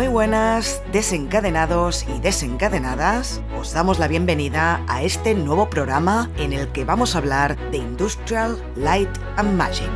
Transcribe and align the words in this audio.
Muy 0.00 0.08
buenas, 0.08 0.82
desencadenados 0.92 2.06
y 2.08 2.20
desencadenadas. 2.20 3.42
Os 3.60 3.74
damos 3.74 3.98
la 3.98 4.08
bienvenida 4.08 4.82
a 4.88 5.02
este 5.02 5.34
nuevo 5.34 5.68
programa 5.68 6.30
en 6.38 6.54
el 6.54 6.68
que 6.68 6.86
vamos 6.86 7.14
a 7.14 7.18
hablar 7.18 7.58
de 7.70 7.76
Industrial 7.76 8.56
Light 8.76 9.10
and 9.36 9.58
Magic. 9.58 9.90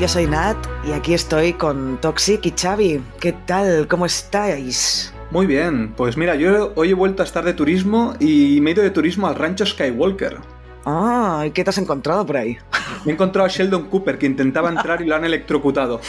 Yo 0.00 0.08
soy 0.08 0.26
Nat 0.26 0.56
y 0.86 0.92
aquí 0.92 1.12
estoy 1.12 1.52
con 1.52 2.00
Toxic 2.00 2.46
y 2.46 2.54
Xavi. 2.58 3.02
¿Qué 3.20 3.34
tal? 3.34 3.88
¿Cómo 3.88 4.06
estáis? 4.06 5.12
Muy 5.30 5.46
bien, 5.46 5.92
pues 5.94 6.16
mira, 6.16 6.34
yo 6.34 6.72
hoy 6.76 6.92
he 6.92 6.94
vuelto 6.94 7.22
a 7.22 7.26
estar 7.26 7.44
de 7.44 7.52
turismo 7.52 8.14
y 8.18 8.62
me 8.62 8.70
he 8.70 8.72
ido 8.72 8.82
de 8.82 8.90
turismo 8.90 9.26
al 9.26 9.34
rancho 9.34 9.66
Skywalker. 9.66 10.38
Ah, 10.84 11.44
¿y 11.46 11.50
qué 11.50 11.64
te 11.64 11.70
has 11.70 11.78
encontrado 11.78 12.24
por 12.24 12.36
ahí? 12.36 12.58
Me 13.04 13.12
he 13.12 13.14
encontrado 13.14 13.46
a 13.46 13.48
Sheldon 13.48 13.88
Cooper, 13.88 14.18
que 14.18 14.26
intentaba 14.26 14.68
entrar 14.68 15.00
y 15.02 15.06
lo 15.06 15.14
han 15.14 15.24
electrocutado. 15.24 16.00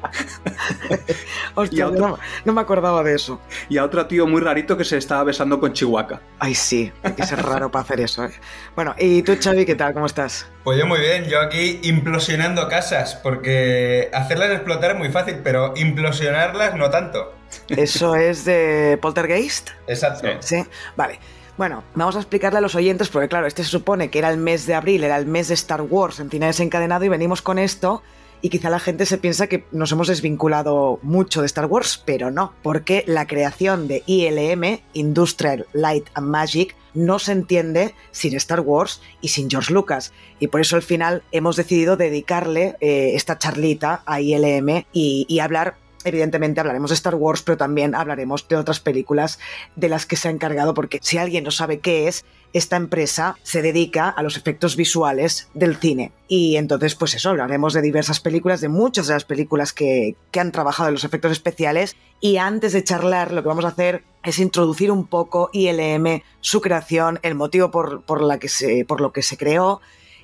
Hostia, 1.55 1.87
no, 1.87 2.19
no, 2.43 2.53
me 2.53 2.61
acordaba 2.61 3.01
de 3.03 3.15
eso. 3.15 3.39
Y 3.69 3.77
a 3.77 3.85
otro 3.85 4.05
tío 4.07 4.27
muy 4.27 4.41
rarito 4.41 4.75
que 4.75 4.83
se 4.83 4.97
estaba 4.97 5.23
besando 5.23 5.59
con 5.59 5.73
Chihuahua. 5.73 6.21
Ay, 6.39 6.53
sí, 6.53 6.91
hay 7.01 7.13
que 7.13 7.25
ser 7.25 7.41
raro 7.41 7.71
para 7.71 7.83
hacer 7.83 8.01
eso. 8.01 8.25
¿eh? 8.25 8.31
Bueno, 8.75 8.93
¿y 8.97 9.21
tú, 9.21 9.37
Xavi, 9.41 9.65
qué 9.65 9.75
tal? 9.75 9.93
¿Cómo 9.93 10.05
estás? 10.05 10.47
Pues 10.63 10.77
yo 10.77 10.85
muy 10.85 10.99
bien, 10.99 11.25
yo 11.25 11.39
aquí 11.39 11.79
implosionando 11.83 12.67
casas, 12.67 13.15
porque 13.15 14.09
hacerlas 14.13 14.51
explotar 14.51 14.91
es 14.91 14.97
muy 14.97 15.09
fácil, 15.09 15.39
pero 15.43 15.73
implosionarlas 15.77 16.75
no 16.75 16.89
tanto. 16.89 17.33
¿Eso 17.69 18.15
es 18.15 18.43
de 18.43 18.99
Poltergeist? 19.01 19.69
Exacto. 19.87 20.27
Sí, 20.41 20.63
vale. 20.97 21.19
Bueno, 21.57 21.85
vamos 21.95 22.17
a 22.17 22.19
explicarle 22.19 22.57
a 22.57 22.61
los 22.61 22.75
oyentes, 22.75 23.07
porque 23.07 23.29
claro, 23.29 23.47
este 23.47 23.63
se 23.63 23.69
supone 23.69 24.09
que 24.09 24.19
era 24.19 24.29
el 24.29 24.37
mes 24.37 24.65
de 24.65 24.73
abril, 24.73 25.05
era 25.05 25.15
el 25.15 25.25
mes 25.25 25.47
de 25.47 25.53
Star 25.53 25.81
Wars 25.83 26.19
en 26.19 26.29
Cine 26.29 26.47
Desencadenado 26.47 27.05
y 27.05 27.09
venimos 27.09 27.41
con 27.41 27.59
esto 27.59 28.03
y 28.41 28.49
quizá 28.49 28.69
la 28.69 28.79
gente 28.79 29.05
se 29.05 29.17
piensa 29.17 29.47
que 29.47 29.65
nos 29.71 29.89
hemos 29.93 30.09
desvinculado 30.09 30.99
mucho 31.01 31.39
de 31.39 31.45
Star 31.45 31.67
Wars, 31.67 32.03
pero 32.05 32.29
no, 32.29 32.51
porque 32.61 33.05
la 33.07 33.25
creación 33.25 33.87
de 33.87 34.03
ILM, 34.05 34.81
Industrial 34.91 35.65
Light 35.71 36.09
and 36.13 36.27
Magic, 36.27 36.75
no 36.93 37.19
se 37.19 37.31
entiende 37.31 37.95
sin 38.11 38.35
Star 38.35 38.59
Wars 38.59 39.01
y 39.21 39.29
sin 39.29 39.49
George 39.49 39.73
Lucas. 39.73 40.11
Y 40.41 40.47
por 40.47 40.59
eso 40.59 40.75
al 40.75 40.81
final 40.81 41.23
hemos 41.31 41.55
decidido 41.55 41.95
dedicarle 41.95 42.75
eh, 42.81 43.11
esta 43.15 43.37
charlita 43.37 44.03
a 44.05 44.19
ILM 44.19 44.85
y 44.91 45.39
hablar 45.39 45.77
evidentemente 46.05 46.59
hablaremos 46.59 46.91
de 46.91 46.95
Star 46.95 47.15
Wars, 47.15 47.41
pero 47.41 47.57
también 47.57 47.95
hablaremos 47.95 48.47
de 48.47 48.55
otras 48.55 48.79
películas 48.79 49.39
de 49.75 49.89
las 49.89 50.05
que 50.05 50.15
se 50.15 50.29
ha 50.29 50.31
encargado, 50.31 50.73
porque 50.73 50.99
si 51.01 51.17
alguien 51.17 51.43
no 51.43 51.51
sabe 51.51 51.79
qué 51.79 52.07
es, 52.07 52.23
esta 52.53 52.77
empresa 52.77 53.35
se 53.43 53.61
dedica 53.61 54.07
a 54.07 54.23
los 54.23 54.37
efectos 54.37 54.77
visuales 54.77 55.49
del 55.53 55.75
cine. 55.75 56.13
Y 56.29 56.55
entonces, 56.55 56.95
pues 56.95 57.13
eso, 57.13 57.31
hablaremos 57.31 57.73
de 57.73 57.81
diversas 57.81 58.21
películas, 58.21 58.61
de 58.61 58.69
muchas 58.69 59.07
de 59.07 59.13
las 59.13 59.25
películas 59.25 59.73
que, 59.73 60.15
que 60.31 60.39
han 60.39 60.53
trabajado 60.53 60.87
en 60.87 60.93
los 60.93 61.03
efectos 61.03 61.33
especiales. 61.33 61.97
Y 62.21 62.37
antes 62.37 62.71
de 62.71 62.83
charlar, 62.83 63.33
lo 63.33 63.41
que 63.41 63.49
vamos 63.49 63.65
a 63.65 63.69
hacer 63.69 64.03
es 64.23 64.39
introducir 64.39 64.89
un 64.89 65.05
poco 65.07 65.49
ILM, 65.51 66.21
su 66.39 66.61
creación, 66.61 67.19
el 67.23 67.35
motivo 67.35 67.71
por, 67.71 68.03
por, 68.03 68.39
que 68.39 68.47
se, 68.47 68.85
por 68.85 69.01
lo 69.01 69.11
que 69.11 69.21
se 69.21 69.35
creó 69.35 69.81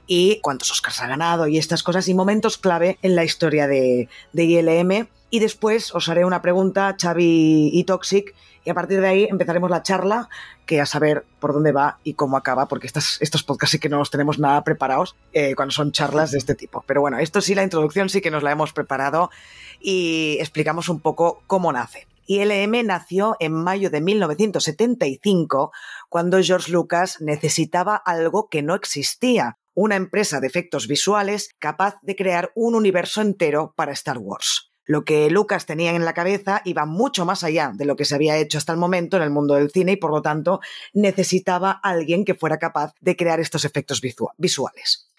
y 0.07 0.39
cuántos 0.41 0.71
Oscars 0.71 1.01
ha 1.01 1.07
ganado 1.07 1.47
y 1.47 1.57
estas 1.57 1.83
cosas 1.83 2.07
y 2.07 2.13
momentos 2.13 2.57
clave 2.57 2.97
en 3.01 3.15
la 3.15 3.23
historia 3.23 3.67
de, 3.67 4.09
de 4.33 4.43
ILM 4.43 5.07
y 5.31 5.39
después 5.39 5.95
os 5.95 6.09
haré 6.09 6.25
una 6.25 6.41
pregunta, 6.41 6.95
Xavi 7.01 7.71
y 7.73 7.83
Toxic, 7.85 8.35
y 8.63 8.69
a 8.69 8.73
partir 8.73 9.01
de 9.01 9.07
ahí 9.07 9.27
empezaremos 9.29 9.71
la 9.71 9.81
charla, 9.81 10.29
que 10.67 10.81
a 10.81 10.85
saber 10.85 11.25
por 11.39 11.53
dónde 11.53 11.71
va 11.71 11.99
y 12.03 12.13
cómo 12.13 12.37
acaba, 12.37 12.67
porque 12.67 12.85
estas, 12.85 13.17
estos 13.21 13.43
podcasts 13.43 13.71
sí 13.71 13.79
que 13.79 13.89
no 13.89 13.97
los 13.97 14.11
tenemos 14.11 14.37
nada 14.37 14.63
preparados 14.63 15.15
eh, 15.33 15.55
cuando 15.55 15.71
son 15.71 15.93
charlas 15.93 16.31
de 16.31 16.37
este 16.37 16.53
tipo. 16.53 16.83
Pero 16.85 17.01
bueno, 17.01 17.17
esto 17.17 17.41
sí, 17.41 17.55
la 17.55 17.63
introducción 17.63 18.09
sí 18.09 18.21
que 18.21 18.29
nos 18.29 18.43
la 18.43 18.51
hemos 18.51 18.73
preparado 18.73 19.31
y 19.79 20.37
explicamos 20.39 20.89
un 20.89 20.99
poco 20.99 21.41
cómo 21.47 21.71
nace. 21.71 22.07
ILM 22.27 22.85
nació 22.85 23.35
en 23.39 23.53
mayo 23.53 23.89
de 23.89 24.01
1975, 24.01 25.71
cuando 26.09 26.41
George 26.43 26.71
Lucas 26.71 27.17
necesitaba 27.19 27.95
algo 27.95 28.47
que 28.49 28.61
no 28.61 28.75
existía, 28.75 29.57
una 29.73 29.95
empresa 29.95 30.39
de 30.39 30.47
efectos 30.47 30.87
visuales 30.87 31.55
capaz 31.57 31.95
de 32.01 32.15
crear 32.15 32.51
un 32.53 32.75
universo 32.75 33.21
entero 33.21 33.73
para 33.75 33.93
Star 33.93 34.17
Wars. 34.17 34.70
Lo 34.91 35.05
que 35.05 35.29
Lucas 35.29 35.65
tenía 35.65 35.95
en 35.95 36.03
la 36.03 36.13
cabeza 36.13 36.61
iba 36.65 36.85
mucho 36.85 37.23
más 37.23 37.45
allá 37.45 37.71
de 37.73 37.85
lo 37.85 37.95
que 37.95 38.03
se 38.03 38.13
había 38.13 38.35
hecho 38.35 38.57
hasta 38.57 38.73
el 38.73 38.77
momento 38.77 39.15
en 39.15 39.23
el 39.23 39.29
mundo 39.29 39.53
del 39.53 39.71
cine 39.71 39.93
y 39.93 39.95
por 39.95 40.11
lo 40.11 40.21
tanto 40.21 40.59
necesitaba 40.91 41.71
alguien 41.71 42.25
que 42.25 42.35
fuera 42.35 42.59
capaz 42.59 42.93
de 42.99 43.15
crear 43.15 43.39
estos 43.39 43.63
efectos 43.63 44.01
visuales. 44.37 45.09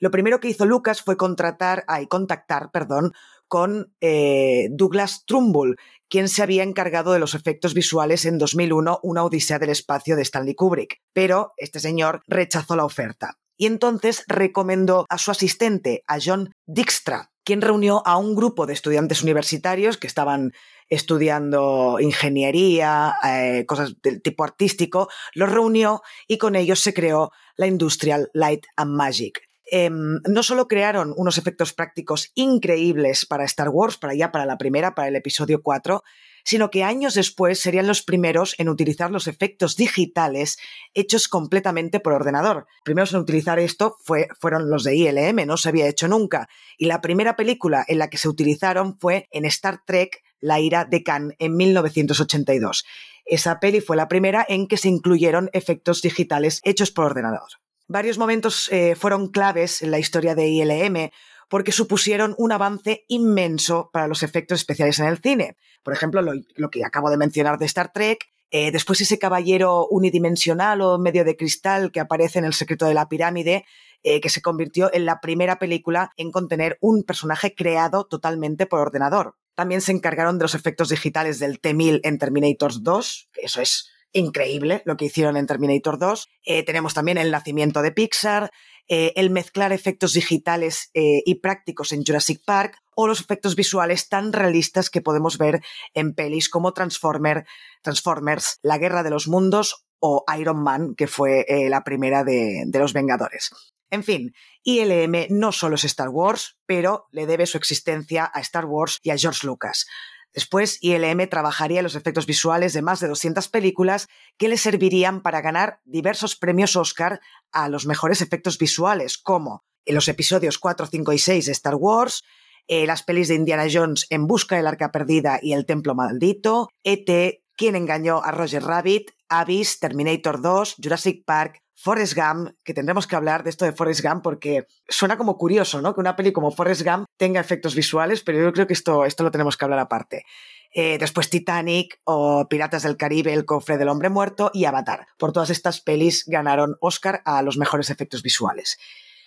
Lo 0.00 0.10
primero 0.10 0.38
que 0.38 0.48
hizo 0.48 0.66
Lucas 0.66 1.00
fue 1.00 1.16
contratar, 1.16 1.82
ay, 1.88 2.08
contactar, 2.08 2.70
perdón, 2.72 3.14
con 3.48 3.94
eh, 4.02 4.68
Douglas 4.70 5.24
Trumbull, 5.24 5.78
quien 6.10 6.28
se 6.28 6.42
había 6.42 6.62
encargado 6.62 7.14
de 7.14 7.18
los 7.18 7.34
efectos 7.34 7.72
visuales 7.72 8.26
en 8.26 8.36
2001, 8.36 9.00
Una 9.02 9.24
Odisea 9.24 9.58
del 9.58 9.70
Espacio 9.70 10.14
de 10.14 10.20
Stanley 10.20 10.54
Kubrick. 10.54 11.00
Pero 11.14 11.54
este 11.56 11.80
señor 11.80 12.20
rechazó 12.26 12.76
la 12.76 12.84
oferta. 12.84 13.38
Y 13.56 13.64
entonces 13.64 14.24
recomendó 14.28 15.06
a 15.08 15.16
su 15.16 15.30
asistente, 15.30 16.04
a 16.06 16.18
John 16.22 16.52
Dijkstra, 16.66 17.31
quien 17.44 17.60
reunió 17.60 18.02
a 18.06 18.16
un 18.16 18.34
grupo 18.34 18.66
de 18.66 18.72
estudiantes 18.72 19.22
universitarios 19.22 19.96
que 19.96 20.06
estaban 20.06 20.52
estudiando 20.88 21.98
ingeniería, 22.00 23.14
eh, 23.24 23.64
cosas 23.66 23.94
del 24.02 24.20
tipo 24.20 24.44
artístico, 24.44 25.08
los 25.34 25.50
reunió 25.50 26.02
y 26.28 26.38
con 26.38 26.54
ellos 26.54 26.80
se 26.80 26.92
creó 26.92 27.32
la 27.56 27.66
Industrial 27.66 28.30
Light 28.34 28.66
and 28.76 28.94
Magic. 28.94 29.40
Eh, 29.70 29.88
no 29.90 30.42
solo 30.42 30.68
crearon 30.68 31.14
unos 31.16 31.38
efectos 31.38 31.72
prácticos 31.72 32.30
increíbles 32.34 33.24
para 33.24 33.44
Star 33.44 33.70
Wars, 33.70 33.96
para 33.96 34.14
ya 34.14 34.30
para 34.30 34.44
la 34.44 34.58
primera, 34.58 34.94
para 34.94 35.08
el 35.08 35.16
episodio 35.16 35.62
4, 35.62 36.02
sino 36.44 36.70
que 36.70 36.84
años 36.84 37.14
después 37.14 37.60
serían 37.60 37.86
los 37.86 38.02
primeros 38.02 38.54
en 38.58 38.68
utilizar 38.68 39.10
los 39.10 39.26
efectos 39.26 39.76
digitales 39.76 40.58
hechos 40.94 41.28
completamente 41.28 42.00
por 42.00 42.12
ordenador. 42.12 42.66
Primeros 42.84 43.12
en 43.12 43.20
utilizar 43.20 43.58
esto 43.58 43.96
fue, 44.04 44.28
fueron 44.38 44.70
los 44.70 44.84
de 44.84 44.96
ILM, 44.96 45.46
no 45.46 45.56
se 45.56 45.68
había 45.68 45.88
hecho 45.88 46.08
nunca. 46.08 46.48
Y 46.76 46.86
la 46.86 47.00
primera 47.00 47.36
película 47.36 47.84
en 47.86 47.98
la 47.98 48.08
que 48.10 48.18
se 48.18 48.28
utilizaron 48.28 48.98
fue 48.98 49.28
en 49.30 49.44
Star 49.44 49.82
Trek 49.86 50.22
La 50.40 50.60
ira 50.60 50.84
de 50.84 51.02
Khan 51.02 51.34
en 51.38 51.56
1982. 51.56 52.84
Esa 53.24 53.60
peli 53.60 53.80
fue 53.80 53.96
la 53.96 54.08
primera 54.08 54.44
en 54.48 54.66
que 54.66 54.76
se 54.76 54.88
incluyeron 54.88 55.50
efectos 55.52 56.02
digitales 56.02 56.60
hechos 56.64 56.90
por 56.90 57.04
ordenador. 57.04 57.48
Varios 57.88 58.18
momentos 58.18 58.68
eh, 58.72 58.94
fueron 58.94 59.28
claves 59.28 59.82
en 59.82 59.90
la 59.90 59.98
historia 59.98 60.34
de 60.34 60.48
ILM, 60.48 61.10
porque 61.52 61.70
supusieron 61.70 62.34
un 62.38 62.50
avance 62.50 63.04
inmenso 63.08 63.90
para 63.92 64.08
los 64.08 64.22
efectos 64.22 64.60
especiales 64.60 64.98
en 65.00 65.04
el 65.04 65.18
cine. 65.18 65.58
Por 65.82 65.92
ejemplo, 65.92 66.22
lo, 66.22 66.70
que 66.70 66.82
acabo 66.82 67.10
de 67.10 67.18
mencionar 67.18 67.58
de 67.58 67.66
Star 67.66 67.92
Trek, 67.92 68.24
eh, 68.50 68.72
después 68.72 69.02
ese 69.02 69.18
caballero 69.18 69.86
unidimensional 69.88 70.80
o 70.80 70.98
medio 70.98 71.26
de 71.26 71.36
cristal 71.36 71.92
que 71.92 72.00
aparece 72.00 72.38
en 72.38 72.46
El 72.46 72.54
secreto 72.54 72.86
de 72.86 72.94
la 72.94 73.06
pirámide, 73.10 73.66
eh, 74.02 74.22
que 74.22 74.30
se 74.30 74.40
convirtió 74.40 74.88
en 74.94 75.04
la 75.04 75.20
primera 75.20 75.58
película 75.58 76.12
en 76.16 76.32
contener 76.32 76.78
un 76.80 77.02
personaje 77.02 77.54
creado 77.54 78.06
totalmente 78.06 78.64
por 78.64 78.80
ordenador. 78.80 79.36
También 79.54 79.82
se 79.82 79.92
encargaron 79.92 80.38
de 80.38 80.44
los 80.44 80.54
efectos 80.54 80.88
digitales 80.88 81.38
del 81.38 81.60
T-1000 81.60 82.00
en 82.04 82.16
Terminator 82.16 82.82
2, 82.82 83.28
que 83.30 83.42
eso 83.42 83.60
es 83.60 83.90
increíble 84.12 84.82
lo 84.84 84.96
que 84.96 85.06
hicieron 85.06 85.36
en 85.36 85.46
Terminator 85.46 85.98
2. 85.98 86.28
Eh, 86.44 86.62
tenemos 86.64 86.94
también 86.94 87.18
el 87.18 87.30
nacimiento 87.30 87.82
de 87.82 87.92
Pixar, 87.92 88.50
eh, 88.88 89.12
el 89.16 89.30
mezclar 89.30 89.72
efectos 89.72 90.12
digitales 90.12 90.90
eh, 90.94 91.22
y 91.24 91.36
prácticos 91.36 91.92
en 91.92 92.04
Jurassic 92.04 92.42
Park 92.44 92.78
o 92.94 93.06
los 93.06 93.20
efectos 93.20 93.56
visuales 93.56 94.08
tan 94.08 94.32
realistas 94.32 94.90
que 94.90 95.00
podemos 95.00 95.38
ver 95.38 95.62
en 95.94 96.14
pelis 96.14 96.48
como 96.48 96.72
Transformer, 96.72 97.46
Transformers, 97.82 98.58
La 98.62 98.78
Guerra 98.78 99.02
de 99.02 99.10
los 99.10 99.28
Mundos 99.28 99.86
o 99.98 100.24
Iron 100.38 100.62
Man, 100.62 100.94
que 100.96 101.06
fue 101.06 101.46
eh, 101.48 101.68
la 101.68 101.84
primera 101.84 102.24
de, 102.24 102.64
de 102.66 102.78
los 102.78 102.92
Vengadores. 102.92 103.50
En 103.90 104.02
fin, 104.02 104.34
ILM 104.64 105.26
no 105.28 105.52
solo 105.52 105.76
es 105.76 105.84
Star 105.84 106.08
Wars, 106.08 106.56
pero 106.66 107.06
le 107.12 107.26
debe 107.26 107.46
su 107.46 107.58
existencia 107.58 108.30
a 108.32 108.40
Star 108.40 108.64
Wars 108.64 108.98
y 109.02 109.10
a 109.10 109.18
George 109.18 109.46
Lucas. 109.46 109.86
Después, 110.34 110.78
ILM 110.80 111.28
trabajaría 111.28 111.82
los 111.82 111.94
efectos 111.94 112.26
visuales 112.26 112.72
de 112.72 112.82
más 112.82 113.00
de 113.00 113.08
200 113.08 113.48
películas 113.48 114.08
que 114.38 114.48
le 114.48 114.56
servirían 114.56 115.22
para 115.22 115.42
ganar 115.42 115.80
diversos 115.84 116.36
premios 116.36 116.74
Oscar 116.76 117.20
a 117.50 117.68
los 117.68 117.86
mejores 117.86 118.20
efectos 118.22 118.58
visuales, 118.58 119.18
como 119.18 119.64
en 119.84 119.94
los 119.94 120.08
episodios 120.08 120.58
4, 120.58 120.86
5 120.86 121.12
y 121.12 121.18
6 121.18 121.46
de 121.46 121.52
Star 121.52 121.74
Wars, 121.74 122.22
eh, 122.68 122.86
las 122.86 123.02
pelis 123.02 123.28
de 123.28 123.34
Indiana 123.34 123.66
Jones 123.70 124.06
En 124.08 124.26
Busca 124.26 124.56
del 124.56 124.66
Arca 124.66 124.92
Perdida 124.92 125.38
y 125.42 125.52
El 125.52 125.66
Templo 125.66 125.94
Maldito, 125.94 126.68
ET, 126.84 127.42
Quien 127.54 127.76
engañó 127.76 128.22
a 128.22 128.30
Roger 128.30 128.62
Rabbit, 128.62 129.10
Abyss, 129.28 129.78
Terminator 129.78 130.40
2, 130.40 130.76
Jurassic 130.82 131.24
Park, 131.26 131.62
Forrest 131.82 132.14
Gump, 132.14 132.50
que 132.62 132.74
tendremos 132.74 133.08
que 133.08 133.16
hablar 133.16 133.42
de 133.42 133.50
esto 133.50 133.64
de 133.64 133.72
Forrest 133.72 134.04
Gump 134.04 134.22
porque 134.22 134.68
suena 134.88 135.18
como 135.18 135.36
curioso, 135.36 135.82
¿no? 135.82 135.94
Que 135.94 136.00
una 136.00 136.14
peli 136.14 136.30
como 136.30 136.52
Forrest 136.52 136.82
Gump 136.82 137.06
tenga 137.16 137.40
efectos 137.40 137.74
visuales, 137.74 138.22
pero 138.22 138.40
yo 138.40 138.52
creo 138.52 138.68
que 138.68 138.72
esto, 138.72 139.04
esto 139.04 139.24
lo 139.24 139.32
tenemos 139.32 139.56
que 139.56 139.64
hablar 139.64 139.80
aparte. 139.80 140.24
Eh, 140.72 140.96
después 140.98 141.28
Titanic 141.28 142.00
o 142.04 142.46
Piratas 142.48 142.84
del 142.84 142.96
Caribe, 142.96 143.32
El 143.32 143.44
cofre 143.44 143.78
del 143.78 143.88
hombre 143.88 144.10
muerto 144.10 144.52
y 144.54 144.64
Avatar. 144.64 145.08
Por 145.18 145.32
todas 145.32 145.50
estas 145.50 145.80
pelis 145.80 146.24
ganaron 146.28 146.76
Oscar 146.80 147.20
a 147.24 147.42
los 147.42 147.58
mejores 147.58 147.90
efectos 147.90 148.22
visuales. 148.22 148.78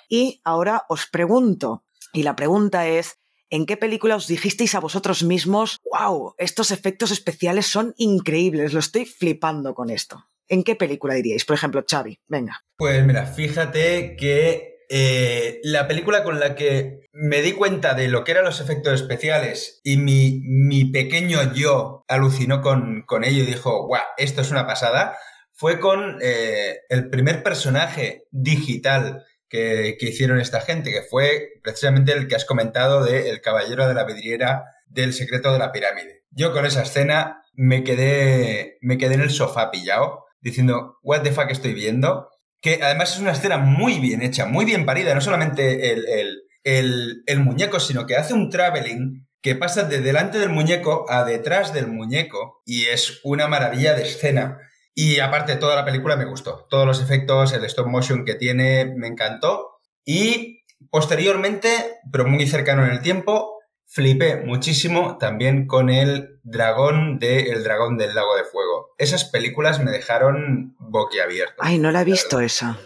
Y 0.07 0.39
ahora 0.45 0.85
os 0.87 1.07
pregunto, 1.07 1.83
y 2.13 2.23
la 2.23 2.37
pregunta 2.37 2.87
es, 2.87 3.19
¿en 3.49 3.65
qué 3.65 3.75
película 3.75 4.15
os 4.15 4.27
dijisteis 4.27 4.75
a 4.75 4.79
vosotros 4.79 5.23
mismos, 5.23 5.81
wow, 5.91 6.35
estos 6.37 6.71
efectos 6.71 7.11
especiales 7.11 7.67
son 7.67 7.93
increíbles, 7.97 8.71
lo 8.71 8.79
estoy 8.79 9.05
flipando 9.05 9.75
con 9.75 9.89
esto? 9.89 10.25
¿En 10.47 10.63
qué 10.63 10.75
película 10.75 11.15
diríais? 11.15 11.45
Por 11.45 11.55
ejemplo, 11.55 11.83
Xavi, 11.89 12.19
venga. 12.27 12.63
Pues 12.77 13.03
mira, 13.05 13.25
fíjate 13.25 14.15
que 14.15 14.75
eh, 14.89 15.59
la 15.63 15.87
película 15.87 16.23
con 16.23 16.39
la 16.39 16.55
que 16.55 17.07
me 17.11 17.41
di 17.41 17.53
cuenta 17.53 17.93
de 17.93 18.07
lo 18.07 18.23
que 18.23 18.31
eran 18.31 18.45
los 18.45 18.61
efectos 18.61 18.93
especiales 18.93 19.79
y 19.83 19.97
mi, 19.97 20.85
pequeño 20.91 21.53
yo 21.53 22.03
alucinó 22.07 22.61
con, 22.61 23.03
con, 23.03 23.23
ello 23.23 23.43
y 23.43 23.47
dijo, 23.47 23.87
guau, 23.87 24.03
esto 24.17 24.41
es 24.41 24.51
una 24.51 24.67
pasada, 24.67 25.17
fue 25.53 25.79
con 25.79 26.19
eh, 26.21 26.81
el 26.89 27.09
primer 27.09 27.41
personaje 27.41 28.27
digital 28.31 29.25
que, 29.49 29.97
que, 29.99 30.09
hicieron 30.09 30.39
esta 30.39 30.61
gente, 30.61 30.91
que 30.91 31.01
fue 31.01 31.53
precisamente 31.63 32.11
el 32.11 32.27
que 32.27 32.35
has 32.35 32.45
comentado 32.45 33.03
de 33.03 33.29
El 33.29 33.41
Caballero 33.41 33.87
de 33.87 33.93
la 33.93 34.03
Vidriera 34.03 34.65
del 34.87 35.13
Secreto 35.13 35.51
de 35.51 35.59
la 35.59 35.71
Pirámide. 35.71 36.23
Yo 36.29 36.51
con 36.51 36.65
esa 36.65 36.83
escena 36.83 37.43
me 37.53 37.83
quedé, 37.83 38.77
me 38.81 38.97
quedé 38.97 39.15
en 39.15 39.21
el 39.21 39.31
sofá 39.31 39.71
pillado 39.71 40.24
diciendo, 40.45 40.99
what 41.01 41.23
the 41.23 41.31
fuck 41.31 41.49
estoy 41.49 41.73
viendo, 41.73 42.29
que 42.61 42.79
además 42.83 43.15
es 43.15 43.19
una 43.19 43.31
escena 43.31 43.57
muy 43.57 43.99
bien 43.99 44.21
hecha, 44.21 44.45
muy 44.45 44.63
bien 44.63 44.85
parida, 44.85 45.15
no 45.15 45.19
solamente 45.19 45.91
el, 45.91 47.39
muñeco, 47.39 47.79
sino 47.79 48.05
que 48.05 48.15
hace 48.15 48.35
un 48.35 48.51
traveling 48.51 49.27
que 49.41 49.55
pasa 49.55 49.83
de 49.83 50.01
delante 50.01 50.37
del 50.37 50.49
muñeco 50.49 51.05
a 51.09 51.23
detrás 51.23 51.73
del 51.73 51.87
muñeco 51.87 52.61
y 52.63 52.85
es 52.85 53.21
una 53.23 53.47
maravilla 53.47 53.95
de 53.95 54.03
escena. 54.03 54.59
Y 54.93 55.19
aparte, 55.19 55.55
toda 55.55 55.75
la 55.75 55.85
película 55.85 56.15
me 56.15 56.25
gustó. 56.25 56.67
Todos 56.69 56.85
los 56.85 57.01
efectos, 57.01 57.51
el 57.53 57.65
stop 57.65 57.87
motion 57.87 58.23
que 58.23 58.35
tiene, 58.35 58.85
me 58.95 59.07
encantó. 59.07 59.81
Y 60.05 60.63
posteriormente, 60.89 61.69
pero 62.11 62.25
muy 62.25 62.47
cercano 62.47 62.85
en 62.85 62.91
el 62.91 63.01
tiempo, 63.01 63.55
Flipé 63.87 64.37
muchísimo 64.37 65.17
también 65.19 65.67
con 65.67 65.89
el 65.89 66.39
dragón 66.43 67.19
de 67.19 67.51
El 67.51 67.63
dragón 67.63 67.97
del 67.97 68.15
lago 68.15 68.35
de 68.35 68.43
fuego. 68.43 68.74
Esas 68.97 69.25
películas 69.25 69.83
me 69.83 69.91
dejaron 69.91 70.75
boquiabierto. 70.79 71.55
Ay, 71.59 71.79
no 71.79 71.91
la 71.91 72.01
he 72.01 72.05
visto 72.05 72.39
esa. 72.39 72.79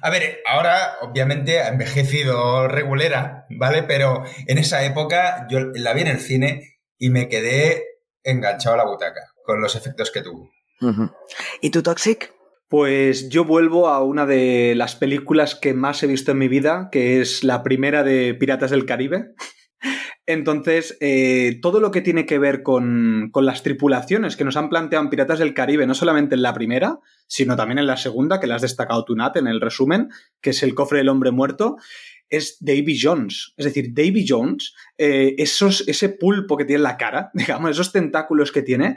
A 0.00 0.10
ver, 0.10 0.40
ahora 0.46 0.98
obviamente 1.02 1.60
ha 1.60 1.68
envejecido 1.68 2.68
regulera, 2.68 3.46
¿vale? 3.50 3.82
Pero 3.82 4.24
en 4.46 4.58
esa 4.58 4.84
época 4.84 5.46
yo 5.50 5.60
la 5.74 5.92
vi 5.92 6.02
en 6.02 6.08
el 6.08 6.20
cine 6.20 6.80
y 6.98 7.10
me 7.10 7.28
quedé 7.28 7.84
enganchado 8.22 8.74
a 8.74 8.78
la 8.78 8.86
butaca 8.86 9.32
con 9.44 9.60
los 9.60 9.76
efectos 9.76 10.10
que 10.10 10.22
tuvo. 10.22 10.50
¿Y 11.60 11.70
tú, 11.70 11.82
Toxic? 11.82 12.32
Pues 12.68 13.28
yo 13.28 13.44
vuelvo 13.44 13.88
a 13.88 14.02
una 14.02 14.26
de 14.26 14.74
las 14.76 14.96
películas 14.96 15.54
que 15.54 15.72
más 15.72 16.02
he 16.02 16.08
visto 16.08 16.32
en 16.32 16.38
mi 16.38 16.48
vida, 16.48 16.88
que 16.90 17.20
es 17.20 17.44
la 17.44 17.62
primera 17.62 18.02
de 18.02 18.34
Piratas 18.34 18.72
del 18.72 18.86
Caribe. 18.86 19.34
Entonces, 20.26 20.98
eh, 21.00 21.60
todo 21.62 21.78
lo 21.78 21.92
que 21.92 22.00
tiene 22.00 22.26
que 22.26 22.40
ver 22.40 22.64
con, 22.64 23.30
las 23.32 23.62
tripulaciones 23.62 24.36
que 24.36 24.44
nos 24.44 24.56
han 24.56 24.68
planteado 24.68 25.04
en 25.04 25.10
Piratas 25.10 25.38
del 25.38 25.54
Caribe, 25.54 25.86
no 25.86 25.94
solamente 25.94 26.34
en 26.34 26.42
la 26.42 26.52
primera, 26.52 26.98
sino 27.28 27.54
también 27.54 27.78
en 27.78 27.86
la 27.86 27.96
segunda, 27.96 28.40
que 28.40 28.48
la 28.48 28.56
has 28.56 28.62
destacado 28.62 29.04
tú, 29.04 29.14
Nat, 29.14 29.36
en 29.36 29.46
el 29.46 29.60
resumen, 29.60 30.08
que 30.40 30.50
es 30.50 30.64
el 30.64 30.74
cofre 30.74 30.98
del 30.98 31.10
hombre 31.10 31.30
muerto, 31.30 31.76
es 32.28 32.56
Davy 32.58 32.98
Jones. 33.00 33.54
Es 33.56 33.66
decir, 33.66 33.94
Davy 33.94 34.26
Jones, 34.28 34.74
eh, 34.98 35.36
esos, 35.38 35.86
ese 35.86 36.08
pulpo 36.08 36.56
que 36.56 36.64
tiene 36.64 36.78
en 36.78 36.82
la 36.84 36.96
cara, 36.96 37.30
digamos, 37.34 37.70
esos 37.70 37.92
tentáculos 37.92 38.50
que 38.50 38.62
tiene, 38.62 38.96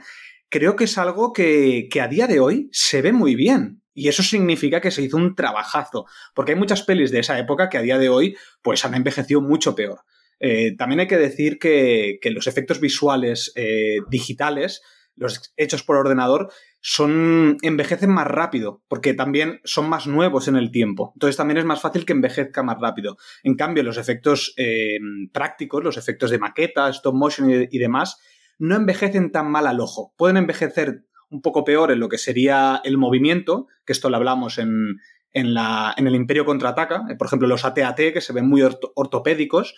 creo 0.50 0.76
que 0.76 0.86
es 0.86 0.98
algo 0.98 1.32
que, 1.32 1.88
que 1.92 2.02
a 2.02 2.08
día 2.08 2.26
de 2.26 2.40
hoy 2.40 2.70
se 2.72 3.04
ve 3.04 3.14
muy 3.14 3.36
bien. 3.36 3.84
Y 3.94 4.08
eso 4.08 4.24
significa 4.24 4.82
que 4.82 4.90
se 4.90 5.04
hizo 5.04 5.18
un 5.18 5.36
trabajazo, 5.36 6.08
porque 6.34 6.54
hay 6.54 6.58
muchas 6.58 6.82
pelis 6.82 7.12
de 7.12 7.20
esa 7.20 7.38
época 7.38 7.70
que 7.70 7.78
a 7.78 7.82
día 7.82 8.00
de 8.00 8.10
hoy 8.10 8.36
pues 8.64 8.84
han 8.84 8.96
envejecido 8.96 9.42
mucho 9.42 9.76
peor. 9.76 10.00
Eh, 10.40 10.76
también 10.78 11.02
hay 11.02 11.08
que 11.08 11.18
decir 11.18 11.60
que, 11.60 12.20
los 12.32 12.48
efectos 12.48 12.80
visuales 12.80 13.52
eh, 13.56 13.98
digitales, 14.10 14.82
los 15.16 15.54
hechos 15.58 15.84
por 15.84 15.98
ordenador, 15.98 16.52
son 16.82 17.58
envejecen 17.62 18.10
más 18.10 18.28
rápido, 18.28 18.82
porque 18.88 19.14
también 19.14 19.60
son 19.66 19.90
más 19.90 20.08
nuevos 20.08 20.48
en 20.48 20.56
el 20.56 20.72
tiempo. 20.72 21.12
Entonces 21.16 21.36
también 21.36 21.58
es 21.58 21.66
más 21.66 21.82
fácil 21.82 22.06
que 22.06 22.14
envejezca 22.14 22.64
más 22.64 22.78
rápido. 22.80 23.18
En 23.44 23.56
cambio, 23.56 23.84
los 23.84 23.98
efectos 23.98 24.54
eh, 24.56 24.98
prácticos, 25.34 25.84
los 25.84 25.98
efectos 25.98 26.32
de 26.32 26.40
maqueta, 26.40 26.90
stop 26.90 27.16
motion 27.16 27.68
y, 27.70 27.78
demás, 27.78 28.18
no 28.58 28.76
envejecen 28.76 29.32
tan 29.32 29.52
mal 29.52 29.68
al 29.68 29.82
ojo. 29.82 30.14
Pueden 30.18 30.38
envejecer 30.38 31.04
un 31.30 31.42
poco 31.42 31.64
peor 31.66 31.92
en 31.92 32.00
lo 32.00 32.08
que 32.08 32.18
sería 32.18 32.82
el 32.84 32.98
movimiento, 32.98 33.68
que 33.86 33.94
esto 33.94 34.10
lo 34.10 34.16
hablamos 34.16 34.58
en, 34.58 35.00
en, 35.34 35.54
la, 35.54 35.94
en 35.98 36.08
el 36.08 36.16
Imperio 36.16 36.46
Contraataca, 36.46 37.04
por 37.18 37.28
ejemplo, 37.28 37.48
los 37.48 37.66
AT-AT, 37.66 37.98
que 38.14 38.22
se 38.22 38.34
ven 38.34 38.48
muy 38.48 38.64
ortopédicos, 38.64 39.76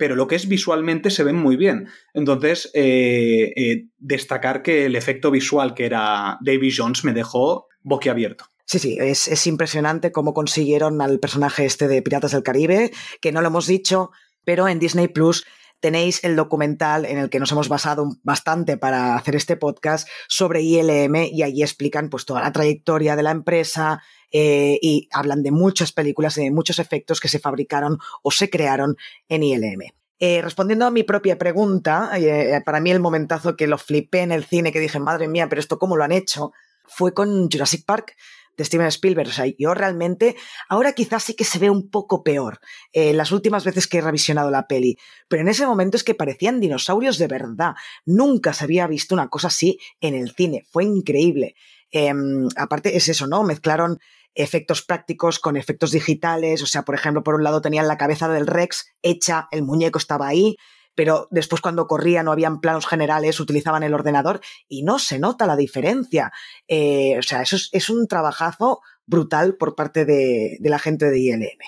pero 0.00 0.16
lo 0.16 0.26
que 0.26 0.34
es 0.34 0.48
visualmente 0.48 1.10
se 1.10 1.24
ven 1.24 1.36
muy 1.36 1.56
bien. 1.56 1.90
Entonces, 2.14 2.70
eh, 2.72 3.52
eh, 3.54 3.84
destacar 3.98 4.62
que 4.62 4.86
el 4.86 4.96
efecto 4.96 5.30
visual 5.30 5.74
que 5.74 5.84
era 5.84 6.38
Davy 6.40 6.72
Jones 6.74 7.04
me 7.04 7.12
dejó 7.12 7.66
boquiabierto. 7.82 8.46
Sí, 8.64 8.78
sí, 8.78 8.96
es, 8.98 9.28
es, 9.28 9.46
impresionante 9.46 10.10
cómo 10.10 10.32
consiguieron 10.32 11.02
al 11.02 11.20
personaje 11.20 11.66
este 11.66 11.86
de 11.86 12.00
Piratas 12.00 12.32
del 12.32 12.42
Caribe, 12.42 12.92
que 13.20 13.30
no 13.30 13.42
lo 13.42 13.48
hemos 13.48 13.66
dicho, 13.66 14.10
pero 14.42 14.68
en 14.68 14.78
Disney 14.78 15.08
Plus 15.08 15.44
tenéis 15.80 16.24
el 16.24 16.34
documental 16.34 17.04
en 17.04 17.18
el 17.18 17.28
que 17.28 17.38
nos 17.38 17.52
hemos 17.52 17.68
basado 17.68 18.08
bastante 18.22 18.78
para 18.78 19.16
hacer 19.16 19.36
este 19.36 19.58
podcast 19.58 20.08
sobre 20.28 20.62
ILM 20.62 21.14
y 21.30 21.42
allí 21.42 21.62
explican 21.62 22.08
pues 22.08 22.24
toda 22.24 22.40
la 22.40 22.52
trayectoria 22.52 23.16
de 23.16 23.22
la 23.22 23.32
empresa, 23.32 24.02
eh, 24.32 24.78
y 24.80 25.08
hablan 25.12 25.42
de 25.42 25.50
muchas 25.50 25.92
películas 25.92 26.38
y 26.38 26.44
de 26.44 26.50
muchos 26.50 26.78
efectos 26.78 27.20
que 27.20 27.28
se 27.28 27.38
fabricaron 27.38 27.98
o 28.22 28.30
se 28.30 28.48
crearon 28.48 28.96
en 29.28 29.42
ILM. 29.42 29.82
Eh, 30.18 30.42
respondiendo 30.42 30.86
a 30.86 30.90
mi 30.90 31.02
propia 31.02 31.38
pregunta, 31.38 32.10
eh, 32.16 32.60
para 32.64 32.80
mí 32.80 32.90
el 32.90 33.00
momentazo 33.00 33.56
que 33.56 33.66
lo 33.66 33.78
flipé 33.78 34.20
en 34.20 34.32
el 34.32 34.44
cine, 34.44 34.72
que 34.72 34.80
dije, 34.80 34.98
madre 34.98 35.28
mía, 35.28 35.48
pero 35.48 35.60
esto 35.60 35.78
cómo 35.78 35.96
lo 35.96 36.04
han 36.04 36.12
hecho, 36.12 36.52
fue 36.84 37.14
con 37.14 37.50
Jurassic 37.50 37.84
Park 37.86 38.14
de 38.56 38.64
Steven 38.64 38.86
Spielberg. 38.88 39.30
O 39.30 39.32
sea, 39.32 39.46
yo 39.58 39.72
realmente, 39.72 40.36
ahora 40.68 40.92
quizás 40.92 41.22
sí 41.22 41.34
que 41.34 41.44
se 41.44 41.58
ve 41.58 41.70
un 41.70 41.88
poco 41.90 42.22
peor 42.22 42.60
las 42.92 43.32
últimas 43.32 43.64
veces 43.64 43.86
que 43.86 43.98
he 43.98 44.02
revisionado 44.02 44.50
la 44.50 44.66
peli, 44.66 44.98
pero 45.28 45.40
en 45.40 45.48
ese 45.48 45.66
momento 45.66 45.96
es 45.96 46.04
que 46.04 46.14
parecían 46.14 46.60
dinosaurios 46.60 47.16
de 47.16 47.28
verdad. 47.28 47.74
Nunca 48.04 48.52
se 48.52 48.64
había 48.64 48.86
visto 48.86 49.14
una 49.14 49.28
cosa 49.28 49.48
así 49.48 49.78
en 50.00 50.14
el 50.14 50.32
cine. 50.32 50.66
Fue 50.70 50.84
increíble. 50.84 51.54
Em, 51.90 52.48
aparte 52.56 52.96
es 52.96 53.08
eso, 53.08 53.26
¿no? 53.26 53.42
Mezclaron 53.42 53.98
efectos 54.34 54.82
prácticos 54.82 55.38
con 55.38 55.56
efectos 55.56 55.92
digitales. 55.92 56.62
O 56.62 56.66
sea, 56.66 56.82
por 56.82 56.94
ejemplo, 56.94 57.22
por 57.22 57.34
un 57.34 57.44
lado 57.44 57.60
tenían 57.60 57.88
la 57.88 57.98
cabeza 57.98 58.28
del 58.28 58.46
Rex 58.46 58.86
hecha, 59.02 59.48
el 59.50 59.62
muñeco 59.62 59.98
estaba 59.98 60.28
ahí, 60.28 60.56
pero 60.94 61.28
después 61.30 61.60
cuando 61.60 61.86
corría 61.86 62.22
no 62.22 62.32
habían 62.32 62.60
planos 62.60 62.86
generales, 62.86 63.40
utilizaban 63.40 63.82
el 63.82 63.94
ordenador 63.94 64.40
y 64.68 64.82
no 64.82 64.98
se 64.98 65.18
nota 65.18 65.46
la 65.46 65.56
diferencia. 65.56 66.32
Eh, 66.68 67.16
o 67.18 67.22
sea, 67.22 67.42
eso 67.42 67.56
es, 67.72 67.90
un 67.90 68.06
trabajazo 68.06 68.80
brutal 69.06 69.56
por 69.56 69.74
parte 69.74 70.04
de, 70.04 70.56
de 70.60 70.70
la 70.70 70.78
gente 70.78 71.10
de 71.10 71.18
ILM. 71.18 71.58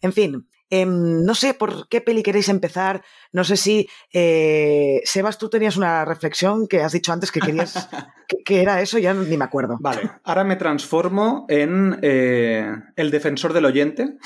En 0.00 0.12
fin, 0.12 0.48
Em, 0.74 1.24
no 1.24 1.36
sé 1.36 1.54
por 1.54 1.88
qué 1.88 2.00
peli 2.00 2.24
queréis 2.24 2.48
empezar. 2.48 3.04
No 3.32 3.44
sé 3.44 3.56
si, 3.56 3.88
eh, 4.12 5.00
Sebas, 5.04 5.38
tú 5.38 5.48
tenías 5.48 5.76
una 5.76 6.04
reflexión 6.04 6.66
que 6.66 6.82
has 6.82 6.90
dicho 6.90 7.12
antes 7.12 7.30
que 7.30 7.38
querías. 7.38 7.88
que, 8.44 8.60
era 8.60 8.80
eso? 8.80 8.98
Ya 8.98 9.14
ni 9.14 9.36
me 9.36 9.44
acuerdo. 9.44 9.76
Vale, 9.78 10.10
ahora 10.24 10.42
me 10.42 10.56
transformo 10.56 11.46
en 11.48 12.00
eh, 12.02 12.74
el 12.96 13.12
defensor 13.12 13.52
del 13.52 13.66
oyente. 13.66 14.16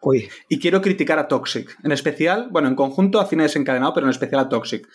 Uy. 0.00 0.28
Y 0.48 0.60
quiero 0.60 0.80
criticar 0.80 1.18
a 1.18 1.26
Toxic. 1.26 1.76
En 1.82 1.90
especial, 1.90 2.48
bueno, 2.52 2.68
en 2.68 2.76
conjunto 2.76 3.18
a 3.18 3.26
Cine 3.26 3.42
Desencadenado, 3.42 3.92
pero 3.92 4.06
en 4.06 4.10
especial 4.10 4.42
a 4.42 4.48
Toxic. 4.48 4.86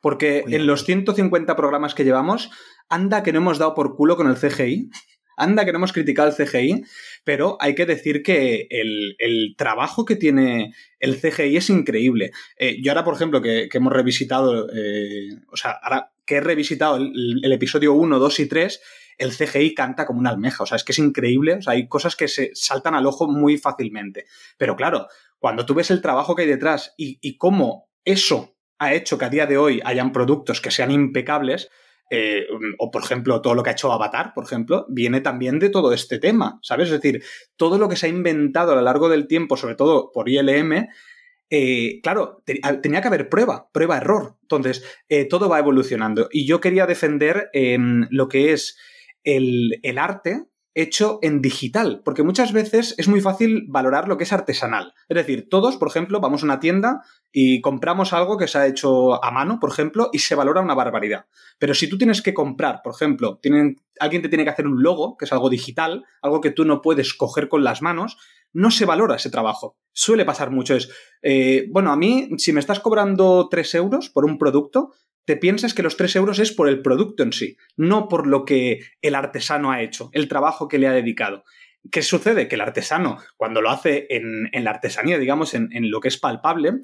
Porque 0.00 0.44
en 0.46 0.66
los 0.66 0.84
150 0.84 1.56
programas 1.56 1.96
que 1.96 2.04
llevamos, 2.04 2.50
anda 2.88 3.24
que 3.24 3.32
no 3.32 3.38
hemos 3.38 3.58
dado 3.58 3.74
por 3.74 3.96
culo 3.96 4.16
con 4.16 4.28
el 4.28 4.36
CGI 4.36 4.90
anda 5.42 5.64
que 5.64 5.72
no 5.72 5.78
hemos 5.78 5.92
criticado 5.92 6.28
el 6.28 6.34
CGI, 6.34 6.84
pero 7.24 7.56
hay 7.60 7.74
que 7.74 7.86
decir 7.86 8.22
que 8.22 8.66
el, 8.70 9.54
trabajo 9.56 10.04
que 10.04 10.16
tiene 10.16 10.74
el 10.98 11.20
CGI 11.20 11.56
es 11.56 11.70
increíble. 11.70 12.32
Eh, 12.56 12.80
yo 12.82 12.92
ahora, 12.92 13.04
por 13.04 13.14
ejemplo, 13.14 13.42
que, 13.42 13.68
hemos 13.72 13.92
revisitado, 13.92 14.68
eh, 14.74 15.28
o 15.50 15.56
sea, 15.56 15.72
ahora 15.82 16.12
que 16.24 16.36
he 16.36 16.40
revisitado 16.40 16.96
el, 16.96 17.40
el 17.42 17.52
episodio 17.52 17.92
1, 17.94 18.18
2 18.18 18.40
y 18.40 18.46
3, 18.46 18.80
el 19.18 19.32
CGI 19.32 19.74
canta 19.74 20.06
como 20.06 20.20
una 20.20 20.30
almeja. 20.30 20.62
O 20.64 20.66
sea, 20.66 20.76
es 20.76 20.84
que 20.84 20.92
es 20.92 20.98
increíble. 20.98 21.54
O 21.54 21.62
sea, 21.62 21.74
hay 21.74 21.88
cosas 21.88 22.16
que 22.16 22.28
se 22.28 22.50
saltan 22.54 22.94
al 22.94 23.06
ojo 23.06 23.28
muy 23.28 23.56
fácilmente. 23.56 24.26
Pero 24.58 24.76
claro, 24.76 25.08
cuando 25.38 25.66
tú 25.66 25.74
ves 25.74 25.90
el 25.90 26.02
trabajo 26.02 26.34
que 26.34 26.42
hay 26.42 26.48
detrás 26.48 26.94
y, 26.96 27.36
cómo 27.36 27.88
eso 28.04 28.56
ha 28.78 28.94
hecho 28.94 29.18
que 29.18 29.24
a 29.24 29.30
día 29.30 29.46
de 29.46 29.58
hoy 29.58 29.80
hayan 29.84 30.12
productos 30.12 30.60
que 30.60 30.70
sean 30.70 30.90
impecables, 30.90 31.70
eh, 32.14 32.46
o 32.78 32.90
por 32.90 33.02
ejemplo 33.02 33.40
todo 33.40 33.54
lo 33.54 33.62
que 33.62 33.70
ha 33.70 33.72
hecho 33.72 33.90
Avatar, 33.90 34.34
por 34.34 34.44
ejemplo, 34.44 34.84
viene 34.90 35.22
también 35.22 35.58
de 35.58 35.70
todo 35.70 35.94
este 35.94 36.18
tema, 36.18 36.58
¿sabes? 36.62 36.88
Es 36.88 37.00
decir, 37.00 37.24
todo 37.56 37.78
lo 37.78 37.88
que 37.88 37.96
se 37.96 38.04
ha 38.04 38.10
inventado 38.10 38.72
a 38.72 38.74
lo 38.74 38.82
largo 38.82 39.08
del 39.08 39.26
tiempo, 39.26 39.56
sobre 39.56 39.76
todo 39.76 40.12
por 40.12 40.28
ILM, 40.28 40.88
eh, 41.48 42.00
claro, 42.02 42.42
tenía 42.82 43.00
que 43.00 43.08
haber 43.08 43.30
prueba, 43.30 43.70
prueba-error. 43.72 44.36
Entonces, 44.42 44.84
eh, 45.08 45.24
todo 45.24 45.48
va 45.48 45.58
evolucionando. 45.58 46.28
Y 46.30 46.46
yo 46.46 46.60
quería 46.60 46.84
defender 46.84 47.48
em, 47.54 48.06
lo 48.10 48.28
que 48.28 48.52
es 48.52 48.76
el, 49.24 49.80
arte 49.96 50.44
hecho 50.74 51.18
en 51.22 51.42
digital, 51.42 52.00
porque 52.04 52.22
muchas 52.22 52.52
veces 52.52 52.94
es 52.96 53.08
muy 53.08 53.20
fácil 53.20 53.64
valorar 53.68 54.08
lo 54.08 54.16
que 54.16 54.24
es 54.24 54.32
artesanal. 54.32 54.94
Es 55.08 55.16
decir, 55.16 55.48
todos, 55.50 55.76
por 55.76 55.88
ejemplo, 55.88 56.20
vamos 56.20 56.42
a 56.42 56.46
una 56.46 56.60
tienda 56.60 57.02
y 57.30 57.60
compramos 57.60 58.12
algo 58.12 58.38
que 58.38 58.48
se 58.48 58.58
ha 58.58 58.66
hecho 58.66 59.22
a 59.22 59.30
mano, 59.30 59.58
por 59.60 59.70
ejemplo, 59.70 60.08
y 60.12 60.20
se 60.20 60.34
valora 60.34 60.60
una 60.60 60.74
barbaridad. 60.74 61.26
Pero 61.58 61.74
si 61.74 61.88
tú 61.88 61.98
tienes 61.98 62.22
que 62.22 62.34
comprar, 62.34 62.80
por 62.82 62.94
ejemplo, 62.94 63.38
tienen, 63.42 63.82
alguien 64.00 64.22
te 64.22 64.28
tiene 64.28 64.44
que 64.44 64.50
hacer 64.50 64.66
un 64.66 64.82
logo, 64.82 65.16
que 65.16 65.26
es 65.26 65.32
algo 65.32 65.50
digital, 65.50 66.04
algo 66.22 66.40
que 66.40 66.50
tú 66.50 66.64
no 66.64 66.80
puedes 66.80 67.14
coger 67.14 67.48
con 67.48 67.64
las 67.64 67.82
manos, 67.82 68.16
no 68.52 68.70
se 68.70 68.84
valora 68.84 69.16
ese 69.16 69.30
trabajo. 69.30 69.76
Suele 69.92 70.24
pasar 70.24 70.50
mucho. 70.50 70.74
Es, 70.74 70.90
eh, 71.22 71.66
bueno, 71.70 71.92
a 71.92 71.96
mí, 71.96 72.30
si 72.38 72.52
me 72.52 72.60
estás 72.60 72.80
cobrando 72.80 73.48
3 73.50 73.74
euros 73.76 74.10
por 74.10 74.24
un 74.24 74.38
producto, 74.38 74.92
te 75.24 75.36
piensas 75.36 75.74
que 75.74 75.82
los 75.82 75.96
3 75.96 76.16
euros 76.16 76.38
es 76.38 76.52
por 76.52 76.68
el 76.68 76.82
producto 76.82 77.22
en 77.22 77.32
sí, 77.32 77.56
no 77.76 78.08
por 78.08 78.26
lo 78.26 78.44
que 78.44 78.80
el 79.00 79.14
artesano 79.14 79.70
ha 79.70 79.82
hecho, 79.82 80.10
el 80.12 80.28
trabajo 80.28 80.68
que 80.68 80.78
le 80.78 80.88
ha 80.88 80.92
dedicado. 80.92 81.44
¿Qué 81.90 82.02
sucede? 82.02 82.48
Que 82.48 82.54
el 82.54 82.60
artesano, 82.60 83.18
cuando 83.36 83.60
lo 83.60 83.70
hace 83.70 84.06
en, 84.10 84.50
la 84.52 84.70
artesanía, 84.70 85.18
digamos, 85.18 85.54
en, 85.54 85.68
lo 85.90 86.00
que 86.00 86.08
es 86.08 86.18
palpable, 86.18 86.74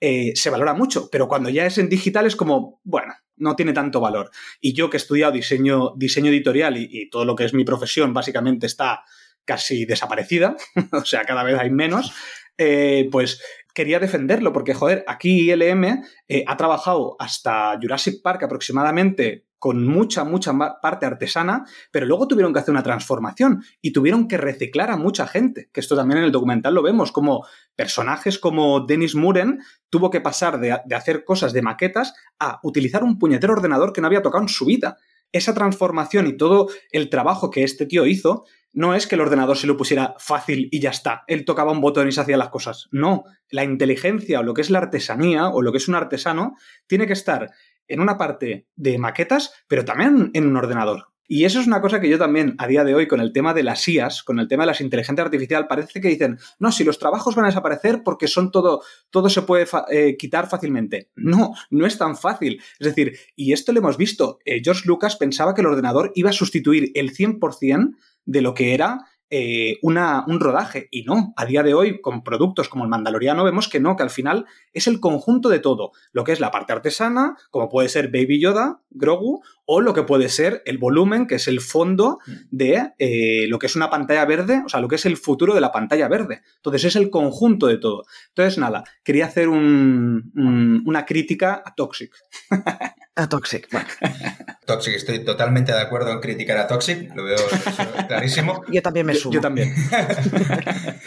eh, 0.00 0.32
se 0.34 0.50
valora 0.50 0.74
mucho, 0.74 1.08
pero 1.10 1.26
cuando 1.26 1.48
ya 1.48 1.66
es 1.66 1.78
en 1.78 1.88
digital 1.88 2.26
es 2.26 2.36
como, 2.36 2.80
bueno, 2.84 3.14
no 3.36 3.56
tiene 3.56 3.72
tanto 3.72 4.00
valor. 4.00 4.30
Y 4.60 4.72
yo 4.72 4.88
que 4.88 4.96
he 4.96 4.98
estudiado 4.98 5.32
diseño, 5.32 5.94
diseño 5.96 6.30
editorial 6.30 6.76
y, 6.76 7.08
todo 7.10 7.24
lo 7.24 7.34
que 7.34 7.44
es 7.44 7.54
mi 7.54 7.64
profesión 7.64 8.12
básicamente 8.12 8.66
está 8.66 9.04
casi 9.44 9.84
desaparecida, 9.84 10.56
o 10.92 11.04
sea, 11.04 11.24
cada 11.24 11.42
vez 11.42 11.58
hay 11.58 11.70
menos, 11.70 12.12
eh, 12.58 13.08
pues 13.10 13.40
quería 13.76 14.00
defenderlo, 14.00 14.54
porque, 14.54 14.72
joder, 14.72 15.04
aquí 15.06 15.50
ILM 15.50 16.02
eh, 16.28 16.44
ha 16.46 16.56
trabajado 16.56 17.14
hasta 17.18 17.78
Jurassic 17.78 18.22
Park 18.22 18.42
aproximadamente 18.42 19.44
con 19.58 19.86
mucha, 19.86 20.24
mucha 20.24 20.54
parte 20.80 21.04
artesana, 21.04 21.66
pero 21.90 22.06
luego 22.06 22.26
tuvieron 22.26 22.54
que 22.54 22.60
hacer 22.60 22.72
una 22.72 22.82
transformación 22.82 23.62
y 23.82 23.92
tuvieron 23.92 24.28
que 24.28 24.38
reciclar 24.38 24.90
a 24.90 24.96
mucha 24.96 25.26
gente, 25.26 25.68
que 25.74 25.80
esto 25.80 25.94
también 25.94 26.18
en 26.18 26.24
el 26.24 26.32
documental 26.32 26.74
lo 26.74 26.82
vemos, 26.82 27.12
como 27.12 27.46
personajes 27.74 28.38
como 28.38 28.80
Dennis 28.86 29.14
Muren 29.14 29.60
tuvo 29.90 30.08
que 30.08 30.22
pasar 30.22 30.58
de, 30.58 30.78
de 30.86 30.94
hacer 30.94 31.26
cosas 31.26 31.52
de 31.52 31.60
maquetas 31.60 32.14
a 32.38 32.60
utilizar 32.62 33.04
un 33.04 33.18
puñetero 33.18 33.52
ordenador 33.52 33.92
que 33.92 34.00
no 34.00 34.06
había 34.06 34.22
tocado 34.22 34.42
en 34.42 34.48
su 34.48 34.64
vida. 34.64 34.96
Esa 35.32 35.52
transformación 35.52 36.26
y 36.28 36.36
todo 36.38 36.68
el 36.92 37.10
trabajo 37.10 37.50
que 37.50 37.62
este 37.62 37.84
tío 37.84 38.06
hizo 38.06 38.46
no 38.76 38.94
es 38.94 39.06
que 39.06 39.14
el 39.14 39.22
ordenador 39.22 39.56
se 39.56 39.66
lo 39.66 39.78
pusiera 39.78 40.14
fácil 40.18 40.68
y 40.70 40.80
ya 40.80 40.90
está. 40.90 41.24
Él 41.28 41.46
tocaba 41.46 41.72
un 41.72 41.80
botón 41.80 42.08
y 42.08 42.12
se 42.12 42.20
hacía 42.20 42.36
las 42.36 42.50
cosas. 42.50 42.88
No, 42.92 43.24
la 43.48 43.64
inteligencia 43.64 44.40
o 44.40 44.42
lo 44.42 44.52
que 44.52 44.60
es 44.60 44.68
la 44.68 44.78
artesanía 44.78 45.48
o 45.48 45.62
lo 45.62 45.72
que 45.72 45.78
es 45.78 45.88
un 45.88 45.94
artesano 45.94 46.56
tiene 46.86 47.06
que 47.06 47.14
estar 47.14 47.50
en 47.88 48.00
una 48.00 48.18
parte 48.18 48.68
de 48.76 48.98
maquetas, 48.98 49.54
pero 49.66 49.86
también 49.86 50.30
en 50.34 50.46
un 50.46 50.58
ordenador. 50.58 51.08
Y 51.28 51.44
eso 51.44 51.60
es 51.60 51.66
una 51.66 51.80
cosa 51.80 52.00
que 52.00 52.08
yo 52.08 52.18
también, 52.18 52.54
a 52.58 52.66
día 52.66 52.84
de 52.84 52.94
hoy, 52.94 53.08
con 53.08 53.20
el 53.20 53.32
tema 53.32 53.54
de 53.54 53.62
las 53.62 53.86
IAS, 53.88 54.22
con 54.22 54.38
el 54.38 54.48
tema 54.48 54.62
de 54.62 54.68
las 54.68 54.80
inteligencias 54.80 55.24
artificiales, 55.24 55.66
parece 55.68 56.00
que 56.00 56.08
dicen, 56.08 56.38
no, 56.58 56.72
si 56.72 56.84
los 56.84 56.98
trabajos 56.98 57.34
van 57.34 57.46
a 57.46 57.48
desaparecer 57.48 58.02
porque 58.04 58.28
son 58.28 58.50
todo, 58.50 58.82
todo 59.10 59.28
se 59.28 59.42
puede 59.42 59.66
eh, 59.90 60.16
quitar 60.16 60.48
fácilmente. 60.48 61.10
No, 61.16 61.54
no 61.70 61.86
es 61.86 61.98
tan 61.98 62.16
fácil. 62.16 62.60
Es 62.78 62.86
decir, 62.86 63.18
y 63.34 63.52
esto 63.52 63.72
lo 63.72 63.80
hemos 63.80 63.96
visto, 63.96 64.38
eh, 64.44 64.60
George 64.62 64.82
Lucas 64.86 65.16
pensaba 65.16 65.54
que 65.54 65.60
el 65.62 65.66
ordenador 65.66 66.12
iba 66.14 66.30
a 66.30 66.34
sustituir 66.34 66.92
el 66.94 67.14
100% 67.14 67.96
de 68.24 68.42
lo 68.42 68.54
que 68.54 68.74
era 68.74 69.06
eh, 69.28 69.78
una, 69.82 70.24
un 70.26 70.38
rodaje. 70.40 70.88
Y 70.90 71.02
no, 71.02 71.34
a 71.36 71.46
día 71.46 71.62
de 71.62 71.74
hoy, 71.74 72.00
con 72.00 72.22
productos 72.22 72.68
como 72.68 72.84
el 72.84 72.90
Mandaloriano, 72.90 73.44
vemos 73.44 73.68
que 73.68 73.80
no, 73.80 73.96
que 73.96 74.02
al 74.02 74.10
final 74.10 74.46
es 74.72 74.86
el 74.86 75.00
conjunto 75.00 75.48
de 75.48 75.58
todo. 75.58 75.92
Lo 76.12 76.24
que 76.24 76.32
es 76.32 76.40
la 76.40 76.50
parte 76.50 76.72
artesana, 76.72 77.36
como 77.50 77.68
puede 77.68 77.88
ser 77.88 78.08
Baby 78.08 78.40
Yoda, 78.40 78.80
Grogu, 78.90 79.42
o 79.64 79.80
lo 79.80 79.94
que 79.94 80.04
puede 80.04 80.28
ser 80.28 80.62
el 80.64 80.78
volumen, 80.78 81.26
que 81.26 81.36
es 81.36 81.48
el 81.48 81.60
fondo 81.60 82.18
mm. 82.26 82.32
de 82.50 82.92
eh, 82.98 83.46
lo 83.48 83.58
que 83.58 83.66
es 83.66 83.74
una 83.74 83.90
pantalla 83.90 84.24
verde, 84.24 84.62
o 84.64 84.68
sea, 84.68 84.80
lo 84.80 84.88
que 84.88 84.94
es 84.94 85.06
el 85.06 85.16
futuro 85.16 85.54
de 85.54 85.60
la 85.60 85.72
pantalla 85.72 86.08
verde. 86.08 86.42
Entonces 86.56 86.84
es 86.84 86.96
el 86.96 87.10
conjunto 87.10 87.66
de 87.66 87.78
todo. 87.78 88.04
Entonces, 88.28 88.58
nada, 88.58 88.84
quería 89.02 89.26
hacer 89.26 89.48
una 89.48 91.04
crítica 91.04 91.62
a 91.64 91.74
Toxic. 91.74 92.12
a 93.16 93.28
Toxic, 93.28 93.68
Toxic, 94.66 94.94
estoy 94.94 95.24
totalmente 95.24 95.72
de 95.72 95.80
acuerdo 95.80 96.12
en 96.12 96.20
criticar 96.20 96.58
a 96.58 96.66
Toxic, 96.66 97.14
lo 97.14 97.24
veo 97.24 97.38
clarísimo. 98.08 98.62
Yo 98.68 98.82
también 98.82 99.06
me 99.06 99.14
sumo. 99.14 99.32
Yo, 99.32 99.40
también. 99.40 99.74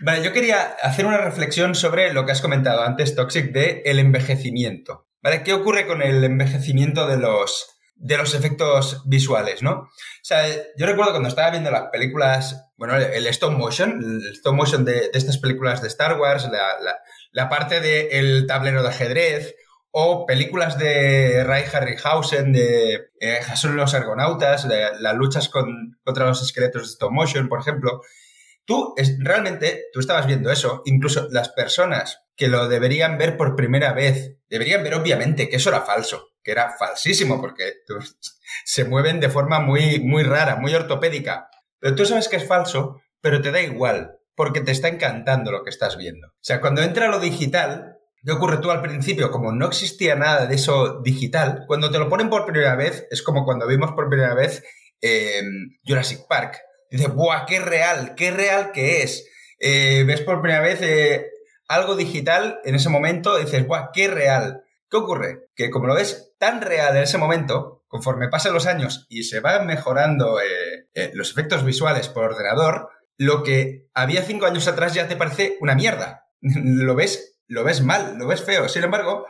vale, 0.00 0.22
yo 0.22 0.32
quería 0.32 0.76
hacer 0.80 1.06
una 1.06 1.18
reflexión 1.18 1.74
sobre 1.74 2.12
lo 2.12 2.24
que 2.24 2.32
has 2.32 2.40
comentado 2.40 2.82
antes, 2.82 3.16
Toxic, 3.16 3.52
de 3.52 3.82
el 3.84 3.98
envejecimiento. 3.98 5.08
¿Vale? 5.22 5.42
¿Qué 5.42 5.54
ocurre 5.54 5.86
con 5.86 6.02
el 6.02 6.22
envejecimiento 6.22 7.06
de 7.06 7.16
los, 7.16 7.66
de 7.96 8.18
los 8.18 8.34
efectos 8.34 9.02
visuales, 9.06 9.62
¿no? 9.62 9.72
O 9.72 9.90
sea, 10.22 10.46
yo 10.76 10.86
recuerdo 10.86 11.12
cuando 11.12 11.30
estaba 11.30 11.50
viendo 11.50 11.70
las 11.70 11.88
películas, 11.90 12.68
bueno, 12.76 12.94
el 12.96 13.26
stop 13.28 13.52
motion, 13.52 14.22
el 14.22 14.32
stop 14.34 14.54
motion 14.54 14.84
de, 14.84 15.10
estas 15.14 15.38
películas 15.38 15.80
de 15.80 15.88
Star 15.88 16.20
Wars, 16.20 16.46
la, 17.32 17.48
parte 17.48 17.80
del 17.80 18.46
tablero 18.46 18.82
de 18.82 18.88
ajedrez, 18.90 19.54
o 19.96 20.26
películas 20.26 20.76
de 20.76 21.44
Ray 21.44 21.66
Harryhausen, 21.72 22.52
de 22.52 23.10
eh, 23.20 23.38
Jason 23.46 23.76
los 23.76 23.94
Argonautas, 23.94 24.66
las 24.98 25.14
luchas 25.14 25.48
contra 25.48 26.26
los 26.26 26.42
esqueletos 26.42 26.82
de 26.82 26.88
stop 26.88 27.12
motion, 27.12 27.48
por 27.48 27.60
ejemplo. 27.60 28.00
Tú, 28.64 28.92
es, 28.96 29.16
realmente, 29.20 29.84
tú 29.92 30.00
estabas 30.00 30.26
viendo 30.26 30.50
eso, 30.50 30.82
incluso 30.84 31.28
las 31.30 31.50
personas 31.50 32.22
que 32.34 32.48
lo 32.48 32.66
deberían 32.66 33.18
ver 33.18 33.36
por 33.36 33.54
primera 33.54 33.92
vez, 33.92 34.36
deberían 34.48 34.82
ver 34.82 34.96
obviamente 34.96 35.48
que 35.48 35.56
eso 35.56 35.68
era 35.68 35.82
falso, 35.82 36.30
que 36.42 36.50
era 36.50 36.74
falsísimo, 36.76 37.40
porque 37.40 37.74
se 38.64 38.84
mueven 38.84 39.20
de 39.20 39.30
forma 39.30 39.60
muy, 39.60 40.00
muy 40.00 40.24
rara, 40.24 40.56
muy 40.56 40.74
ortopédica. 40.74 41.50
Pero 41.78 41.94
tú 41.94 42.04
sabes 42.04 42.26
que 42.26 42.34
es 42.34 42.48
falso, 42.48 43.00
pero 43.20 43.40
te 43.40 43.52
da 43.52 43.62
igual, 43.62 44.18
porque 44.34 44.60
te 44.60 44.72
está 44.72 44.88
encantando 44.88 45.52
lo 45.52 45.62
que 45.62 45.70
estás 45.70 45.96
viendo. 45.96 46.26
O 46.26 46.40
sea, 46.40 46.60
cuando 46.60 46.82
entra 46.82 47.06
lo 47.06 47.20
digital, 47.20 47.93
¿qué 48.24 48.32
ocurre 48.32 48.58
tú 48.58 48.70
al 48.70 48.82
principio? 48.82 49.30
Como 49.30 49.52
no 49.52 49.66
existía 49.66 50.14
nada 50.14 50.46
de 50.46 50.54
eso 50.54 51.00
digital, 51.02 51.64
cuando 51.66 51.90
te 51.90 51.98
lo 51.98 52.08
ponen 52.08 52.30
por 52.30 52.46
primera 52.46 52.74
vez, 52.76 53.06
es 53.10 53.22
como 53.22 53.44
cuando 53.44 53.66
vimos 53.66 53.92
por 53.92 54.08
primera 54.08 54.34
vez 54.34 54.62
Jurassic 55.84 56.26
Park. 56.28 56.60
Dices, 56.90 57.12
¡buah, 57.12 57.44
qué 57.46 57.58
real! 57.58 58.14
¡Qué 58.14 58.30
real 58.30 58.70
que 58.72 59.02
es! 59.02 59.28
Eh, 59.58 60.04
ves 60.06 60.20
por 60.20 60.40
primera 60.40 60.62
vez 60.62 60.80
eh, 60.82 61.26
algo 61.68 61.96
digital 61.96 62.60
en 62.64 62.74
ese 62.74 62.88
momento, 62.88 63.36
dices, 63.36 63.66
¡buah, 63.66 63.90
qué 63.92 64.08
real! 64.08 64.62
¿Qué 64.88 64.96
ocurre? 64.96 65.48
Que 65.56 65.70
como 65.70 65.86
lo 65.86 65.94
ves 65.94 66.34
tan 66.38 66.60
real 66.60 66.96
en 66.96 67.02
ese 67.02 67.18
momento, 67.18 67.82
conforme 67.88 68.28
pasan 68.28 68.52
los 68.52 68.66
años 68.66 69.06
y 69.08 69.24
se 69.24 69.40
van 69.40 69.66
mejorando 69.66 70.38
eh, 70.40 71.10
los 71.14 71.30
efectos 71.30 71.64
visuales 71.64 72.08
por 72.08 72.24
ordenador, 72.24 72.90
lo 73.16 73.42
que 73.42 73.88
había 73.94 74.22
cinco 74.22 74.46
años 74.46 74.68
atrás 74.68 74.94
ya 74.94 75.08
te 75.08 75.16
parece 75.16 75.56
una 75.60 75.74
mierda. 75.74 76.28
lo 76.40 76.94
ves, 76.94 77.33
lo 77.46 77.64
ves 77.64 77.82
mal, 77.82 78.16
lo 78.18 78.26
ves 78.26 78.42
feo. 78.42 78.68
Sin 78.68 78.84
embargo, 78.84 79.26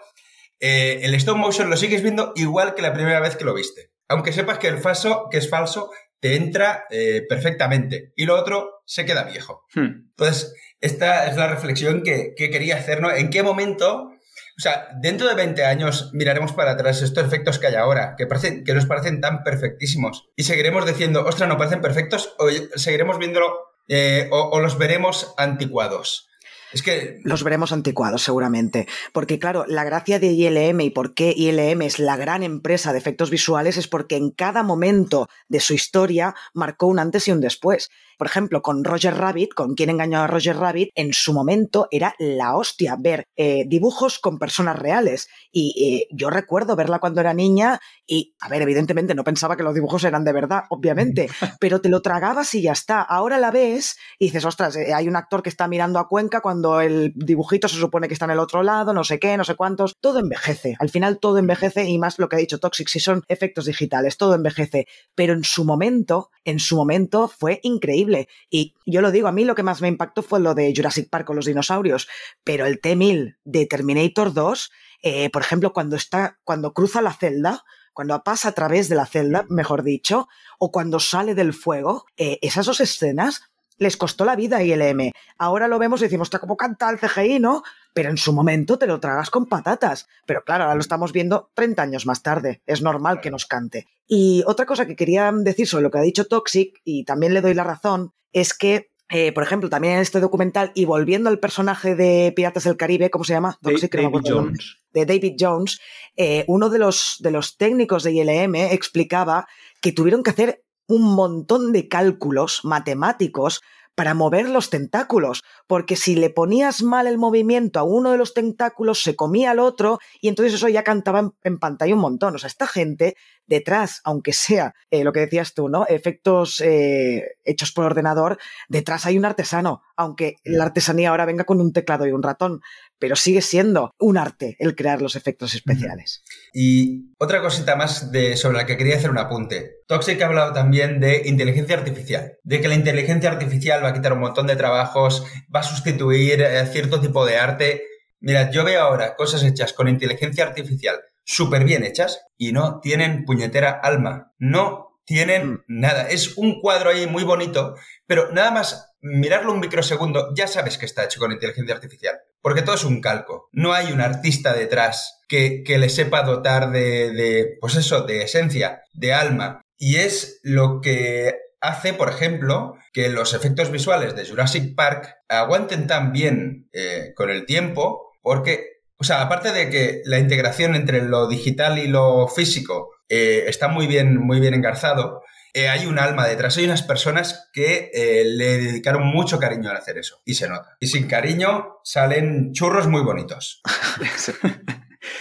eh, 0.60 1.00
el 1.02 1.14
stop 1.14 1.36
motion 1.36 1.70
lo 1.70 1.76
sigues 1.76 2.02
viendo 2.02 2.32
igual 2.36 2.74
que 2.74 2.82
la 2.82 2.92
primera 2.92 3.20
vez 3.20 3.36
que 3.36 3.44
lo 3.44 3.54
viste. 3.54 3.92
Aunque 4.08 4.32
sepas 4.32 4.58
que 4.58 4.68
el 4.68 4.78
falso, 4.78 5.28
que 5.30 5.38
es 5.38 5.48
falso, 5.48 5.90
te 6.20 6.36
entra 6.36 6.86
perfectamente. 7.28 8.12
Y 8.16 8.24
lo 8.24 8.38
otro 8.38 8.82
se 8.86 9.04
queda 9.04 9.24
viejo. 9.24 9.64
Hmm. 9.74 10.08
Entonces, 10.10 10.54
esta 10.80 11.26
es 11.26 11.36
la 11.36 11.48
reflexión 11.48 12.02
que, 12.02 12.34
que 12.36 12.50
quería 12.50 12.76
hacer, 12.76 13.00
¿no? 13.00 13.10
¿En 13.10 13.30
qué 13.30 13.42
momento 13.42 14.14
o 14.56 14.60
sea, 14.60 14.88
dentro 15.00 15.28
de 15.28 15.34
20 15.34 15.64
años 15.64 16.10
miraremos 16.12 16.52
para 16.52 16.72
atrás 16.72 17.02
estos 17.02 17.26
efectos 17.26 17.58
que 17.58 17.66
hay 17.66 17.74
ahora, 17.74 18.14
que, 18.16 18.26
parecen, 18.26 18.62
que 18.62 18.72
nos 18.72 18.86
parecen 18.86 19.20
tan 19.20 19.42
perfectísimos, 19.42 20.28
y 20.36 20.44
seguiremos 20.44 20.86
diciendo, 20.86 21.24
ostras, 21.26 21.48
no 21.48 21.58
parecen 21.58 21.80
perfectos, 21.80 22.34
o 22.38 22.48
seguiremos 22.76 23.18
viéndolo, 23.18 23.52
eh, 23.88 24.28
o, 24.30 24.60
los 24.60 24.78
veremos 24.78 25.34
anticuados. 25.36 26.28
Es 26.74 26.82
que 26.82 27.20
los 27.22 27.44
veremos 27.44 27.72
anticuados 27.72 28.22
seguramente, 28.22 28.88
porque 29.12 29.38
claro, 29.38 29.64
la 29.68 29.84
gracia 29.84 30.18
de 30.18 30.32
ILM 30.32 30.80
y 30.80 30.90
por 30.90 31.14
qué 31.14 31.32
ILM 31.34 31.82
es 31.82 32.00
la 32.00 32.16
gran 32.16 32.42
empresa 32.42 32.92
de 32.92 32.98
efectos 32.98 33.30
visuales 33.30 33.76
es 33.76 33.86
porque 33.86 34.16
en 34.16 34.30
cada 34.30 34.64
momento 34.64 35.28
de 35.48 35.60
su 35.60 35.72
historia 35.72 36.34
marcó 36.52 36.88
un 36.88 36.98
antes 36.98 37.28
y 37.28 37.30
un 37.30 37.40
después. 37.40 37.90
Por 38.18 38.26
ejemplo, 38.26 38.62
con 38.62 38.84
Roger 38.84 39.16
Rabbit, 39.16 39.54
con 39.54 39.74
quien 39.74 39.90
engañó 39.90 40.20
a 40.20 40.26
Roger 40.26 40.56
Rabbit, 40.56 40.90
en 40.94 41.12
su 41.12 41.32
momento 41.32 41.88
era 41.90 42.14
la 42.18 42.56
hostia 42.56 42.96
ver 42.98 43.26
eh, 43.36 43.64
dibujos 43.66 44.18
con 44.18 44.38
personas 44.38 44.78
reales. 44.78 45.28
Y 45.50 45.74
eh, 45.82 46.08
yo 46.10 46.30
recuerdo 46.30 46.76
verla 46.76 46.98
cuando 46.98 47.20
era 47.20 47.34
niña 47.34 47.80
y, 48.06 48.34
a 48.40 48.48
ver, 48.48 48.62
evidentemente 48.62 49.14
no 49.14 49.24
pensaba 49.24 49.56
que 49.56 49.62
los 49.62 49.74
dibujos 49.74 50.04
eran 50.04 50.24
de 50.24 50.32
verdad, 50.32 50.64
obviamente, 50.70 51.28
pero 51.60 51.80
te 51.80 51.88
lo 51.88 52.02
tragabas 52.02 52.54
y 52.54 52.62
ya 52.62 52.72
está. 52.72 53.00
Ahora 53.00 53.38
la 53.38 53.50
ves 53.50 53.96
y 54.18 54.26
dices, 54.26 54.44
ostras, 54.44 54.76
eh, 54.76 54.92
hay 54.92 55.08
un 55.08 55.16
actor 55.16 55.42
que 55.42 55.48
está 55.48 55.68
mirando 55.68 55.98
a 55.98 56.08
Cuenca 56.08 56.40
cuando 56.40 56.80
el 56.80 57.12
dibujito 57.14 57.68
se 57.68 57.76
supone 57.76 58.08
que 58.08 58.14
está 58.14 58.26
en 58.26 58.32
el 58.32 58.38
otro 58.38 58.62
lado, 58.62 58.92
no 58.92 59.04
sé 59.04 59.18
qué, 59.18 59.36
no 59.36 59.44
sé 59.44 59.54
cuántos. 59.54 59.94
Todo 60.00 60.18
envejece. 60.20 60.76
Al 60.78 60.90
final 60.90 61.18
todo 61.18 61.38
envejece 61.38 61.88
y 61.88 61.98
más 61.98 62.18
lo 62.18 62.28
que 62.28 62.36
ha 62.36 62.38
dicho 62.38 62.58
Toxic, 62.58 62.88
si 62.88 63.00
son 63.00 63.22
efectos 63.28 63.66
digitales, 63.66 64.16
todo 64.16 64.34
envejece. 64.34 64.86
Pero 65.14 65.32
en 65.32 65.44
su 65.44 65.64
momento, 65.64 66.30
en 66.44 66.58
su 66.58 66.76
momento 66.76 67.28
fue 67.28 67.60
increíble 67.62 68.03
y 68.50 68.74
yo 68.86 69.00
lo 69.00 69.10
digo, 69.10 69.28
a 69.28 69.32
mí 69.32 69.44
lo 69.44 69.54
que 69.54 69.62
más 69.62 69.80
me 69.80 69.88
impactó 69.88 70.22
fue 70.22 70.40
lo 70.40 70.54
de 70.54 70.72
Jurassic 70.74 71.08
Park 71.10 71.26
con 71.26 71.36
los 71.36 71.46
dinosaurios, 71.46 72.08
pero 72.42 72.66
el 72.66 72.80
T-1000 72.80 73.36
de 73.44 73.66
Terminator 73.66 74.32
2, 74.32 74.70
eh, 75.02 75.30
por 75.30 75.42
ejemplo, 75.42 75.72
cuando 75.72 75.96
está, 75.96 76.38
cuando 76.44 76.72
cruza 76.72 77.02
la 77.02 77.12
celda, 77.12 77.64
cuando 77.92 78.22
pasa 78.22 78.48
a 78.48 78.52
través 78.52 78.88
de 78.88 78.96
la 78.96 79.06
celda, 79.06 79.46
mejor 79.48 79.82
dicho, 79.82 80.28
o 80.58 80.72
cuando 80.72 81.00
sale 81.00 81.34
del 81.34 81.54
fuego, 81.54 82.06
eh, 82.16 82.38
esas 82.42 82.66
dos 82.66 82.80
escenas 82.80 83.42
les 83.78 83.96
costó 83.96 84.24
la 84.24 84.36
vida 84.36 84.58
a 84.58 84.62
ILM. 84.62 85.12
Ahora 85.38 85.68
lo 85.68 85.78
vemos 85.78 86.00
y 86.00 86.04
decimos, 86.04 86.26
está 86.26 86.38
como 86.38 86.56
canta 86.56 86.90
el 86.90 86.98
CGI, 86.98 87.40
¿no? 87.40 87.62
Pero 87.92 88.10
en 88.10 88.16
su 88.16 88.32
momento 88.32 88.78
te 88.78 88.86
lo 88.86 89.00
tragas 89.00 89.30
con 89.30 89.46
patatas. 89.46 90.08
Pero 90.26 90.44
claro, 90.44 90.64
ahora 90.64 90.76
lo 90.76 90.80
estamos 90.80 91.12
viendo 91.12 91.50
30 91.54 91.82
años 91.82 92.06
más 92.06 92.22
tarde. 92.22 92.62
Es 92.66 92.82
normal 92.82 93.20
que 93.20 93.30
nos 93.30 93.46
cante. 93.46 93.86
Y 94.06 94.42
otra 94.46 94.66
cosa 94.66 94.86
que 94.86 94.96
quería 94.96 95.32
decir 95.32 95.66
sobre 95.66 95.82
lo 95.84 95.90
que 95.90 95.98
ha 95.98 96.02
dicho 96.02 96.26
Toxic, 96.26 96.80
y 96.84 97.04
también 97.04 97.34
le 97.34 97.40
doy 97.40 97.54
la 97.54 97.64
razón, 97.64 98.12
es 98.32 98.54
que 98.54 98.90
eh, 99.10 99.32
por 99.32 99.44
ejemplo, 99.44 99.68
también 99.68 99.94
en 99.94 100.00
este 100.00 100.18
documental, 100.18 100.72
y 100.74 100.86
volviendo 100.86 101.28
al 101.28 101.38
personaje 101.38 101.94
de 101.94 102.32
Piratas 102.34 102.64
del 102.64 102.76
Caribe, 102.76 103.10
¿cómo 103.10 103.24
se 103.24 103.34
llama? 103.34 103.58
Toxic, 103.62 103.94
David 103.94 104.22
Jones. 104.24 104.78
De 104.92 105.04
David 105.04 105.36
Jones, 105.38 105.78
eh, 106.16 106.44
uno 106.48 106.70
de 106.70 106.78
los, 106.78 107.16
de 107.20 107.30
los 107.30 107.56
técnicos 107.56 108.02
de 108.02 108.12
ILM 108.12 108.54
explicaba 108.54 109.46
que 109.82 109.92
tuvieron 109.92 110.22
que 110.22 110.30
hacer 110.30 110.64
un 110.86 111.14
montón 111.14 111.72
de 111.72 111.88
cálculos 111.88 112.60
matemáticos 112.64 113.60
para 113.94 114.14
mover 114.14 114.48
los 114.48 114.70
tentáculos, 114.70 115.44
porque 115.66 115.96
si 115.96 116.16
le 116.16 116.30
ponías 116.30 116.82
mal 116.82 117.06
el 117.06 117.18
movimiento 117.18 117.78
a 117.78 117.84
uno 117.84 118.10
de 118.10 118.18
los 118.18 118.34
tentáculos, 118.34 119.02
se 119.02 119.16
comía 119.16 119.52
al 119.52 119.60
otro 119.60 119.98
y 120.20 120.28
entonces 120.28 120.54
eso 120.54 120.68
ya 120.68 120.82
cantaba 120.82 121.32
en, 121.42 121.58
pantalla 121.58 121.94
un 121.94 122.00
montón. 122.00 122.34
O 122.34 122.38
sea, 122.38 122.48
esta 122.48 122.66
gente 122.66 123.16
detrás, 123.46 124.00
aunque 124.04 124.32
sea 124.32 124.74
eh, 124.90 125.04
lo 125.04 125.12
que 125.12 125.20
decías 125.20 125.54
tú, 125.54 125.68
¿no? 125.68 125.86
Efectos 125.86 126.60
eh, 126.60 127.36
hechos 127.44 127.72
por 127.72 127.84
ordenador, 127.84 128.38
detrás 128.68 129.06
hay 129.06 129.18
un 129.18 129.24
artesano, 129.24 129.82
aunque 129.96 130.36
la 130.44 130.64
artesanía 130.64 131.10
ahora 131.10 131.26
venga 131.26 131.44
con 131.44 131.60
un 131.60 131.72
teclado 131.72 132.06
y 132.06 132.12
un 132.12 132.22
ratón, 132.22 132.62
pero 132.98 133.16
sigue 133.16 133.42
siendo 133.42 133.90
un 133.98 134.16
arte 134.16 134.56
el 134.58 134.74
crear 134.74 135.02
los 135.02 135.16
efectos 135.16 135.54
especiales. 135.54 136.22
Y 136.52 137.14
otra 137.18 137.40
cosita 137.42 137.76
más 137.76 138.12
de, 138.12 138.36
sobre 138.36 138.56
la 138.56 138.66
que 138.66 138.76
quería 138.76 138.96
hacer 138.96 139.10
un 139.10 139.18
apunte. 139.18 139.78
Toxic 139.86 140.20
ha 140.22 140.26
hablado 140.26 140.52
también 140.52 141.00
de 141.00 141.22
inteligencia 141.26 141.76
artificial, 141.76 142.38
de 142.42 142.60
que 142.60 142.68
la 142.68 142.74
inteligencia 142.74 143.30
artificial 143.30 143.84
va 143.84 143.88
a 143.88 143.94
quitar 143.94 144.12
un 144.12 144.20
montón 144.20 144.46
de 144.46 144.56
trabajos, 144.56 145.24
va 145.54 145.60
a 145.60 145.64
sustituir 145.64 146.42
eh, 146.42 146.66
cierto 146.66 147.00
tipo 147.00 147.26
de 147.26 147.36
arte. 147.36 147.82
Mira, 148.20 148.50
yo 148.50 148.64
veo 148.64 148.80
ahora 148.80 149.16
cosas 149.16 149.42
hechas 149.42 149.72
con 149.72 149.88
inteligencia 149.88 150.44
artificial 150.44 151.00
súper 151.24 151.64
bien 151.64 151.84
hechas 151.84 152.20
y 152.36 152.52
no 152.52 152.80
tienen 152.80 153.24
puñetera 153.24 153.70
alma. 153.70 154.32
No 154.38 155.00
tienen 155.04 155.52
mm. 155.52 155.62
nada. 155.68 156.08
Es 156.08 156.36
un 156.36 156.60
cuadro 156.60 156.90
ahí 156.90 157.06
muy 157.06 157.24
bonito, 157.24 157.74
pero 158.06 158.32
nada 158.32 158.50
más 158.50 158.93
mirarlo 159.04 159.52
un 159.52 159.60
microsegundo 159.60 160.34
ya 160.34 160.46
sabes 160.46 160.78
que 160.78 160.86
está 160.86 161.04
hecho 161.04 161.20
con 161.20 161.30
inteligencia 161.30 161.74
artificial. 161.74 162.16
Porque 162.40 162.62
todo 162.62 162.74
es 162.74 162.84
un 162.84 163.00
calco. 163.00 163.48
No 163.52 163.72
hay 163.72 163.92
un 163.92 164.00
artista 164.00 164.52
detrás 164.52 165.20
que, 165.28 165.62
que 165.62 165.78
le 165.78 165.88
sepa 165.88 166.22
dotar 166.22 166.72
de, 166.72 167.12
de, 167.12 167.56
pues 167.60 167.76
eso, 167.76 168.02
de 168.02 168.22
esencia, 168.22 168.82
de 168.92 169.12
alma. 169.12 169.62
Y 169.76 169.96
es 169.96 170.40
lo 170.42 170.80
que 170.80 171.34
hace, 171.60 171.92
por 171.94 172.08
ejemplo, 172.08 172.74
que 172.92 173.08
los 173.08 173.34
efectos 173.34 173.70
visuales 173.70 174.14
de 174.14 174.26
Jurassic 174.26 174.74
Park 174.74 175.14
aguanten 175.28 175.86
tan 175.86 176.12
bien 176.12 176.68
eh, 176.72 177.12
con 177.14 177.30
el 177.30 177.46
tiempo, 177.46 178.12
porque 178.22 178.74
o 178.96 179.04
sea, 179.04 179.20
aparte 179.20 179.52
de 179.52 179.68
que 179.70 180.02
la 180.04 180.18
integración 180.18 180.74
entre 180.74 181.02
lo 181.02 181.26
digital 181.26 181.78
y 181.78 181.88
lo 181.88 182.28
físico 182.28 182.90
eh, 183.08 183.44
está 183.48 183.68
muy 183.68 183.86
bien, 183.86 184.16
muy 184.18 184.40
bien 184.40 184.54
engarzado, 184.54 185.22
eh, 185.54 185.68
hay 185.68 185.86
un 185.86 185.98
alma 185.98 186.26
detrás, 186.26 186.56
hay 186.58 186.64
unas 186.64 186.82
personas 186.82 187.48
que 187.52 187.90
eh, 187.94 188.24
le 188.24 188.58
dedicaron 188.58 189.06
mucho 189.06 189.38
cariño 189.38 189.70
al 189.70 189.76
hacer 189.76 189.98
eso, 189.98 190.20
y 190.24 190.34
se 190.34 190.48
nota. 190.48 190.76
Y 190.80 190.88
sin 190.88 191.06
cariño 191.06 191.78
salen 191.84 192.52
churros 192.52 192.88
muy 192.88 193.02
bonitos. 193.02 193.62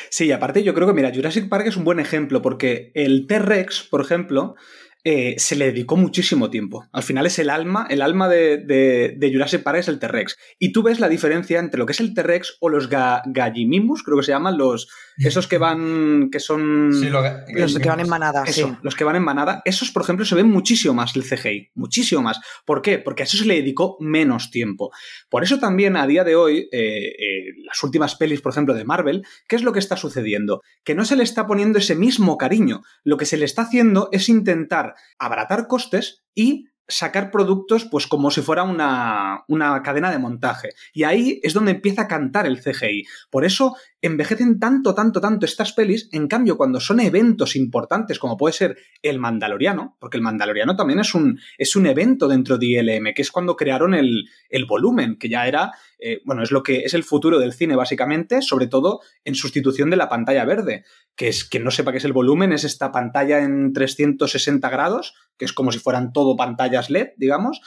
Sí, 0.09 0.31
aparte 0.31 0.63
yo 0.63 0.73
creo 0.73 0.87
que, 0.87 0.93
mira, 0.93 1.11
Jurassic 1.13 1.49
Park 1.49 1.67
es 1.67 1.75
un 1.75 1.83
buen 1.83 1.99
ejemplo, 1.99 2.41
porque 2.41 2.91
el 2.93 3.27
T-Rex, 3.27 3.87
por 3.89 3.99
ejemplo, 3.99 4.55
eh, 5.05 5.35
se 5.37 5.57
le 5.57 5.65
dedicó 5.65 5.97
muchísimo 5.97 6.49
tiempo. 6.49 6.87
Al 6.93 7.03
final 7.03 7.25
es 7.25 7.37
el 7.37 7.49
alma, 7.49 7.87
el 7.89 8.01
alma 8.01 8.29
de, 8.29 9.17
Jurassic 9.19 9.61
Park 9.61 9.79
es 9.79 9.89
el 9.89 9.99
T-Rex. 9.99 10.37
Y 10.59 10.71
tú 10.71 10.83
ves 10.83 11.01
la 11.01 11.09
diferencia 11.09 11.59
entre 11.59 11.77
lo 11.77 11.85
que 11.85 11.91
es 11.91 11.99
el 11.99 12.13
T-Rex 12.13 12.57
o 12.61 12.69
los 12.69 12.89
ga 12.89 13.21
Gallimimus, 13.25 14.03
creo 14.03 14.17
que 14.17 14.23
se 14.23 14.31
llaman, 14.31 14.57
los, 14.57 14.87
esos 15.17 15.47
que 15.47 15.57
van, 15.57 16.29
que 16.31 16.39
son... 16.39 16.89
los 16.89 17.79
que 17.79 17.89
van 17.89 17.99
en 17.99 18.09
manada, 18.09 18.45
sí. 18.45 18.63
Los 18.81 18.95
que 18.95 19.03
van 19.03 19.15
en 19.15 19.23
manada, 19.23 19.61
esos, 19.65 19.91
por 19.91 20.03
ejemplo, 20.03 20.25
se 20.25 20.35
ven 20.35 20.49
muchísimo 20.49 20.93
más 20.93 21.15
el 21.15 21.23
CGI, 21.23 21.71
muchísimo 21.75 22.21
más. 22.21 22.39
¿Por 22.65 22.81
qué? 22.81 22.99
Porque 22.99 23.23
a 23.23 23.25
eso 23.25 23.37
se 23.37 23.45
le 23.45 23.55
dedicó 23.55 23.97
menos 23.99 24.51
tiempo. 24.51 24.91
Por 25.29 25.43
eso 25.43 25.59
también 25.59 25.97
a 25.97 26.07
día 26.07 26.23
de 26.23 26.35
hoy, 26.35 26.69
eh, 26.71 27.15
eh, 27.19 27.45
las 27.65 27.81
últimas 27.83 28.15
pelis, 28.15 28.41
por 28.41 28.51
ejemplo, 28.51 28.73
de 28.73 28.85
Marvel, 28.85 29.25
¿qué 29.47 29.55
es 29.55 29.63
lo 29.63 29.73
que 29.73 29.79
está 29.79 29.97
sucediendo? 29.97 30.61
Que 30.83 30.95
no 30.95 31.05
se 31.05 31.15
le 31.15 31.23
está 31.23 31.47
poniendo 31.47 31.79
ese 31.79 31.95
mismo 31.95 32.37
cariño. 32.37 32.81
Lo 33.03 33.17
que 33.17 33.25
se 33.25 33.37
le 33.37 33.45
está 33.45 33.63
haciendo 33.63 34.09
es 34.11 34.29
intentar 34.29 34.95
abaratar 35.17 35.67
costes 35.67 36.23
y 36.35 36.67
sacar 36.87 37.31
productos 37.31 37.85
pues 37.85 38.07
como 38.07 38.29
si 38.29 38.41
fuera 38.41 38.63
una, 38.63 39.43
una, 39.47 39.81
cadena 39.83 40.11
de 40.11 40.19
montaje. 40.19 40.69
Y 40.93 41.03
ahí 41.03 41.39
es 41.43 41.53
donde 41.53 41.71
empieza 41.71 42.03
a 42.03 42.07
cantar 42.07 42.45
el 42.45 42.61
CGI. 42.61 43.05
Por 43.29 43.45
eso 43.45 43.75
envejecen 44.03 44.59
tanto, 44.59 44.93
tanto, 44.93 45.21
tanto 45.21 45.45
estas 45.45 45.71
pelis. 45.71 46.09
En 46.11 46.27
cambio, 46.27 46.57
cuando 46.57 46.81
son 46.81 46.99
eventos 46.99 47.55
importantes, 47.55 48.19
como 48.19 48.35
puede 48.35 48.53
ser 48.53 48.77
el 49.01 49.17
Mandaloriano, 49.17 49.95
porque 49.97 50.17
el 50.17 50.23
Mandaloriano 50.23 50.75
también 50.75 50.99
es 50.99 51.15
un, 51.15 51.39
es 51.57 51.75
un 51.77 51.87
evento 51.87 52.27
dentro 52.27 52.57
de 52.57 52.65
ILM, 52.65 53.13
que 53.13 53.21
es 53.21 53.31
cuando 53.31 53.55
crearon 53.55 53.93
el, 53.93 54.25
el 54.49 54.65
volumen, 54.65 55.17
que 55.17 55.29
ya 55.29 55.47
era, 55.47 55.71
eh, 55.99 56.19
bueno, 56.25 56.43
es 56.43 56.51
lo 56.51 56.63
que 56.63 56.79
es 56.79 56.93
el 56.93 57.05
futuro 57.05 57.39
del 57.39 57.53
cine, 57.53 57.77
básicamente, 57.77 58.41
sobre 58.41 58.67
todo 58.67 58.99
en 59.23 59.35
sustitución 59.35 59.89
de 59.89 59.95
la 59.95 60.09
pantalla 60.09 60.43
verde, 60.43 60.83
que 61.15 61.29
es 61.29 61.47
que 61.47 61.61
no 61.61 61.71
sepa 61.71 61.93
qué 61.93 61.99
es 61.99 62.05
el 62.05 62.11
volumen, 62.11 62.51
es 62.51 62.65
esta 62.65 62.91
pantalla 62.91 63.39
en 63.39 63.71
360 63.71 64.69
grados, 64.69 65.15
que 65.37 65.45
es 65.45 65.53
como 65.53 65.71
si 65.71 65.79
fueran 65.79 66.11
todo 66.11 66.35
pantallas 66.35 66.89
LED, 66.89 67.11
digamos 67.15 67.61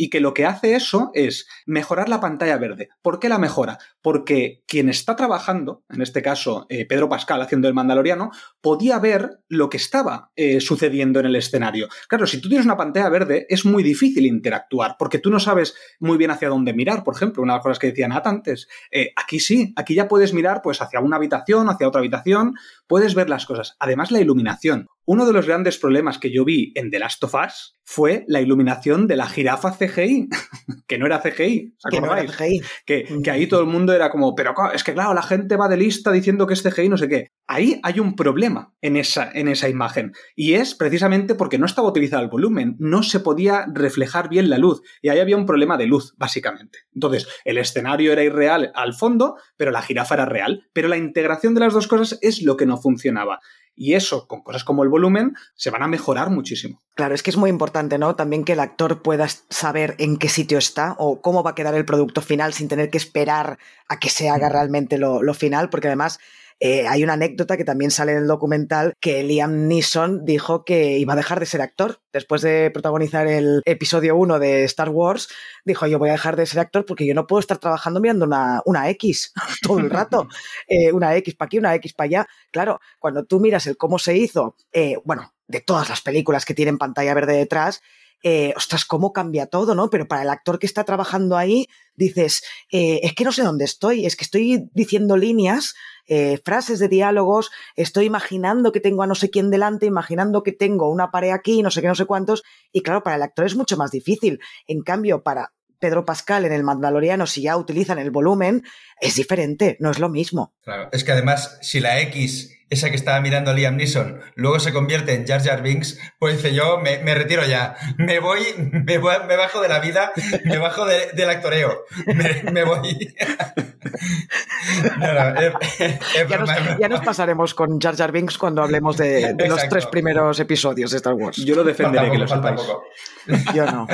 y 0.00 0.08
que 0.08 0.20
lo 0.20 0.32
que 0.32 0.46
hace 0.46 0.74
eso 0.74 1.10
es 1.12 1.46
mejorar 1.66 2.08
la 2.08 2.20
pantalla 2.20 2.56
verde. 2.56 2.88
¿Por 3.02 3.20
qué 3.20 3.28
la 3.28 3.38
mejora? 3.38 3.76
Porque 4.00 4.62
quien 4.66 4.88
está 4.88 5.14
trabajando, 5.14 5.84
en 5.90 6.00
este 6.00 6.22
caso 6.22 6.64
eh, 6.70 6.86
Pedro 6.86 7.10
Pascal 7.10 7.42
haciendo 7.42 7.68
el 7.68 7.74
Mandaloriano, 7.74 8.30
podía 8.62 8.98
ver 8.98 9.42
lo 9.48 9.68
que 9.68 9.76
estaba 9.76 10.30
eh, 10.36 10.62
sucediendo 10.62 11.20
en 11.20 11.26
el 11.26 11.36
escenario. 11.36 11.88
Claro, 12.08 12.26
si 12.26 12.40
tú 12.40 12.48
tienes 12.48 12.64
una 12.64 12.78
pantalla 12.78 13.10
verde 13.10 13.44
es 13.50 13.66
muy 13.66 13.82
difícil 13.82 14.24
interactuar 14.24 14.96
porque 14.98 15.18
tú 15.18 15.28
no 15.28 15.38
sabes 15.38 15.74
muy 15.98 16.16
bien 16.16 16.30
hacia 16.30 16.48
dónde 16.48 16.72
mirar, 16.72 17.04
por 17.04 17.14
ejemplo, 17.14 17.42
una 17.42 17.52
de 17.52 17.56
las 17.58 17.62
cosas 17.62 17.78
que 17.78 17.88
decía 17.88 18.08
Nat 18.08 18.26
antes. 18.26 18.68
Eh, 18.90 19.12
aquí 19.16 19.38
sí, 19.38 19.74
aquí 19.76 19.94
ya 19.94 20.08
puedes 20.08 20.32
mirar 20.32 20.62
pues 20.62 20.80
hacia 20.80 21.00
una 21.00 21.16
habitación, 21.16 21.68
hacia 21.68 21.86
otra 21.86 21.98
habitación, 21.98 22.54
puedes 22.86 23.14
ver 23.14 23.28
las 23.28 23.44
cosas. 23.44 23.76
Además, 23.78 24.10
la 24.10 24.20
iluminación. 24.20 24.86
Uno 25.06 25.26
de 25.26 25.32
los 25.32 25.46
grandes 25.46 25.78
problemas 25.78 26.18
que 26.18 26.32
yo 26.32 26.44
vi 26.44 26.72
en 26.74 26.90
The 26.90 26.98
Last 26.98 27.24
of 27.24 27.34
Us 27.34 27.76
fue 27.82 28.24
la 28.28 28.40
iluminación 28.40 29.08
de 29.08 29.16
la 29.16 29.26
jirafa 29.26 29.76
CGI, 29.76 30.28
que 30.86 30.96
no 30.96 31.06
era 31.06 31.20
CGI, 31.20 31.74
Que, 31.90 32.00
no 32.00 32.16
era 32.16 32.24
CGI. 32.24 32.60
Que, 32.86 33.20
que, 33.24 33.30
ahí 33.32 33.48
todo 33.48 33.62
el 33.62 33.66
mundo 33.66 33.92
era 33.92 34.10
como, 34.10 34.36
pero 34.36 34.54
es 34.72 34.84
que 34.84 34.92
claro, 34.92 35.12
la 35.12 35.22
gente 35.22 35.56
va 35.56 35.68
de 35.68 35.76
lista 35.76 36.12
diciendo 36.12 36.46
que 36.46 36.54
es 36.54 36.62
CGI, 36.62 36.88
no 36.88 36.96
sé 36.96 37.08
qué. 37.08 37.32
Ahí 37.48 37.80
hay 37.82 37.98
un 37.98 38.14
problema 38.14 38.72
en 38.80 38.96
esa, 38.96 39.28
en 39.32 39.48
esa 39.48 39.68
imagen, 39.68 40.12
y 40.36 40.54
es 40.54 40.76
precisamente 40.76 41.34
porque 41.34 41.58
no 41.58 41.66
estaba 41.66 41.88
utilizado 41.88 42.22
el 42.22 42.28
volumen, 42.28 42.76
no 42.78 43.02
se 43.02 43.18
podía 43.18 43.66
reflejar 43.74 44.28
bien 44.28 44.48
la 44.50 44.58
luz, 44.58 44.82
y 45.02 45.08
ahí 45.08 45.18
había 45.18 45.36
un 45.36 45.46
problema 45.46 45.76
de 45.76 45.86
luz, 45.86 46.14
básicamente. 46.16 46.78
Entonces, 46.94 47.26
el 47.44 47.58
escenario 47.58 48.12
era 48.12 48.22
irreal 48.22 48.70
al 48.76 48.94
fondo, 48.94 49.34
pero 49.56 49.72
la 49.72 49.82
jirafa 49.82 50.14
era 50.14 50.26
real, 50.26 50.62
pero 50.72 50.86
la 50.86 50.96
integración 50.96 51.54
de 51.54 51.60
las 51.60 51.72
dos 51.72 51.88
cosas 51.88 52.20
es 52.22 52.42
lo 52.42 52.56
que 52.56 52.66
no 52.66 52.76
funcionaba. 52.76 53.40
Y 53.74 53.94
eso, 53.94 54.26
con 54.26 54.42
cosas 54.42 54.64
como 54.64 54.82
el 54.82 54.88
volumen, 54.88 55.34
se 55.54 55.70
van 55.70 55.82
a 55.82 55.88
mejorar 55.88 56.30
muchísimo. 56.30 56.82
Claro, 56.94 57.14
es 57.14 57.22
que 57.22 57.30
es 57.30 57.36
muy 57.36 57.48
importante, 57.48 57.98
¿no? 57.98 58.14
También 58.14 58.44
que 58.44 58.52
el 58.52 58.60
actor 58.60 59.00
pueda 59.02 59.26
saber 59.48 59.94
en 59.98 60.18
qué 60.18 60.28
sitio 60.28 60.58
está 60.58 60.96
o 60.98 61.22
cómo 61.22 61.42
va 61.42 61.52
a 61.52 61.54
quedar 61.54 61.74
el 61.74 61.84
producto 61.84 62.20
final 62.20 62.52
sin 62.52 62.68
tener 62.68 62.90
que 62.90 62.98
esperar 62.98 63.58
a 63.88 63.98
que 63.98 64.10
se 64.10 64.28
haga 64.28 64.48
realmente 64.48 64.98
lo, 64.98 65.22
lo 65.22 65.34
final, 65.34 65.70
porque 65.70 65.86
además 65.86 66.18
eh, 66.62 66.86
hay 66.86 67.02
una 67.02 67.14
anécdota 67.14 67.56
que 67.56 67.64
también 67.64 67.90
sale 67.90 68.12
en 68.12 68.18
el 68.18 68.26
documental 68.26 68.92
que 69.00 69.22
Liam 69.22 69.66
Neeson 69.66 70.26
dijo 70.26 70.64
que 70.64 70.98
iba 70.98 71.14
a 71.14 71.16
dejar 71.16 71.40
de 71.40 71.46
ser 71.46 71.62
actor. 71.62 72.02
Después 72.12 72.42
de 72.42 72.70
protagonizar 72.70 73.26
el 73.26 73.62
episodio 73.64 74.14
1 74.16 74.38
de 74.38 74.64
Star 74.64 74.90
Wars, 74.90 75.28
dijo 75.64 75.86
yo 75.86 75.98
voy 75.98 76.10
a 76.10 76.12
dejar 76.12 76.36
de 76.36 76.44
ser 76.44 76.60
actor 76.60 76.84
porque 76.84 77.06
yo 77.06 77.14
no 77.14 77.26
puedo 77.26 77.40
estar 77.40 77.56
trabajando 77.56 77.98
mirando 77.98 78.26
una, 78.26 78.60
una 78.66 78.90
X 78.90 79.32
todo 79.62 79.78
el 79.78 79.88
rato. 79.88 80.28
Eh, 80.68 80.92
una 80.92 81.16
X 81.16 81.34
para 81.34 81.46
aquí, 81.46 81.58
una 81.58 81.74
X 81.76 81.94
para 81.94 82.04
allá. 82.06 82.28
Claro, 82.50 82.80
cuando 82.98 83.24
tú 83.24 83.40
miras 83.40 83.66
el 83.66 83.78
cómo 83.78 83.98
se 83.98 84.16
hizo, 84.18 84.54
eh, 84.72 84.96
bueno, 85.04 85.32
de 85.48 85.62
todas 85.62 85.88
las 85.88 86.02
películas 86.02 86.44
que 86.44 86.54
tienen 86.54 86.76
pantalla 86.76 87.14
verde 87.14 87.36
detrás, 87.38 87.80
eh, 88.22 88.52
ostras, 88.56 88.84
cómo 88.84 89.12
cambia 89.12 89.46
todo, 89.46 89.74
¿no? 89.74 89.90
Pero 89.90 90.06
para 90.06 90.22
el 90.22 90.30
actor 90.30 90.58
que 90.58 90.66
está 90.66 90.84
trabajando 90.84 91.36
ahí, 91.36 91.66
dices, 91.94 92.42
eh, 92.70 93.00
es 93.02 93.14
que 93.14 93.24
no 93.24 93.32
sé 93.32 93.42
dónde 93.42 93.64
estoy, 93.64 94.06
es 94.06 94.16
que 94.16 94.24
estoy 94.24 94.68
diciendo 94.72 95.16
líneas, 95.16 95.74
eh, 96.06 96.38
frases 96.44 96.78
de 96.78 96.88
diálogos, 96.88 97.50
estoy 97.76 98.06
imaginando 98.06 98.72
que 98.72 98.80
tengo 98.80 99.02
a 99.02 99.06
no 99.06 99.14
sé 99.14 99.30
quién 99.30 99.50
delante, 99.50 99.86
imaginando 99.86 100.42
que 100.42 100.52
tengo 100.52 100.90
una 100.90 101.10
pared 101.10 101.30
aquí, 101.30 101.62
no 101.62 101.70
sé 101.70 101.80
qué, 101.80 101.88
no 101.88 101.94
sé 101.94 102.06
cuántos, 102.06 102.42
y 102.72 102.82
claro, 102.82 103.02
para 103.02 103.16
el 103.16 103.22
actor 103.22 103.46
es 103.46 103.56
mucho 103.56 103.76
más 103.76 103.90
difícil. 103.90 104.40
En 104.66 104.82
cambio, 104.82 105.22
para 105.22 105.52
Pedro 105.78 106.04
Pascal 106.04 106.44
en 106.44 106.52
el 106.52 106.62
Mandaloriano, 106.62 107.26
si 107.26 107.42
ya 107.42 107.56
utilizan 107.56 107.98
el 107.98 108.10
volumen, 108.10 108.62
es 109.00 109.16
diferente, 109.16 109.76
no 109.80 109.90
es 109.90 109.98
lo 109.98 110.08
mismo. 110.08 110.54
Claro, 110.62 110.88
es 110.92 111.04
que 111.04 111.12
además, 111.12 111.58
si 111.62 111.80
la 111.80 112.00
X 112.02 112.59
esa 112.70 112.88
que 112.88 112.96
estaba 112.96 113.20
mirando 113.20 113.52
Liam 113.52 113.76
Neeson, 113.76 114.20
luego 114.36 114.60
se 114.60 114.72
convierte 114.72 115.12
en 115.14 115.26
Jar 115.26 115.42
Jar 115.42 115.60
Binks, 115.62 115.98
pues 116.18 116.36
dice 116.36 116.54
yo, 116.54 116.78
me, 116.78 116.98
me 116.98 117.14
retiro 117.16 117.44
ya, 117.44 117.74
me 117.98 118.20
voy, 118.20 118.40
me, 118.56 118.98
voy, 118.98 119.16
me 119.28 119.36
bajo 119.36 119.60
de 119.60 119.68
la 119.68 119.80
vida, 119.80 120.12
me 120.44 120.56
bajo 120.58 120.86
de, 120.86 121.10
del 121.12 121.30
actoreo, 121.30 121.84
me, 122.06 122.52
me 122.52 122.64
voy. 122.64 123.12
no, 124.98 125.12
no, 125.12 125.40
es, 125.40 125.52
es 125.80 126.28
ya, 126.28 126.38
nos, 126.38 126.50
ya, 126.78 126.88
nos, 126.88 127.00
pasaremos 127.00 127.54
con 127.54 127.80
Jar 127.80 127.96
Jar 127.96 128.12
Binks 128.12 128.38
cuando 128.38 128.62
hablemos 128.62 128.96
de, 128.96 129.34
de 129.34 129.48
los 129.48 129.68
tres 129.68 129.86
primeros 129.86 130.38
episodios 130.38 130.92
de 130.92 130.98
Star 130.98 131.14
Wars. 131.14 131.38
Yo 131.38 131.56
lo 131.56 131.64
defenderé, 131.64 132.06
falta 132.26 132.50
que 132.50 132.62
poco, 132.62 132.84
lo 133.26 133.38
sepáis. 133.38 133.54
Yo 133.54 133.66
no, 133.66 133.86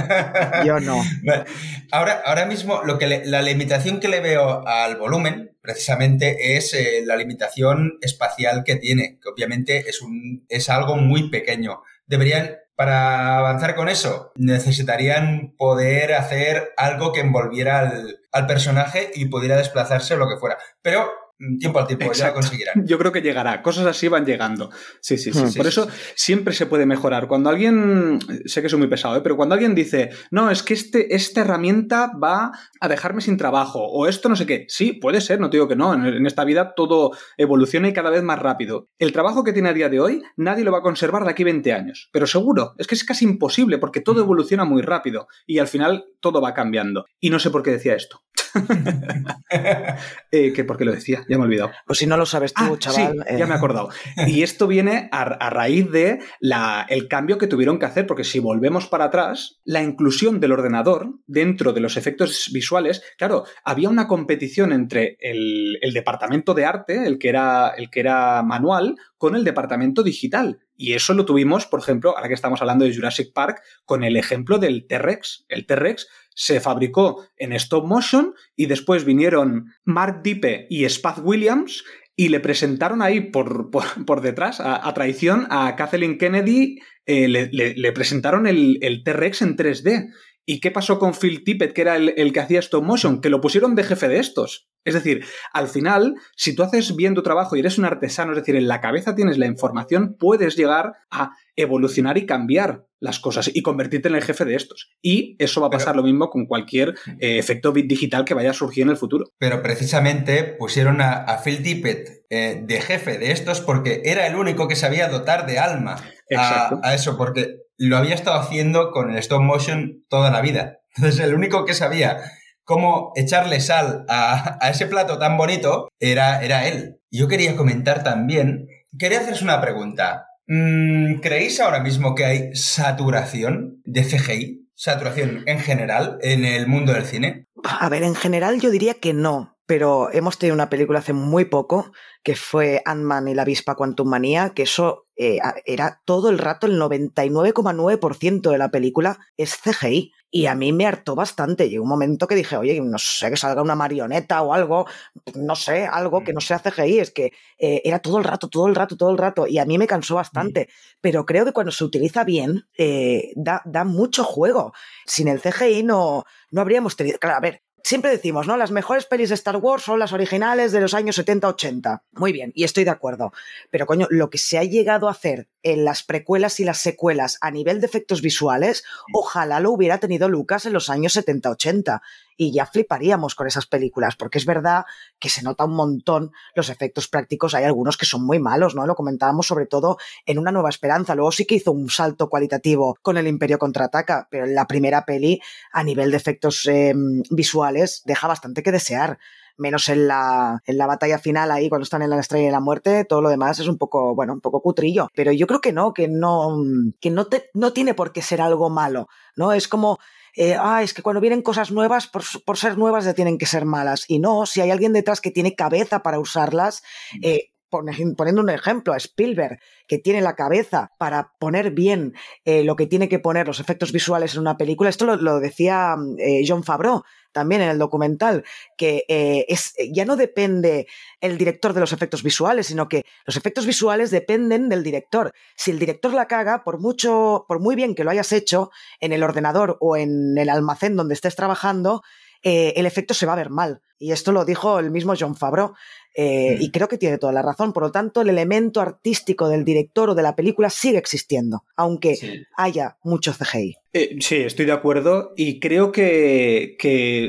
yo 0.65 0.81
no. 0.81 1.03
Ahora, 1.93 2.23
ahora 2.25 2.47
mismo 2.47 2.83
lo 2.85 2.99
que 2.99 3.07
le, 3.07 3.27
la 3.27 3.43
limitación 3.43 4.01
que 4.01 4.09
le 4.09 4.21
veo 4.21 4.67
al 4.67 4.97
volumen 4.97 5.56
precisamente 5.67 6.57
es 6.57 6.73
eh, 6.73 7.03
la 7.05 7.17
limitación 7.17 7.99
espacial 8.01 8.63
que 8.65 8.77
tiene, 8.77 9.19
que 9.21 9.29
obviamente 9.29 9.89
es, 9.89 10.01
un, 10.01 10.47
es 10.49 10.71
algo 10.71 10.95
muy 10.97 11.29
pequeño. 11.29 11.83
Deberían, 12.07 12.57
para 12.77 13.39
avanzar 13.39 13.75
con 13.75 13.89
eso, 13.89 14.31
necesitarían 14.37 15.55
poder 15.59 16.15
hacer 16.15 16.73
algo 16.77 17.13
que 17.13 17.21
envolviera 17.21 17.81
al, 17.81 18.21
al 18.31 18.47
personaje 18.47 19.11
y 19.15 19.27
pudiera 19.27 19.57
desplazarse 19.57 20.15
o 20.15 20.19
lo 20.19 20.29
que 20.29 20.39
fuera. 20.39 20.57
Pero 20.83 21.11
tiempo 21.59 21.79
al 21.79 21.87
tiempo, 21.87 22.07
Exacto. 22.07 22.29
ya 22.29 22.35
conseguirán. 22.35 22.87
Yo 22.87 22.99
creo 22.99 23.13
que 23.13 23.23
llegará, 23.23 23.63
cosas 23.63 23.87
así 23.87 24.09
van 24.09 24.25
llegando. 24.25 24.71
Sí, 25.01 25.19
sí, 25.19 25.33
sí. 25.33 25.43
Hmm. 25.43 25.49
sí 25.49 25.59
Por 25.59 25.67
sí, 25.67 25.69
eso 25.69 25.85
sí. 25.85 26.13
siempre 26.15 26.55
se 26.55 26.67
puede 26.67 26.87
mejorar. 26.87 27.29
Cuando 27.29 27.51
alguien, 27.51 28.19
sé 28.47 28.63
que 28.63 28.69
soy 28.69 28.79
muy 28.79 28.89
pesado, 28.89 29.17
¿eh? 29.17 29.21
pero 29.23 29.37
cuando 29.37 29.55
alguien 29.55 29.75
dice, 29.75 30.11
no, 30.31 30.51
es 30.51 30.63
que 30.63 30.75
este, 30.75 31.15
esta 31.15 31.43
herramienta 31.43 32.13
va 32.23 32.53
a 32.81 32.89
dejarme 32.89 33.21
sin 33.21 33.37
trabajo, 33.37 33.81
o 33.85 34.07
esto 34.07 34.29
no 34.29 34.37
sé 34.37 34.47
qué, 34.47 34.67
sí, 34.69 34.93
puede 34.93 35.21
ser, 35.21 35.41
no 35.41 35.51
te 35.51 35.57
digo 35.57 35.69
que 35.69 35.77
no, 35.77 35.95
en, 35.95 36.07
en 36.07 36.27
esta 36.27 36.45
vida 36.45 36.75
todo 36.75 37.13
evoluciona 37.37 37.89
y 37.89 37.93
cada 37.93 38.11
vez 38.11 38.23
más 38.23 38.39
rápido. 38.39 38.89
El 38.99 39.13
trabajo 39.13 39.45
que 39.45 39.53
tiene 39.53 39.69
a 39.69 39.75
día 39.75 39.89
de 39.89 40.01
hoy, 40.01 40.23
nadie 40.37 40.65
lo 40.65 40.73
va 40.73 40.79
a 40.79 40.83
conservar 40.83 41.25
de 41.25 41.31
aquí 41.31 41.45
20 41.45 41.73
años, 41.73 42.09
pero 42.13 42.27
seguro, 42.27 42.75
es 42.79 42.87
que 42.87 42.95
es 42.95 43.05
casi 43.05 43.25
imposible 43.25 43.79
porque 43.79 44.01
todo 44.01 44.21
evoluciona 44.21 44.65
muy 44.65 44.83
rápido 44.83 45.29
y 45.47 45.59
al 45.59 45.69
final 45.69 46.07
todo 46.21 46.41
va 46.41 46.55
cambiando. 46.55 47.07
Y 47.21 47.31
no 47.31 47.39
sé 47.39 47.51
por 47.51 47.63
qué 47.63 47.71
decía 47.71 47.95
esto. 47.95 48.23
eh, 50.31 50.53
que 50.53 50.65
porque 50.65 50.85
lo 50.85 50.93
decía, 50.93 51.25
ya 51.29 51.37
me 51.37 51.45
he 51.45 51.47
olvidado. 51.47 51.71
Pues 51.87 51.99
si 51.99 52.07
no 52.07 52.17
lo 52.17 52.27
sabes 52.27 52.55
tú, 52.55 52.65
ah, 52.65 52.79
chaval. 52.79 53.13
Sí, 53.13 53.35
eh. 53.35 53.39
ya 53.39 53.47
me 53.47 53.55
he 53.55 53.57
acordado. 53.57 53.91
Y 54.27 54.43
esto 54.43 54.67
viene 54.67 55.09
a, 55.13 55.23
a 55.23 55.51
raíz 55.51 55.91
de 55.91 56.21
la, 56.41 56.87
el 56.89 57.09
cambio 57.09 57.39
que 57.39 57.47
tuvieron 57.47 57.79
que 57.79 57.87
hacer, 57.87 58.07
porque 58.07 58.25
si 58.25 58.39
volvemos 58.39 58.87
para 58.87 59.05
atrás, 59.05 59.61
la 59.65 59.83
inclusión 59.83 60.41
del 60.41 60.53
ordenador 60.53 61.11
dentro 61.27 61.73
de 61.73 61.81
los 61.81 61.97
efectos 61.97 62.51
visuales, 62.53 63.03
claro, 63.19 63.45
había 63.65 63.89
una 63.89 64.09
competición 64.09 64.73
entre 64.73 65.17
el, 65.21 65.79
el 65.81 65.93
departamento 65.93 66.55
de 66.55 66.65
arte, 66.65 67.07
el 67.07 67.19
que, 67.19 67.29
era, 67.29 67.71
el 67.77 67.91
que 67.91 68.01
era 68.01 68.43
manual, 68.43 68.97
con 69.19 69.37
el 69.37 69.45
departamento 69.45 70.03
digital. 70.03 70.61
Y 70.77 70.93
eso 70.93 71.15
lo 71.15 71.25
tuvimos, 71.25 71.67
por 71.67 71.81
ejemplo, 71.81 72.15
ahora 72.15 72.29
que 72.29 72.35
estamos 72.35 72.61
hablando 72.61 72.85
de 72.85 72.95
Jurassic 72.95 73.33
Park, 73.33 73.63
con 73.85 74.05
el 74.05 74.17
ejemplo 74.17 74.59
del 74.59 74.87
T-Rex. 74.87 75.47
El 75.49 75.67
T-Rex 75.67 76.07
se 76.37 76.61
fabricó 76.61 77.27
en 77.39 77.53
stop 77.55 77.87
motion 77.87 78.35
y 78.55 78.67
después 78.67 79.05
vinieron 79.05 79.73
Mark 79.85 80.21
Dippe 80.23 80.67
y 80.69 80.89
Spaz 80.89 81.19
Williams 81.19 81.83
y 82.15 82.29
le 82.29 82.41
presentaron 82.41 83.03
ahí 83.03 83.21
por, 83.21 83.71
por, 83.71 84.05
por 84.07 84.21
detrás, 84.21 84.61
a, 84.61 84.93
traición, 84.95 85.47
a 85.51 85.75
Kathleen 85.77 86.19
Kennedy, 86.19 86.79
eh, 87.05 87.29
le, 87.29 87.93
presentaron 87.93 88.47
el, 88.47 88.79
el 88.83 89.03
T-Rex 89.03 89.43
en 89.43 89.57
3D. 89.57 90.13
¿Y 90.47 90.61
qué 90.61 90.71
pasó 90.71 90.99
con 90.99 91.13
Phil 91.13 91.43
Tippett, 91.43 91.73
que 91.73 91.83
era 91.83 91.97
el, 91.97 92.15
el, 92.17 92.33
que 92.33 92.41
hacía 92.41 92.61
stop 92.61 92.85
motion? 92.85 93.21
Que 93.21 93.31
lo 93.31 93.41
pusieron 93.41 93.75
de 93.75 93.83
jefe 93.83 94.09
de 94.09 94.21
estos. 94.21 94.69
Es 94.85 94.95
decir, 94.95 95.25
al 95.53 95.67
final, 95.67 96.15
si 96.37 96.55
tú 96.55 96.63
haces 96.63 96.95
bien 96.95 97.15
tu 97.15 97.23
trabajo 97.25 97.57
y 97.57 97.59
eres 97.59 97.77
un 97.77 97.85
artesano, 97.85 98.31
es 98.31 98.39
decir, 98.39 98.55
en 98.55 98.69
la 98.69 98.81
cabeza 98.81 99.17
tienes 99.17 99.37
la 99.37 99.47
información, 99.47 100.17
puedes 100.17 100.55
llegar 100.57 100.95
a 101.11 101.33
evolucionar 101.57 102.17
y 102.17 102.27
cambiar 102.27 102.87
las 103.01 103.19
cosas 103.19 103.51
y 103.53 103.63
convertirte 103.63 104.09
en 104.09 104.15
el 104.15 104.23
jefe 104.23 104.45
de 104.45 104.55
estos. 104.55 104.93
Y 105.03 105.35
eso 105.41 105.61
va 105.61 105.67
a 105.67 105.71
pasar 105.71 105.95
pero, 105.95 106.03
lo 106.03 106.07
mismo 106.07 106.31
con 106.31 106.47
cualquier 106.47 106.95
eh, 107.19 107.39
efecto 107.39 107.73
digital 107.73 108.25
que 108.25 108.35
vaya 108.35 108.51
a 108.51 108.55
surgir 108.55 108.85
en 108.85 108.91
el 108.91 108.97
futuro. 108.97 109.27
Pero 109.39 109.61
precisamente 109.61 110.45
pusieron 110.45 111.01
a, 111.01 111.15
a 111.15 111.43
Phil 111.43 111.65
Tippett 111.65 112.25
eh, 112.31 112.63
de 112.65 112.81
jefe 112.81 113.19
de 113.19 113.33
estos 113.33 113.61
porque 113.61 114.03
era 114.05 114.27
el 114.27 114.37
único 114.37 114.69
que 114.69 114.77
sabía 114.77 115.09
dotar 115.09 115.47
de 115.47 115.59
alma 115.59 115.97
a, 116.37 116.79
a, 116.83 116.95
eso, 116.95 117.17
porque 117.17 117.66
lo 117.79 117.97
había 117.97 118.15
estado 118.15 118.39
haciendo 118.39 118.91
con 118.91 119.11
el 119.11 119.19
stop 119.19 119.43
motion 119.43 120.05
toda 120.09 120.31
la 120.31 120.41
vida. 120.41 120.79
Entonces, 120.97 121.21
el 121.21 121.35
único 121.35 121.65
que 121.65 121.75
sabía 121.75 122.19
cómo 122.65 123.13
echarle 123.15 123.61
sal 123.61 124.05
a, 124.09 124.59
a 124.61 124.71
ese 124.71 124.87
plato 124.87 125.19
tan 125.19 125.37
bonito 125.37 125.89
era, 126.01 126.43
era 126.43 126.67
él. 126.67 127.01
Yo 127.11 127.29
quería 127.29 127.57
comentar 127.57 128.03
también, 128.03 128.67
quería 128.99 129.21
haceros 129.21 129.43
una 129.43 129.61
pregunta. 129.61 130.27
Mm, 130.47 131.21
¿Creéis 131.21 131.61
ahora 131.61 131.81
mismo 131.81 132.15
que 132.15 132.25
hay 132.25 132.55
saturación 132.55 133.81
de 133.85 134.03
CGI? 134.05 134.69
¿Saturación 134.75 135.43
en 135.47 135.59
general 135.59 136.19
en 136.21 136.45
el 136.45 136.67
mundo 136.67 136.93
del 136.93 137.05
cine? 137.05 137.47
A 137.65 137.89
ver, 137.89 138.03
en 138.03 138.15
general 138.15 138.61
yo 138.61 138.71
diría 138.71 138.95
que 138.95 139.13
no, 139.13 139.56
pero 139.67 140.11
hemos 140.13 140.39
tenido 140.39 140.55
una 140.55 140.71
película 140.71 141.01
hace 141.01 141.13
muy 141.13 141.45
poco 141.45 141.93
que 142.23 142.37
fue 142.37 142.83
Ant-Man 142.85 143.29
y 143.29 143.35
la 143.35 143.43
avispa 143.43 143.75
Quantum 143.75 144.09
Manía, 144.09 144.51
que 144.51 144.63
eso 144.63 145.07
eh, 145.17 145.39
era 145.65 146.03
todo 146.05 146.29
el 146.31 146.39
rato, 146.39 146.67
el 146.67 146.81
99,9% 146.81 148.51
de 148.51 148.59
la 148.59 148.71
película 148.71 149.19
es 149.37 149.57
CGI. 149.57 150.13
Y 150.29 150.47
a 150.47 150.55
mí 150.55 150.73
me 150.73 150.87
hartó 150.87 151.15
bastante. 151.15 151.71
Llegó 151.71 151.85
un 151.85 151.89
momento 151.89 152.27
que 152.27 152.35
dije, 152.35 152.57
oye, 152.57 152.79
no 152.81 152.99
sé, 152.99 153.31
que 153.31 153.37
salga 153.37 153.63
una 153.63 153.77
marioneta 153.77 154.43
o 154.43 154.53
algo, 154.53 154.87
no 155.35 155.55
sé, 155.55 155.87
algo 155.87 156.25
que 156.25 156.33
no 156.33 156.41
sea 156.41 156.59
CGI. 156.59 156.99
Es 156.99 157.11
que 157.11 157.33
eh, 157.59 157.81
era 157.85 158.01
todo 158.01 158.19
el 158.19 158.25
rato, 158.25 158.49
todo 158.49 158.67
el 158.67 158.75
rato, 158.75 158.97
todo 158.97 159.11
el 159.11 159.19
rato. 159.19 159.47
Y 159.47 159.59
a 159.59 159.65
mí 159.65 159.79
me 159.79 159.87
cansó 159.87 160.17
bastante. 160.17 160.69
Pero 161.01 161.25
creo 161.25 161.45
que 161.45 161.53
cuando 161.53 161.73
se 161.73 161.85
utiliza 161.85 162.25
bien, 162.25 162.67
eh, 162.77 163.33
da, 163.37 163.63
da 163.65 163.85
mucho 163.85 164.25
juego. 164.25 164.73
Sin 165.07 165.29
el 165.29 165.41
CGI 165.41 165.85
no, 165.85 166.25
no 166.51 166.61
habríamos 166.61 166.97
tenido. 166.97 167.19
Claro, 167.19 167.37
a 167.37 167.41
ver, 167.41 167.63
siempre 167.87 168.11
decimos, 168.11 168.49
¿no? 168.49 168.57
Las 168.57 168.73
mejores 168.73 169.07
pelis 169.07 169.29
de 169.29 169.37
Star 169.37 169.59
Wars 169.59 169.85
son 169.85 170.01
las 170.01 170.13
originales 170.13 170.73
de 170.73 170.81
los 170.81 170.93
años 170.93 171.21
70-80. 171.21 172.03
Muy 172.15 172.33
bien, 172.33 172.51
y 172.57 172.65
estoy 172.65 172.83
de 172.83 172.91
acuerdo. 172.91 173.33
Pero 173.71 173.87
coño, 173.87 174.09
lo 174.11 174.29
que 174.29 174.39
se 174.39 174.59
ha 174.59 174.65
llegado 174.65 175.07
a 175.07 175.13
hacer 175.13 175.47
en 175.63 175.85
las 175.85 176.03
precuelas 176.03 176.59
y 176.59 176.65
las 176.65 176.79
secuelas 176.79 177.39
a 177.41 177.53
nivel 177.53 177.81
de 177.81 177.87
efectos 177.87 178.23
visuales, 178.23 178.83
ojalá 179.13 179.61
lo 179.61 179.71
hubiera 179.71 179.99
tenido 179.99 180.29
Lucas 180.29 180.67
en 180.67 180.73
los 180.73 180.91
años 180.91 181.17
70-80. 181.17 182.01
Y 182.37 182.53
ya 182.53 182.67
fliparíamos 182.67 183.35
con 183.35 183.47
esas 183.47 183.67
películas, 183.67 184.17
porque 184.17 184.39
es 184.39 184.47
verdad 184.47 184.85
que 185.19 185.29
se 185.29 185.43
nota 185.43 185.65
un 185.65 185.75
montón 185.75 186.33
los 186.55 186.69
efectos 186.69 187.09
prácticos. 187.09 187.55
Hay 187.55 187.65
algunos 187.65 187.97
que 187.97 188.07
son 188.07 188.25
muy 188.25 188.39
malos, 188.39 188.75
¿no? 188.75 188.87
Lo 188.87 188.95
comentábamos 188.95 189.47
sobre 189.47 189.67
todo 189.67 189.99
en 190.25 190.39
Una 190.39 190.53
Nueva 190.53 190.69
Esperanza. 190.69 191.15
Luego 191.15 191.33
sí 191.33 191.47
que 191.47 191.57
hizo 191.57 191.73
un 191.73 191.89
salto 191.91 192.29
cualitativo 192.29 192.97
con 193.03 193.17
el 193.17 193.27
Imperio 193.27 193.59
Contraataca, 193.59 194.29
pero 194.31 194.45
en 194.45 194.55
la 194.55 194.67
primera 194.67 195.05
peli, 195.05 195.41
a 195.73 195.83
nivel 195.83 196.11
de 196.11 196.17
efectos 196.17 196.67
eh, 196.67 196.95
visuales, 197.31 198.03
deja 198.05 198.29
bastante 198.29 198.63
que 198.63 198.73
desear 198.73 199.19
menos 199.59 199.89
en 199.89 200.07
la, 200.07 200.63
en 200.67 200.79
la 200.79 200.87
batalla 200.87 201.19
final 201.19 201.51
ahí 201.51 201.69
cuando 201.69 201.85
están 201.85 202.03
en 202.03 202.11
la 202.11 202.21
estrella 202.21 202.47
de 202.47 202.53
la 202.53 202.61
muerte, 202.61 203.05
todo 203.05 203.23
lo 203.23 203.31
demás 203.31 203.59
es 203.59 203.69
un 203.69 203.79
poco, 203.79 204.15
bueno, 204.15 204.35
un 204.35 204.41
poco 204.41 204.61
cutrillo. 204.61 205.09
Pero 205.15 205.33
yo 205.33 205.47
creo 205.47 205.61
que 205.61 205.73
no, 205.73 205.95
que 205.95 206.09
no, 206.09 206.57
que 207.01 207.11
no, 207.11 207.27
te, 207.27 207.51
no 207.55 207.73
tiene 207.73 207.95
por 207.95 208.13
qué 208.13 208.23
ser 208.23 208.41
algo 208.41 208.71
malo, 208.71 209.09
¿no? 209.35 209.53
Es 209.53 209.69
como, 209.69 209.99
eh, 210.37 210.57
ah, 210.61 210.83
es 210.83 210.93
que 210.93 211.03
cuando 211.03 211.21
vienen 211.21 211.43
cosas 211.43 211.71
nuevas, 211.71 212.07
por, 212.07 212.23
por, 212.45 212.59
ser 212.59 212.77
nuevas 212.77 213.07
ya 213.07 213.15
tienen 213.15 213.39
que 213.39 213.47
ser 213.47 213.65
malas. 213.65 214.05
Y 214.07 214.19
no, 214.19 214.45
si 214.45 214.61
hay 214.61 214.71
alguien 214.71 214.93
detrás 214.93 215.21
que 215.21 215.31
tiene 215.31 215.55
cabeza 215.55 216.03
para 216.03 216.21
usarlas, 216.21 216.83
eh, 217.23 217.51
poniendo 217.71 218.43
un 218.43 218.51
ejemplo, 218.51 218.93
a 218.93 218.97
Spielberg, 218.97 219.59
que 219.87 219.99
tiene 219.99 220.21
la 220.21 220.35
cabeza 220.35 220.93
para 220.99 221.33
poner 221.39 221.71
bien 221.71 222.15
eh, 222.45 222.65
lo 222.65 222.77
que 222.77 222.87
tiene 222.87 223.09
que 223.09 223.19
poner 223.19 223.47
los 223.47 223.61
efectos 223.61 223.93
visuales 223.93 224.35
en 224.35 224.41
una 224.41 224.57
película, 224.57 224.91
esto 224.91 225.17
lo, 225.17 225.41
decía 225.41 225.97
eh, 226.19 226.45
John 226.47 226.65
Favreau 226.65 227.03
también 227.33 227.61
en 227.61 227.69
el 227.69 227.79
documental, 227.79 228.45
que 228.79 229.05
eh, 229.09 229.45
es, 229.49 229.75
ya 229.93 230.07
no 230.07 230.17
depende 230.17 230.87
el 231.21 231.37
director 231.37 231.75
de 231.75 231.81
los 231.81 231.93
efectos 231.93 232.23
visuales, 232.23 232.69
sino 232.69 232.89
que 232.89 233.05
los 233.27 233.37
efectos 233.37 233.67
visuales 233.67 234.11
dependen 234.11 234.71
del 234.71 234.83
director. 234.83 235.33
Si 235.55 235.71
el 235.71 235.79
director 235.79 236.15
la 236.15 236.29
caga, 236.29 236.65
por 236.65 236.81
mucho, 236.81 237.45
por 237.47 237.61
muy 237.61 237.77
bien 237.77 237.95
que 237.95 238.05
lo 238.05 238.11
hayas 238.11 238.33
hecho 238.33 238.71
en 239.01 239.13
el 239.13 239.23
ordenador 239.23 239.77
o 239.81 239.99
en 239.99 240.39
el 240.39 240.49
almacén 240.49 240.97
donde 240.97 241.13
estés 241.13 241.37
trabajando, 241.37 242.03
el 242.43 242.87
efecto 242.87 243.13
se 243.13 243.27
va 243.27 243.33
a 243.33 243.37
ver 243.37 243.51
mal. 243.51 243.83
Y 243.99 244.13
esto 244.13 244.31
lo 244.31 244.45
dijo 244.45 244.79
el 244.79 244.91
mismo 244.91 245.15
John 245.19 245.35
Favreau. 245.35 245.75
Eh, 246.19 246.57
y 246.59 246.71
creo 246.71 246.89
que 246.89 246.97
tiene 246.97 247.19
toda 247.19 247.33
la 247.35 247.43
razón. 247.43 247.75
Por 247.75 247.83
lo 247.83 247.93
tanto, 247.93 248.23
el 248.23 248.31
elemento 248.31 248.81
artístico 248.81 249.51
del 249.51 249.67
director 249.67 250.09
o 250.09 250.15
de 250.15 250.23
la 250.23 250.35
película 250.35 250.71
sigue 250.71 250.97
existiendo, 250.97 251.65
aunque 251.77 252.47
haya 252.57 252.97
mucho 253.03 253.35
CGI. 253.35 253.77
Eh, 253.93 254.17
sí, 254.21 254.37
estoy 254.37 254.67
de 254.67 254.73
acuerdo 254.73 255.33
y 255.37 255.59
creo 255.59 255.91
que, 255.91 256.77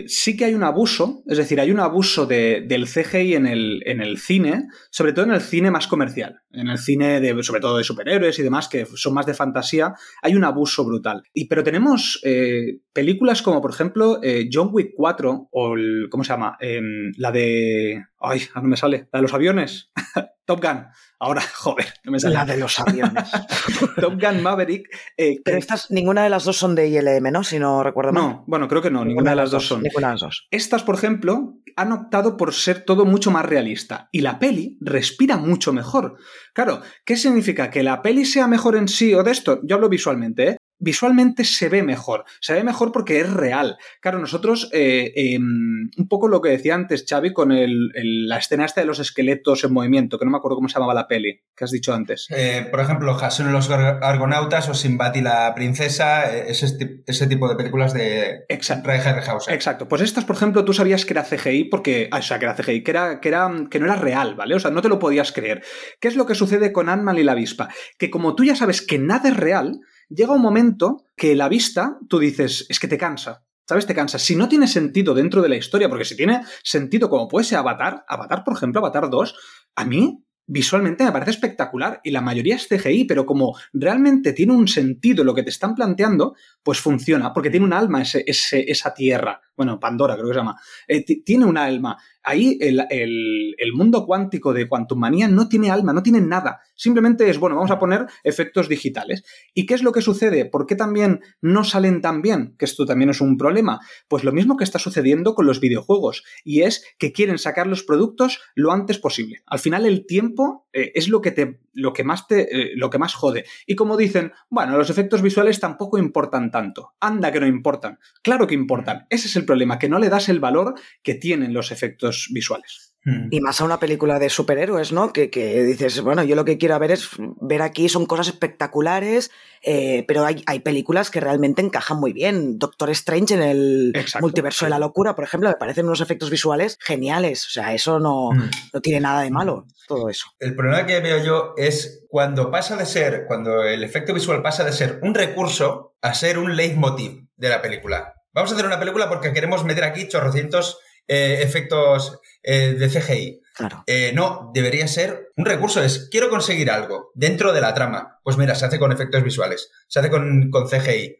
sí 0.08 0.36
que 0.36 0.46
hay 0.46 0.54
un 0.54 0.64
abuso, 0.64 1.24
es 1.26 1.38
decir, 1.38 1.62
hay 1.62 1.72
un 1.72 1.80
abuso 1.80 2.26
del 2.26 2.88
CGI 2.88 3.36
en 3.36 3.46
el, 3.46 3.82
en 3.86 4.02
el, 4.02 4.18
cine, 4.18 4.68
sobre 4.90 5.14
todo 5.14 5.26
en 5.26 5.32
el 5.32 5.40
cine 5.40 5.72
más 5.72 5.88
comercial, 5.88 6.42
en 6.52 6.68
el 6.68 6.78
cine 6.78 7.22
de, 7.22 7.42
sobre 7.42 7.62
todo 7.62 7.78
de 7.78 7.86
superhéroes 7.86 8.38
y 8.40 8.44
demás, 8.44 8.68
que 8.68 8.86
son 8.86 9.14
más 9.14 9.26
de 9.26 9.34
fantasía, 9.34 9.94
hay 10.22 10.36
un 10.36 10.44
abuso 10.44 10.84
brutal. 10.84 11.24
Y, 11.34 11.48
pero 11.48 11.64
tenemos 11.64 12.20
eh, 12.24 12.80
películas 12.92 13.42
como, 13.42 13.62
por 13.62 13.72
ejemplo, 13.72 14.20
John 14.52 14.70
Wick 14.72 14.92
4 14.94 15.48
o, 15.50 15.74
el, 15.74 16.08
¿cómo 16.10 16.26
se 16.26 16.34
llama? 16.34 16.58
Em, 16.60 17.14
la 17.18 17.32
de... 17.32 18.04
Ay, 18.20 18.42
no 18.56 18.64
me 18.64 18.78
sale. 18.78 19.08
La 19.12 19.20
de 19.20 19.24
los 19.24 19.34
aviones. 19.34 19.92
Top 20.46 20.62
Gun. 20.64 20.86
Ahora, 21.20 21.42
joder, 21.56 21.86
no 22.04 22.12
me 22.12 22.20
sale. 22.20 22.34
La 22.34 22.46
de 22.46 22.58
los 22.58 22.80
aviones. 22.80 23.30
Top 24.02 24.20
Gun 24.20 24.42
Maverick. 24.42 24.88
Eh, 25.16 25.40
Pero 25.44 25.58
estas, 25.58 25.92
ninguna 25.92 26.24
de 26.24 26.30
las 26.30 26.46
dos 26.46 26.58
son 26.58 26.74
de 26.74 26.88
ILM, 26.88 27.32
¿no? 27.32 27.44
Si 27.44 27.60
no 27.60 27.84
recuerdo 27.84 28.14
mal. 28.14 28.24
No, 28.24 28.44
bueno, 28.48 28.68
creo 28.68 28.82
que 28.82 28.90
no, 28.90 29.06
ninguna, 29.06 29.32
de 29.32 29.36
las 29.36 29.52
dos, 29.52 29.68
son. 29.68 29.84
Ninguna 29.84 30.08
de 30.08 30.14
las 30.14 30.22
dos. 30.22 30.48
Estas, 30.52 30.84
por 30.84 30.96
ejemplo, 30.96 31.60
han 31.76 31.92
optado 31.92 32.38
por 32.38 32.54
ser 32.54 32.86
todo 32.86 33.06
mucho 33.06 33.30
más 33.30 33.46
realista. 33.46 34.10
Y 34.12 34.22
la 34.22 34.40
peli 34.40 34.78
respira 34.82 35.38
mucho 35.38 35.74
mejor. 35.74 36.18
Claro, 36.54 36.82
¿qué 37.06 37.18
significa? 37.18 37.70
¿Que 37.70 37.84
la 37.84 38.02
peli 38.02 38.26
sea 38.26 38.48
mejor 38.48 38.76
en 38.76 38.88
sí 38.88 39.14
o 39.14 39.24
de 39.24 39.32
esto? 39.32 39.60
Yo 39.64 39.76
hablo 39.76 39.90
visualmente, 39.90 40.50
¿eh? 40.50 40.58
Visualmente 40.80 41.44
se 41.44 41.70
ve 41.70 41.84
mejor. 41.84 42.26
Se 42.40 42.54
ve 42.54 42.64
mejor 42.64 42.92
porque 42.92 43.20
es 43.20 43.32
real. 43.32 43.78
Claro, 44.02 44.20
nosotros, 44.20 44.70
eh, 44.74 45.12
em, 45.16 45.90
un 45.98 46.08
poco 46.08 46.28
lo 46.28 46.42
que 46.42 46.50
decía 46.50 46.76
antes 46.76 47.06
Xavi 47.08 47.34
con 47.34 47.50
la 47.50 48.38
escena 48.38 48.66
esta 48.66 48.82
de 48.82 48.88
los 48.88 49.00
esqueletos 49.00 49.64
en 49.64 49.74
movimiento, 49.74 50.20
que 50.20 50.26
no 50.26 50.32
me 50.32 50.38
acuerdo 50.38 50.56
cómo 50.56 50.70
se 50.70 50.76
llamaba 50.76 50.94
la 50.94 51.08
peli, 51.08 51.42
que 51.56 51.64
has 51.64 51.72
dicho 51.72 51.94
antes. 51.94 52.28
Eh, 52.30 52.68
por 52.70 52.80
ejemplo, 52.80 53.14
Jason 53.16 53.50
y 53.50 53.52
los 53.52 53.70
Argonautas 53.70 54.70
o 54.70 54.74
Sinbad 54.74 55.16
y 55.16 55.22
la 55.22 55.54
Princesa, 55.56 56.34
eh, 56.34 56.46
ese, 56.50 57.04
ese 57.06 57.28
tipo 57.28 57.50
de 57.50 57.56
películas 57.56 57.94
de 57.94 58.46
Exacto. 58.50 58.88
Ray 58.88 59.00
Harryhausen. 59.00 59.54
Exacto. 59.54 59.88
Pues 59.88 60.02
estas, 60.02 60.26
por 60.26 60.36
ejemplo, 60.36 60.64
tú 60.66 60.74
sabías 60.74 61.06
que 61.06 61.14
era 61.14 61.24
CGI 61.24 61.66
porque... 61.66 62.10
Ah, 62.12 62.20
o 62.20 62.22
sea, 62.22 62.40
que 62.40 62.46
era 62.46 62.56
CGI, 62.56 62.84
que, 62.84 62.92
era, 62.92 63.20
que, 63.20 63.30
era, 63.30 63.50
que 63.70 63.80
no 63.80 63.86
era 63.86 63.96
real, 63.96 64.36
¿vale? 64.36 64.56
O 64.56 64.60
sea, 64.60 64.72
no 64.72 64.82
te 64.82 64.90
lo 64.90 65.00
podías 65.00 65.32
creer. 65.32 65.64
¿Qué 66.00 66.08
es 66.08 66.16
lo 66.16 66.26
que 66.26 66.36
sucede 66.36 66.72
con 66.72 66.90
Ant-Man 66.90 67.18
y 67.18 67.24
la 67.24 67.32
avispa? 67.32 67.70
Que 67.98 68.10
como 68.10 68.36
tú 68.36 68.44
ya 68.44 68.56
sabes 68.56 68.82
que 68.82 69.00
nada 69.00 69.30
es 69.30 69.38
real, 69.38 69.80
llega 70.10 70.34
un 70.34 70.42
momento 70.42 71.04
que 71.16 71.36
la 71.36 71.50
vista, 71.50 71.98
tú 72.08 72.20
dices, 72.20 72.66
es 72.70 72.80
que 72.80 72.88
te 72.88 72.98
cansa. 72.98 73.44
¿Sabes? 73.68 73.86
Te 73.86 73.94
cansa. 73.94 74.18
Si 74.18 74.36
no 74.36 74.48
tiene 74.48 74.66
sentido 74.66 75.14
dentro 75.14 75.42
de 75.42 75.50
la 75.50 75.58
historia, 75.58 75.90
porque 75.90 76.06
si 76.06 76.16
tiene 76.16 76.42
sentido 76.64 77.10
como 77.10 77.28
puede 77.28 77.44
ser 77.44 77.58
Avatar, 77.58 78.06
Avatar, 78.08 78.46
por 78.46 78.56
ejemplo, 78.56 78.80
Avatar 78.80 79.10
2, 79.10 79.36
a 79.76 79.84
mí 79.84 80.24
visualmente 80.50 81.04
me 81.04 81.12
parece 81.12 81.32
espectacular 81.32 82.00
y 82.04 82.12
la 82.12 82.22
mayoría 82.22 82.56
es 82.56 82.68
CGI, 82.68 83.04
pero 83.04 83.26
como 83.26 83.58
realmente 83.74 84.32
tiene 84.32 84.54
un 84.54 84.68
sentido 84.70 85.26
lo 85.26 85.36
que 85.36 85.44
te 85.44 85.50
están 85.50 85.76
planteando, 85.76 86.36
pues 86.64 86.80
funciona, 86.80 87.34
porque 87.34 87.50
tiene 87.50 87.66
un 87.66 87.74
alma 87.74 88.02
ese, 88.02 88.24
esa 88.26 88.94
tierra. 88.94 89.42
Bueno, 89.56 89.80
Pandora 89.80 90.16
creo 90.16 90.28
que 90.28 90.34
se 90.34 90.40
llama. 90.40 90.56
Eh, 90.88 91.24
tiene 91.24 91.46
un 91.46 91.58
alma 91.58 91.98
ahí 92.28 92.58
el, 92.60 93.74
mundo 93.74 94.06
cuántico 94.06 94.54
de 94.54 94.68
Quantum 94.68 95.00
Manía 95.00 95.28
no 95.28 95.48
tiene 95.48 95.72
alma, 95.72 95.94
no 95.94 96.04
tiene 96.04 96.20
nada. 96.20 96.60
Simplemente 96.76 97.30
es, 97.30 97.40
bueno, 97.40 97.56
vamos 97.56 97.72
a 97.72 97.80
poner 97.80 98.06
efectos 98.24 98.68
digitales. 98.68 99.24
¿Y 99.54 99.66
qué 99.66 99.76
es 99.76 99.84
lo 99.84 99.92
que 99.92 100.02
sucede? 100.02 100.46
¿Por 100.46 100.66
qué 100.66 100.76
también 100.76 101.22
no 101.42 101.64
salen 101.64 102.02
tan 102.02 102.22
bien? 102.22 102.56
Que 102.58 102.66
esto 102.66 102.86
también 102.86 103.10
es 103.10 103.22
un 103.22 103.38
problema. 103.38 103.80
Pues 104.08 104.24
lo 104.24 104.34
mismo 104.34 104.58
que 104.58 104.66
está 104.66 104.78
sucediendo 104.78 105.36
con 105.36 105.46
los 105.46 105.62
videojuegos. 105.62 106.24
Y 106.44 106.64
es 106.64 106.84
que 107.00 107.14
quieren 107.14 107.38
sacar 107.38 107.66
los 107.68 107.84
productos 107.84 108.42
lo 108.56 108.72
antes 108.72 109.00
posible. 109.00 109.42
Al 109.46 109.60
final 109.60 109.86
el 109.86 110.06
tiempo 110.06 110.68
eh, 110.74 110.92
es 110.96 111.08
lo 111.08 111.22
que, 111.22 111.32
te, 111.32 111.62
lo, 111.74 111.94
que 111.94 112.04
más 112.04 112.28
te, 112.28 112.42
eh, 112.42 112.72
lo 112.76 112.90
que 112.90 113.00
más 113.00 113.14
jode. 113.14 113.46
Y 113.66 113.76
como 113.76 113.96
dicen, 113.96 114.34
bueno, 114.50 114.78
los 114.78 114.90
efectos 114.90 115.22
visuales 115.22 115.60
tampoco 115.60 115.98
importan 115.98 116.52
tanto. 116.52 116.94
Anda 117.00 117.32
que 117.32 117.40
no 117.40 117.48
importan. 117.48 118.00
Claro 118.22 118.48
que 118.48 118.56
importan. 118.56 119.06
Ese 119.10 119.28
es 119.28 119.36
el 119.38 119.46
problema, 119.46 119.80
que 119.80 119.90
no 119.90 120.00
le 120.00 120.10
das 120.10 120.28
el 120.28 120.40
valor 120.42 120.74
que 121.04 121.16
tienen 121.16 121.54
los 121.54 121.72
efectos 121.72 122.17
visuales. 122.32 122.88
Hmm. 123.08 123.30
Y 123.32 123.40
más 123.40 123.62
a 123.62 123.64
una 123.64 123.80
película 123.80 124.20
de 124.20 124.30
superhéroes, 124.30 124.92
¿no? 124.92 125.14
Que, 125.14 125.30
dices, 125.64 126.02
bueno, 126.02 126.24
yo 126.24 126.36
lo 126.36 126.44
que 126.44 126.58
quiero 126.58 126.78
ver 126.78 126.92
es 126.92 127.10
ver 127.18 127.62
aquí, 127.62 127.88
son 127.88 128.06
cosas 128.06 128.28
espectaculares, 128.28 129.32
eh, 129.62 130.04
pero 130.10 130.26
hay, 130.26 130.44
hay, 130.46 130.60
películas 130.60 131.10
que 131.10 131.22
realmente 131.22 131.62
encajan 131.62 132.02
muy 132.02 132.12
bien. 132.12 132.60
Doctor 132.60 132.90
Strange 132.90 133.36
en 133.36 133.44
el 133.44 133.94
multiverso 134.20 134.66
de 134.66 134.72
la 134.72 134.80
locura, 134.80 135.16
por 135.16 135.24
ejemplo, 135.24 135.48
me 135.48 135.56
parecen 135.56 135.86
unos 135.86 136.02
efectos 136.02 136.30
visuales 136.30 136.78
geniales. 136.82 137.48
O 137.48 137.50
sea, 137.50 137.74
eso 137.74 137.98
no, 137.98 138.32
hmm. 138.32 138.50
no 138.74 138.82
tiene 138.82 139.00
nada 139.00 139.22
de 139.22 139.32
malo, 139.32 139.68
todo 139.88 140.10
eso. 140.10 140.28
El 140.40 140.54
problema 140.54 140.86
que 140.86 141.00
veo 141.00 141.24
yo 141.24 141.54
es 141.56 142.06
cuando 142.10 142.52
pasa 142.52 142.76
de 142.76 142.86
ser, 142.86 143.24
cuando 143.26 143.64
el 143.64 143.86
efecto 143.86 144.14
visual 144.14 144.42
pasa 144.42 144.66
de 144.66 144.74
ser 144.74 145.00
un 145.02 145.14
recurso 145.14 145.96
a 146.02 146.14
ser 146.14 146.38
un 146.38 146.58
leitmotiv 146.58 147.26
de 147.38 147.48
la 147.48 147.62
película. 147.62 148.16
Vamos 148.34 148.52
a 148.52 148.56
hacer 148.56 148.68
una 148.68 148.80
película 148.80 149.08
porque 149.08 149.32
queremos 149.32 149.64
meter 149.64 149.86
aquí 149.86 150.10
chorrocientos 150.10 150.80
eh, 151.08 151.40
efectos 151.42 152.20
eh, 152.44 152.74
de 152.74 152.90
CGI. 152.90 153.42
Claro. 153.54 153.84
Eh, 153.88 154.12
no, 154.14 154.52
debería 154.54 154.88
ser 154.88 155.32
un 155.36 155.46
recurso. 155.46 155.82
Es, 155.82 156.10
quiero 156.12 156.30
conseguir 156.30 156.70
algo 156.70 157.12
dentro 157.16 157.54
de 157.54 157.62
la 157.62 157.74
trama. 157.74 158.20
Pues 158.24 158.38
mira, 158.38 158.54
se 158.54 158.66
hace 158.66 158.78
con 158.78 158.92
efectos 158.92 159.24
visuales, 159.24 159.72
se 159.88 160.00
hace 160.00 160.12
con, 160.12 160.52
con 160.52 160.68
CGI. 160.68 161.16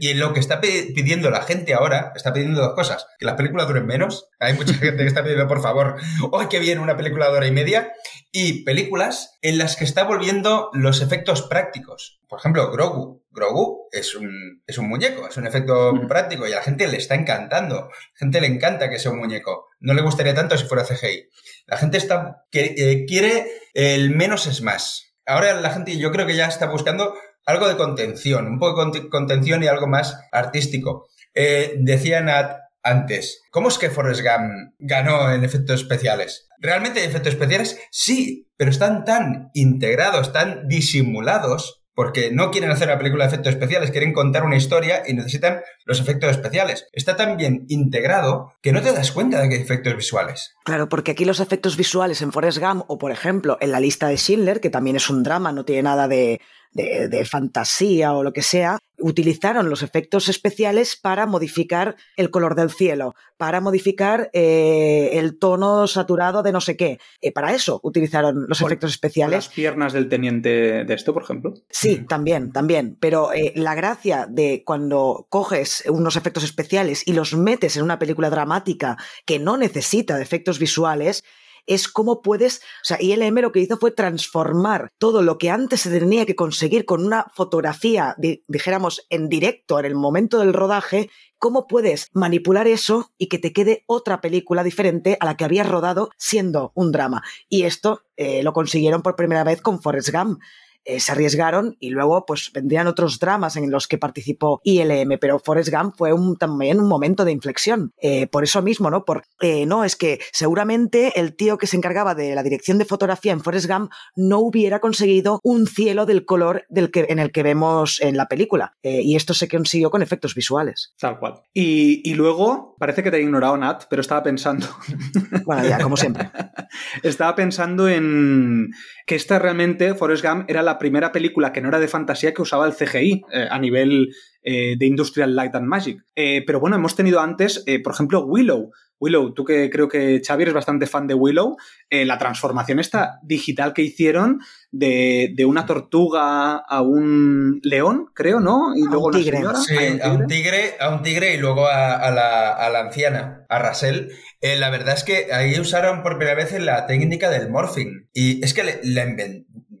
y 0.00 0.14
lo 0.14 0.32
que 0.32 0.40
está 0.40 0.60
pidiendo 0.60 1.30
la 1.30 1.42
gente 1.42 1.74
ahora, 1.74 2.12
está 2.16 2.32
pidiendo 2.32 2.60
dos 2.60 2.74
cosas. 2.74 3.06
Que 3.18 3.26
las 3.26 3.36
películas 3.36 3.68
duren 3.68 3.86
menos. 3.86 4.28
Hay 4.40 4.54
mucha 4.54 4.74
gente 4.74 5.02
que 5.02 5.08
está 5.08 5.22
pidiendo, 5.22 5.46
por 5.46 5.62
favor, 5.62 5.96
hoy 6.32 6.46
que 6.48 6.58
viene 6.58 6.80
una 6.80 6.96
película 6.96 7.30
de 7.30 7.36
hora 7.36 7.46
y 7.46 7.52
media. 7.52 7.92
Y 8.32 8.64
películas 8.64 9.38
en 9.42 9.58
las 9.58 9.76
que 9.76 9.84
está 9.84 10.04
volviendo 10.04 10.70
los 10.72 11.02
efectos 11.02 11.42
prácticos. 11.42 12.20
Por 12.26 12.40
ejemplo, 12.40 12.70
Grogu. 12.72 13.22
Grogu 13.36 13.88
es 13.92 14.14
un, 14.14 14.62
es 14.66 14.78
un 14.78 14.88
muñeco, 14.88 15.28
es 15.28 15.36
un 15.36 15.46
efecto 15.46 15.92
práctico 16.08 16.48
y 16.48 16.52
a 16.52 16.56
la 16.56 16.62
gente 16.62 16.88
le 16.88 16.96
está 16.96 17.14
encantando. 17.14 17.76
A 17.76 17.88
la 17.88 17.90
gente 18.14 18.40
le 18.40 18.46
encanta 18.48 18.90
que 18.90 18.98
sea 18.98 19.12
un 19.12 19.18
muñeco. 19.18 19.68
No 19.78 19.94
le 19.94 20.02
gustaría 20.02 20.34
tanto 20.34 20.56
si 20.56 20.64
fuera 20.64 20.84
CGI. 20.84 21.28
La 21.66 21.76
gente 21.76 21.98
está, 21.98 22.44
que, 22.50 22.74
eh, 22.76 23.04
quiere 23.06 23.46
el 23.74 24.10
menos 24.10 24.46
es 24.46 24.62
más. 24.62 25.14
Ahora 25.26 25.54
la 25.60 25.70
gente 25.70 25.96
yo 25.98 26.10
creo 26.10 26.26
que 26.26 26.36
ya 26.36 26.46
está 26.46 26.66
buscando 26.66 27.14
algo 27.44 27.68
de 27.68 27.76
contención, 27.76 28.46
un 28.46 28.58
poco 28.58 28.84
de 28.90 29.08
contención 29.08 29.62
y 29.62 29.68
algo 29.68 29.86
más 29.86 30.18
artístico. 30.32 31.08
Eh, 31.34 31.74
decía 31.78 32.20
Nat 32.22 32.56
antes, 32.82 33.42
¿cómo 33.50 33.68
es 33.68 33.78
que 33.78 33.90
Forrest 33.90 34.22
Gump 34.22 34.74
ganó 34.78 35.32
en 35.32 35.44
efectos 35.44 35.82
especiales? 35.82 36.48
¿Realmente 36.58 37.00
hay 37.00 37.06
efectos 37.06 37.32
especiales? 37.32 37.78
Sí, 37.90 38.48
pero 38.56 38.70
están 38.70 39.04
tan 39.04 39.50
integrados, 39.54 40.32
tan 40.32 40.68
disimulados 40.68 41.84
porque 41.96 42.30
no 42.30 42.50
quieren 42.50 42.70
hacer 42.70 42.88
una 42.88 42.98
película 42.98 43.24
de 43.24 43.28
efectos 43.28 43.54
especiales, 43.54 43.90
quieren 43.90 44.12
contar 44.12 44.44
una 44.44 44.56
historia 44.56 45.02
y 45.06 45.14
necesitan 45.14 45.62
los 45.86 46.00
efectos 46.00 46.32
especiales. 46.32 46.86
Está 46.92 47.16
tan 47.16 47.38
bien 47.38 47.64
integrado 47.68 48.52
que 48.60 48.72
no 48.72 48.82
te 48.82 48.92
das 48.92 49.12
cuenta 49.12 49.40
de 49.40 49.48
que 49.48 49.54
hay 49.54 49.62
efectos 49.62 49.96
visuales. 49.96 50.54
Claro, 50.64 50.88
porque 50.88 51.12
aquí 51.12 51.24
los 51.24 51.40
efectos 51.40 51.76
visuales 51.76 52.20
en 52.20 52.32
Forrest 52.32 52.58
Gump 52.58 52.84
o, 52.88 52.98
por 52.98 53.12
ejemplo, 53.12 53.56
en 53.60 53.72
la 53.72 53.80
lista 53.80 54.08
de 54.08 54.18
Schindler, 54.18 54.60
que 54.60 54.68
también 54.68 54.96
es 54.96 55.08
un 55.08 55.22
drama, 55.22 55.52
no 55.52 55.64
tiene 55.64 55.84
nada 55.84 56.08
de, 56.08 56.40
de, 56.76 57.24
fantasía 57.24 58.12
o 58.12 58.22
lo 58.22 58.32
que 58.32 58.42
sea, 58.42 58.78
utilizaron 58.98 59.68
los 59.68 59.82
efectos 59.82 60.28
especiales 60.28 60.96
para 60.96 61.26
modificar 61.26 61.96
el 62.16 62.30
color 62.30 62.54
del 62.54 62.70
cielo, 62.70 63.14
para 63.36 63.60
modificar 63.60 64.30
eh, 64.32 65.10
el 65.14 65.38
tono 65.38 65.86
saturado 65.86 66.42
de 66.42 66.52
no 66.52 66.60
sé 66.60 66.76
qué. 66.76 66.98
Eh, 67.20 67.32
para 67.32 67.54
eso 67.54 67.80
utilizaron 67.82 68.46
los 68.48 68.60
efectos 68.60 68.92
especiales. 68.92 69.46
Las 69.46 69.54
piernas 69.54 69.92
del 69.92 70.08
teniente 70.08 70.84
de 70.84 70.94
esto, 70.94 71.12
por 71.12 71.22
ejemplo. 71.22 71.54
Sí, 71.70 72.04
también, 72.08 72.52
también. 72.52 72.96
Pero 73.00 73.32
eh, 73.32 73.52
la 73.54 73.74
gracia 73.74 74.26
de 74.28 74.62
cuando 74.64 75.26
coges 75.28 75.75
unos 75.88 76.16
efectos 76.16 76.44
especiales 76.44 77.02
y 77.06 77.12
los 77.12 77.34
metes 77.34 77.76
en 77.76 77.82
una 77.82 77.98
película 77.98 78.30
dramática 78.30 78.96
que 79.24 79.38
no 79.38 79.56
necesita 79.56 80.16
de 80.16 80.22
efectos 80.22 80.58
visuales 80.58 81.24
es 81.66 81.88
cómo 81.88 82.22
puedes, 82.22 82.58
o 82.58 82.84
sea, 82.84 82.98
ILM 83.00 83.40
lo 83.40 83.52
que 83.52 83.60
hizo 83.60 83.76
fue 83.76 83.90
transformar 83.90 84.92
todo 84.98 85.22
lo 85.22 85.36
que 85.36 85.50
antes 85.50 85.80
se 85.80 85.90
tenía 85.90 86.24
que 86.24 86.36
conseguir 86.36 86.84
con 86.84 87.04
una 87.04 87.26
fotografía, 87.34 88.16
dijéramos, 88.46 89.04
en 89.10 89.28
directo, 89.28 89.78
en 89.78 89.84
el 89.84 89.94
momento 89.94 90.38
del 90.38 90.52
rodaje, 90.52 91.10
cómo 91.38 91.66
puedes 91.66 92.08
manipular 92.12 92.66
eso 92.66 93.12
y 93.18 93.28
que 93.28 93.38
te 93.38 93.52
quede 93.52 93.84
otra 93.86 94.20
película 94.20 94.62
diferente 94.62 95.16
a 95.20 95.26
la 95.26 95.36
que 95.36 95.44
habías 95.44 95.68
rodado 95.68 96.10
siendo 96.16 96.72
un 96.74 96.92
drama. 96.92 97.22
Y 97.48 97.64
esto 97.64 98.02
eh, 98.16 98.42
lo 98.42 98.52
consiguieron 98.52 99.02
por 99.02 99.16
primera 99.16 99.44
vez 99.44 99.60
con 99.60 99.82
Forrest 99.82 100.10
Gump. 100.10 100.40
Eh, 100.86 101.00
se 101.00 101.10
arriesgaron 101.12 101.76
y 101.80 101.90
luego 101.90 102.24
pues 102.24 102.50
vendrían 102.52 102.86
otros 102.86 103.18
dramas 103.18 103.56
en 103.56 103.70
los 103.72 103.88
que 103.88 103.98
participó 103.98 104.60
ILM, 104.62 105.18
pero 105.20 105.40
Forrest 105.40 105.70
Gump 105.70 105.94
fue 105.96 106.12
un, 106.12 106.36
también 106.36 106.80
un 106.80 106.88
momento 106.88 107.24
de 107.24 107.32
inflexión. 107.32 107.92
Eh, 108.00 108.28
por 108.28 108.44
eso 108.44 108.62
mismo, 108.62 108.88
¿no? 108.88 109.04
Por, 109.04 109.24
eh, 109.40 109.66
no, 109.66 109.82
es 109.82 109.96
que 109.96 110.20
seguramente 110.32 111.18
el 111.18 111.34
tío 111.34 111.58
que 111.58 111.66
se 111.66 111.76
encargaba 111.76 112.14
de 112.14 112.36
la 112.36 112.44
dirección 112.44 112.78
de 112.78 112.84
fotografía 112.84 113.32
en 113.32 113.40
Forrest 113.40 113.68
Gump 113.68 113.90
no 114.14 114.38
hubiera 114.38 114.78
conseguido 114.78 115.40
un 115.42 115.66
cielo 115.66 116.06
del 116.06 116.24
color 116.24 116.64
del 116.68 116.92
que, 116.92 117.06
en 117.08 117.18
el 117.18 117.32
que 117.32 117.42
vemos 117.42 118.00
en 118.00 118.16
la 118.16 118.26
película. 118.26 118.76
y 118.82 119.16
esto 119.16 119.34
se 119.34 119.48
consiguió 119.48 119.90
con 119.90 120.02
efectos 120.02 120.36
visuales. 120.36 120.94
Tal 121.00 121.18
cual. 121.18 121.42
Y, 121.52 122.08
y 122.08 122.14
luego, 122.14 122.76
parece 122.78 123.02
que 123.02 123.10
te 123.10 123.16
he 123.16 123.22
ignorado, 123.22 123.56
Nat, 123.56 123.84
pero 123.90 124.02
estaba 124.02 124.22
pensando. 124.22 124.68
bueno, 125.44 125.66
ya, 125.66 125.80
como 125.80 125.96
siempre. 125.96 126.30
estaba 127.02 127.34
pensando 127.34 127.88
en 127.88 128.70
que 129.06 129.14
esta 129.14 129.38
realmente, 129.38 129.94
Forrest 129.94 130.24
Gump, 130.24 130.48
era 130.48 130.62
la 130.62 130.75
primera 130.78 131.12
película 131.12 131.52
que 131.52 131.60
no 131.60 131.68
era 131.68 131.80
de 131.80 131.88
fantasía 131.88 132.34
que 132.34 132.42
usaba 132.42 132.66
el 132.66 132.74
CGI 132.74 133.24
eh, 133.32 133.48
a 133.50 133.58
nivel 133.58 134.14
eh, 134.42 134.76
de 134.78 134.86
Industrial 134.86 135.34
Light 135.34 135.54
and 135.54 135.66
Magic. 135.66 136.02
Eh, 136.14 136.42
pero 136.46 136.60
bueno, 136.60 136.76
hemos 136.76 136.94
tenido 136.94 137.20
antes, 137.20 137.64
por 137.82 137.92
ejemplo, 137.92 138.24
Willow. 138.24 138.70
Willow, 138.98 139.34
tú 139.34 139.44
que 139.44 139.68
creo 139.68 139.88
que 139.88 140.22
Xavi 140.26 140.44
eres 140.44 140.54
bastante 140.54 140.86
fan 140.86 141.06
de 141.06 141.12
Willow, 141.12 141.56
la 141.90 142.16
transformación 142.16 142.78
esta 142.78 143.18
digital 143.22 143.74
que 143.74 143.82
hicieron 143.82 144.40
de, 144.72 145.44
una 145.46 145.66
tortuga 145.66 146.56
a 146.56 146.80
un 146.80 147.60
león, 147.62 148.06
creo, 148.14 148.40
¿no? 148.40 148.74
Y 148.74 148.84
luego 148.84 149.08
un 149.08 149.12
tigre. 149.12 149.42
Sí, 149.66 150.00
a 150.02 150.12
un 150.12 150.26
tigre, 150.26 150.76
a 150.80 150.88
un 150.88 151.02
tigre 151.02 151.34
y 151.34 151.36
luego 151.36 151.66
a, 151.66 152.10
la, 152.10 152.80
anciana, 152.80 153.44
a 153.50 153.58
Rasel. 153.58 154.12
la 154.40 154.70
verdad 154.70 154.94
es 154.94 155.04
que 155.04 155.30
ahí 155.30 155.60
usaron 155.60 156.02
por 156.02 156.16
primera 156.16 156.34
vez 156.34 156.58
la 156.58 156.86
técnica 156.86 157.28
del 157.28 157.50
morphing. 157.50 158.08
Y 158.14 158.42
es 158.42 158.54
que 158.54 158.80
la, 158.82 159.04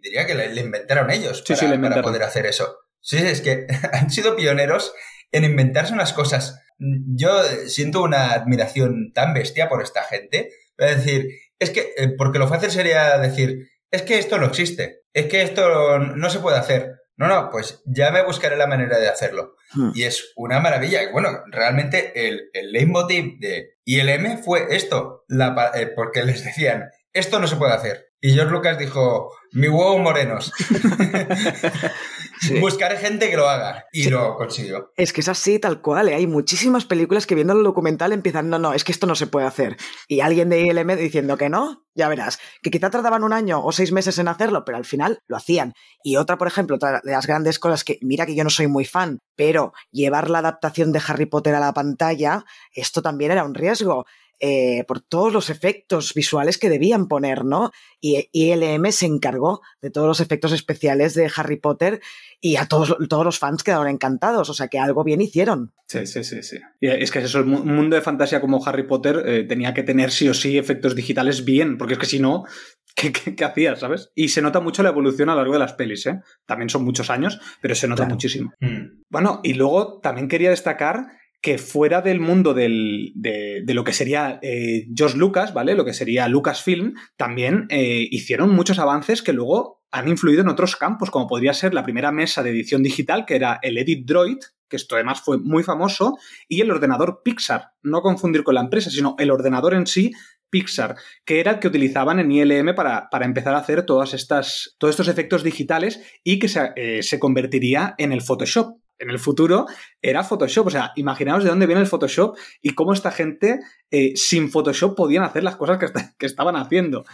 diría 0.06 0.26
que 0.26 0.34
le, 0.34 0.60
inventaron 0.60 1.10
ellos 1.10 1.44
para, 1.80 2.02
poder 2.02 2.22
hacer 2.22 2.46
eso. 2.46 2.78
Sí, 3.00 3.18
es 3.18 3.40
que 3.40 3.66
han 3.92 4.10
sido 4.10 4.36
pioneros 4.36 4.92
en 5.32 5.44
inventarse 5.44 5.92
unas 5.92 6.12
cosas. 6.12 6.60
Yo 6.78 7.42
siento 7.66 8.02
una 8.02 8.32
admiración 8.32 9.12
tan 9.12 9.34
bestia 9.34 9.68
por 9.68 9.82
esta 9.82 10.02
gente. 10.04 10.50
Es 10.76 10.96
decir, 10.96 11.28
es 11.58 11.70
que, 11.70 11.92
eh, 11.96 12.14
porque 12.16 12.38
lo 12.38 12.48
fácil 12.48 12.70
sería 12.70 13.18
decir, 13.18 13.68
es 13.90 14.02
que 14.02 14.18
esto 14.18 14.38
no 14.38 14.46
existe, 14.46 15.00
es 15.12 15.26
que 15.26 15.42
esto 15.42 15.98
no 15.98 16.30
se 16.30 16.40
puede 16.40 16.58
hacer. 16.58 16.92
No, 17.16 17.28
no, 17.28 17.48
pues 17.50 17.82
ya 17.86 18.10
me 18.10 18.22
buscaré 18.22 18.56
la 18.56 18.66
manera 18.66 18.98
de 18.98 19.08
hacerlo. 19.08 19.54
Hmm. 19.72 19.92
Y 19.94 20.02
es 20.02 20.32
una 20.36 20.60
maravilla. 20.60 21.02
Y 21.02 21.10
bueno, 21.12 21.30
realmente 21.50 22.28
el, 22.28 22.50
el 22.52 22.72
leitmotiv 22.72 23.38
de 23.40 23.78
ILM 23.86 24.42
fue 24.42 24.66
esto, 24.70 25.24
la, 25.28 25.72
eh, 25.74 25.86
porque 25.86 26.22
les 26.24 26.44
decían, 26.44 26.90
esto 27.14 27.40
no 27.40 27.46
se 27.46 27.56
puede 27.56 27.72
hacer. 27.72 28.05
Y 28.20 28.32
George 28.32 28.52
Lucas 28.52 28.78
dijo, 28.78 29.30
mi 29.52 29.68
huevo 29.68 29.98
morenos. 29.98 30.52
Buscaré 32.60 32.96
gente 32.96 33.30
que 33.30 33.36
lo 33.36 33.48
haga. 33.48 33.84
Y 33.92 34.10
lo 34.10 34.36
consiguió. 34.36 34.92
Es 34.96 35.12
que 35.12 35.20
es 35.20 35.28
así, 35.28 35.58
tal 35.58 35.80
cual. 35.80 36.08
¿eh? 36.08 36.14
Hay 36.14 36.26
muchísimas 36.26 36.84
películas 36.84 37.26
que 37.26 37.34
viendo 37.34 37.52
el 37.52 37.62
documental 37.62 38.12
empiezan, 38.12 38.50
no, 38.50 38.58
no, 38.58 38.72
es 38.72 38.84
que 38.84 38.92
esto 38.92 39.06
no 39.06 39.14
se 39.14 39.26
puede 39.26 39.46
hacer. 39.46 39.76
Y 40.08 40.20
alguien 40.20 40.48
de 40.48 40.60
ILM 40.60 40.96
diciendo 40.96 41.36
que 41.36 41.48
no, 41.48 41.84
ya 41.94 42.08
verás. 42.08 42.38
Que 42.62 42.70
quizá 42.70 42.90
tardaban 42.90 43.24
un 43.24 43.32
año 43.32 43.64
o 43.64 43.72
seis 43.72 43.92
meses 43.92 44.18
en 44.18 44.28
hacerlo, 44.28 44.64
pero 44.64 44.78
al 44.78 44.84
final 44.84 45.20
lo 45.26 45.36
hacían. 45.36 45.72
Y 46.02 46.16
otra, 46.16 46.36
por 46.36 46.48
ejemplo, 46.48 46.76
otra 46.76 47.00
de 47.02 47.12
las 47.12 47.26
grandes 47.26 47.58
cosas 47.58 47.84
que, 47.84 47.98
mira 48.02 48.26
que 48.26 48.34
yo 48.34 48.44
no 48.44 48.50
soy 48.50 48.66
muy 48.66 48.84
fan, 48.84 49.18
pero 49.36 49.72
llevar 49.90 50.30
la 50.30 50.40
adaptación 50.40 50.92
de 50.92 51.02
Harry 51.06 51.26
Potter 51.26 51.54
a 51.54 51.60
la 51.60 51.72
pantalla, 51.72 52.44
esto 52.72 53.02
también 53.02 53.32
era 53.32 53.44
un 53.44 53.54
riesgo. 53.54 54.04
Eh, 54.38 54.84
por 54.86 55.00
todos 55.00 55.32
los 55.32 55.48
efectos 55.48 56.12
visuales 56.12 56.58
que 56.58 56.68
debían 56.68 57.08
poner, 57.08 57.46
¿no? 57.46 57.70
Y 58.02 58.28
ILM 58.32 58.92
se 58.92 59.06
encargó 59.06 59.62
de 59.80 59.90
todos 59.90 60.06
los 60.06 60.20
efectos 60.20 60.52
especiales 60.52 61.14
de 61.14 61.30
Harry 61.34 61.56
Potter 61.56 62.02
y 62.38 62.56
a 62.56 62.66
todos, 62.66 62.96
todos 63.08 63.24
los 63.24 63.38
fans 63.38 63.62
quedaron 63.62 63.88
encantados, 63.88 64.50
o 64.50 64.54
sea 64.54 64.68
que 64.68 64.78
algo 64.78 65.04
bien 65.04 65.22
hicieron. 65.22 65.72
Sí, 65.86 66.06
sí, 66.06 66.22
sí, 66.22 66.42
sí. 66.42 66.58
Y 66.80 66.88
es 66.88 67.10
que 67.10 67.20
eso, 67.20 67.38
el 67.38 67.46
mundo 67.46 67.96
de 67.96 68.02
fantasía 68.02 68.42
como 68.42 68.62
Harry 68.66 68.86
Potter 68.86 69.22
eh, 69.24 69.44
tenía 69.44 69.72
que 69.72 69.82
tener 69.82 70.10
sí 70.10 70.28
o 70.28 70.34
sí 70.34 70.58
efectos 70.58 70.94
digitales 70.94 71.46
bien, 71.46 71.78
porque 71.78 71.94
es 71.94 71.98
que 71.98 72.06
si 72.06 72.20
no, 72.20 72.44
¿Qué, 72.96 73.12
qué, 73.12 73.44
hacías, 73.44 73.80
sabes? 73.80 74.10
Y 74.14 74.28
se 74.28 74.40
nota 74.40 74.60
mucho 74.60 74.82
la 74.82 74.88
evolución 74.88 75.28
a 75.28 75.32
lo 75.32 75.40
largo 75.40 75.52
de 75.52 75.58
las 75.58 75.74
pelis, 75.74 76.06
¿eh? 76.06 76.22
También 76.46 76.70
son 76.70 76.82
muchos 76.82 77.10
años, 77.10 77.38
pero 77.60 77.74
se 77.74 77.88
nota 77.88 78.06
muchísimo. 78.06 78.54
Mm. 78.60 79.02
Bueno, 79.10 79.40
y 79.44 79.52
luego 79.52 80.00
también 80.00 80.28
quería 80.28 80.48
destacar 80.48 81.08
que 81.46 81.58
fuera 81.58 82.02
del 82.02 82.18
mundo 82.18 82.54
de, 82.54 83.62
lo 83.68 83.84
que 83.84 83.92
sería 83.92 84.40
eh, 84.42 84.88
George 84.92 85.16
Lucas, 85.16 85.54
¿vale? 85.54 85.76
Lo 85.76 85.84
que 85.84 85.94
sería 85.94 86.26
Lucasfilm, 86.26 86.94
también 87.16 87.66
eh, 87.68 88.08
hicieron 88.10 88.50
muchos 88.50 88.80
avances 88.80 89.22
que 89.22 89.32
luego 89.32 89.84
han 89.92 90.08
influido 90.08 90.42
en 90.42 90.48
otros 90.48 90.74
campos, 90.74 91.12
como 91.12 91.28
podría 91.28 91.54
ser 91.54 91.72
la 91.72 91.84
primera 91.84 92.10
mesa 92.10 92.42
de 92.42 92.50
edición 92.50 92.82
digital, 92.82 93.26
que 93.26 93.36
era 93.36 93.60
el 93.62 93.78
Edit 93.78 94.04
Droid, 94.04 94.38
que 94.68 94.74
esto 94.74 94.96
además 94.96 95.20
fue 95.20 95.38
muy 95.38 95.62
famoso, 95.62 96.18
y 96.48 96.62
el 96.62 96.70
ordenador 96.72 97.20
Pixar, 97.22 97.74
no 97.80 98.02
confundir 98.02 98.42
con 98.42 98.56
la 98.56 98.62
empresa, 98.62 98.90
sino 98.90 99.14
el 99.16 99.30
ordenador 99.30 99.74
en 99.74 99.86
sí 99.86 100.10
Pixar, 100.50 100.96
que 101.24 101.38
era 101.38 101.52
el 101.52 101.58
que 101.60 101.68
utilizaban 101.68 102.18
en 102.18 102.32
ILM 102.32 102.74
para, 102.74 103.08
para 103.08 103.24
empezar 103.24 103.54
a 103.54 103.58
hacer 103.58 103.86
todos 103.86 104.14
estos 104.14 105.08
efectos 105.08 105.44
digitales 105.44 106.00
y 106.24 106.40
que 106.40 106.48
se, 106.48 106.72
eh, 106.74 107.04
se 107.04 107.20
convertiría 107.20 107.94
en 107.98 108.10
el 108.10 108.20
Photoshop 108.20 108.80
en 108.98 109.10
el 109.10 109.18
futuro 109.18 109.66
era 110.02 110.24
Photoshop. 110.24 110.66
O 110.66 110.70
sea, 110.70 110.92
imaginaos 110.96 111.44
de 111.44 111.50
dónde 111.50 111.66
viene 111.66 111.80
el 111.80 111.86
Photoshop 111.86 112.36
y 112.62 112.70
cómo 112.70 112.92
esta 112.92 113.10
gente 113.10 113.60
eh, 113.90 114.12
sin 114.16 114.50
Photoshop 114.50 114.96
podían 114.96 115.24
hacer 115.24 115.42
las 115.42 115.56
cosas 115.56 115.78
que, 115.78 115.86
que 116.18 116.26
estaban 116.26 116.56
haciendo. 116.56 117.04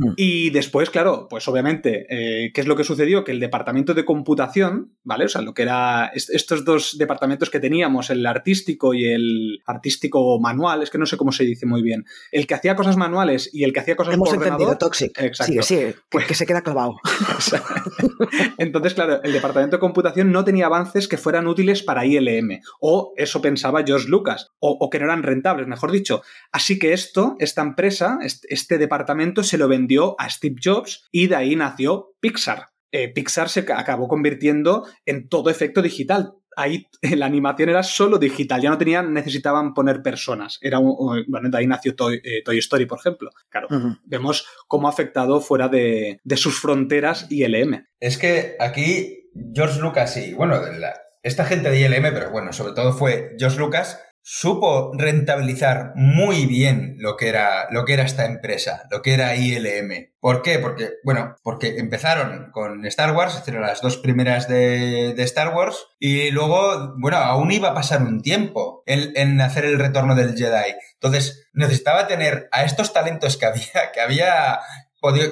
Mm. 0.00 0.12
Y 0.16 0.50
después, 0.50 0.88
claro, 0.88 1.26
pues 1.28 1.46
obviamente, 1.46 2.06
eh, 2.08 2.52
¿qué 2.54 2.62
es 2.62 2.66
lo 2.66 2.74
que 2.74 2.84
sucedió? 2.84 3.22
Que 3.22 3.32
el 3.32 3.40
departamento 3.40 3.92
de 3.92 4.06
computación, 4.06 4.94
¿vale? 5.04 5.26
O 5.26 5.28
sea, 5.28 5.42
lo 5.42 5.52
que 5.52 5.62
era 5.62 6.10
estos 6.14 6.64
dos 6.64 6.96
departamentos 6.96 7.50
que 7.50 7.60
teníamos, 7.60 8.08
el 8.08 8.24
artístico 8.24 8.94
y 8.94 9.04
el 9.04 9.62
artístico 9.66 10.40
manual, 10.40 10.82
es 10.82 10.90
que 10.90 10.96
no 10.96 11.04
sé 11.04 11.18
cómo 11.18 11.32
se 11.32 11.44
dice 11.44 11.66
muy 11.66 11.82
bien, 11.82 12.06
el 12.32 12.46
que 12.46 12.54
hacía 12.54 12.76
cosas 12.76 12.96
manuales 12.96 13.50
y 13.52 13.64
el 13.64 13.74
que 13.74 13.80
hacía 13.80 13.94
cosas 13.94 14.14
Hemos 14.14 14.30
por 14.30 14.42
entendido, 14.42 14.78
Toxic. 14.78 15.12
Exacto. 15.18 15.62
Sí, 15.62 15.74
sí, 15.74 15.94
pues, 16.08 16.26
que 16.26 16.34
se 16.34 16.46
queda 16.46 16.62
clavado. 16.62 16.96
Entonces, 18.58 18.94
claro, 18.94 19.22
el 19.22 19.32
departamento 19.32 19.76
de 19.76 19.80
computación 19.80 20.32
no 20.32 20.44
tenía 20.44 20.66
avances 20.66 21.08
que 21.08 21.18
fueran 21.18 21.46
útiles 21.46 21.82
para 21.82 22.06
ILM, 22.06 22.60
o 22.80 23.12
eso 23.18 23.42
pensaba 23.42 23.84
George 23.84 24.08
Lucas, 24.08 24.48
o, 24.60 24.88
que 24.88 24.98
no 24.98 25.04
eran 25.04 25.22
rentables, 25.22 25.66
mejor 25.66 25.92
dicho. 25.92 26.22
Así 26.52 26.78
que 26.78 26.94
esto, 26.94 27.36
esta 27.38 27.60
empresa, 27.60 28.18
este, 28.22 28.52
este 28.52 28.78
departamento 28.78 29.42
se 29.42 29.58
lo 29.58 29.68
vendió 29.68 29.89
vendió 29.90 30.14
a 30.18 30.28
Steve 30.28 30.56
Jobs 30.62 31.08
y 31.10 31.26
de 31.26 31.36
ahí 31.36 31.56
nació 31.56 32.14
Pixar. 32.20 32.68
Eh, 32.92 33.08
Pixar 33.12 33.48
se 33.48 33.60
acabó 33.60 34.08
convirtiendo 34.08 34.86
en 35.04 35.28
todo 35.28 35.50
efecto 35.50 35.82
digital. 35.82 36.32
Ahí 36.56 36.86
la 37.16 37.26
animación 37.26 37.68
era 37.68 37.82
solo 37.82 38.18
digital, 38.18 38.60
ya 38.60 38.70
no 38.70 38.78
tenían, 38.78 39.12
necesitaban 39.12 39.74
poner 39.74 40.02
personas. 40.02 40.58
Era 40.60 40.78
bueno, 40.78 41.50
de 41.50 41.58
ahí 41.58 41.66
nació 41.66 41.94
Toy, 41.94 42.20
eh, 42.24 42.58
Story, 42.58 42.86
por 42.86 42.98
ejemplo. 42.98 43.30
Claro, 43.48 43.68
vemos 44.04 44.46
cómo 44.66 44.86
ha 44.86 44.90
afectado 44.90 45.40
fuera 45.40 45.68
de, 45.68 46.20
sus 46.36 46.60
fronteras 46.60 47.26
ILM. 47.30 47.86
Es 47.98 48.18
que 48.18 48.56
aquí 48.60 49.30
George 49.54 49.80
Lucas 49.80 50.16
y, 50.16 50.34
bueno, 50.34 50.60
esta 51.22 51.44
gente 51.44 51.70
de 51.70 51.80
ILM, 51.80 52.12
pero 52.14 52.30
bueno, 52.30 52.52
sobre 52.52 52.72
todo 52.72 52.92
fue 52.92 53.36
George 53.38 53.58
Lucas, 53.58 54.00
supo 54.32 54.92
rentabilizar 54.96 55.90
muy 55.96 56.46
bien 56.46 56.94
lo 56.98 57.16
que 57.16 57.28
era, 57.28 57.66
lo 57.72 57.84
que 57.84 57.94
era 57.94 58.04
esta 58.04 58.26
empresa, 58.26 58.86
lo 58.88 59.02
que 59.02 59.12
era 59.12 59.34
ILM. 59.34 60.12
¿Por 60.20 60.42
qué? 60.42 60.60
Porque, 60.60 60.90
bueno, 61.02 61.34
porque 61.42 61.78
empezaron 61.78 62.52
con 62.52 62.86
Star 62.86 63.10
Wars, 63.16 63.36
hicieron 63.40 63.62
las 63.62 63.80
dos 63.80 63.96
primeras 63.96 64.46
de, 64.46 65.20
Star 65.24 65.52
Wars, 65.52 65.84
y 65.98 66.30
luego, 66.30 66.94
bueno, 66.98 67.16
aún 67.16 67.50
iba 67.50 67.70
a 67.70 67.74
pasar 67.74 68.02
un 68.02 68.22
tiempo 68.22 68.84
en, 68.86 69.10
en 69.16 69.40
hacer 69.40 69.64
el 69.64 69.80
retorno 69.80 70.14
del 70.14 70.36
Jedi. 70.36 70.76
Entonces, 70.94 71.48
necesitaba 71.52 72.06
tener 72.06 72.48
a 72.52 72.62
estos 72.62 72.92
talentos 72.92 73.36
que 73.36 73.46
había, 73.46 73.90
que 73.92 74.00
había 74.00 74.60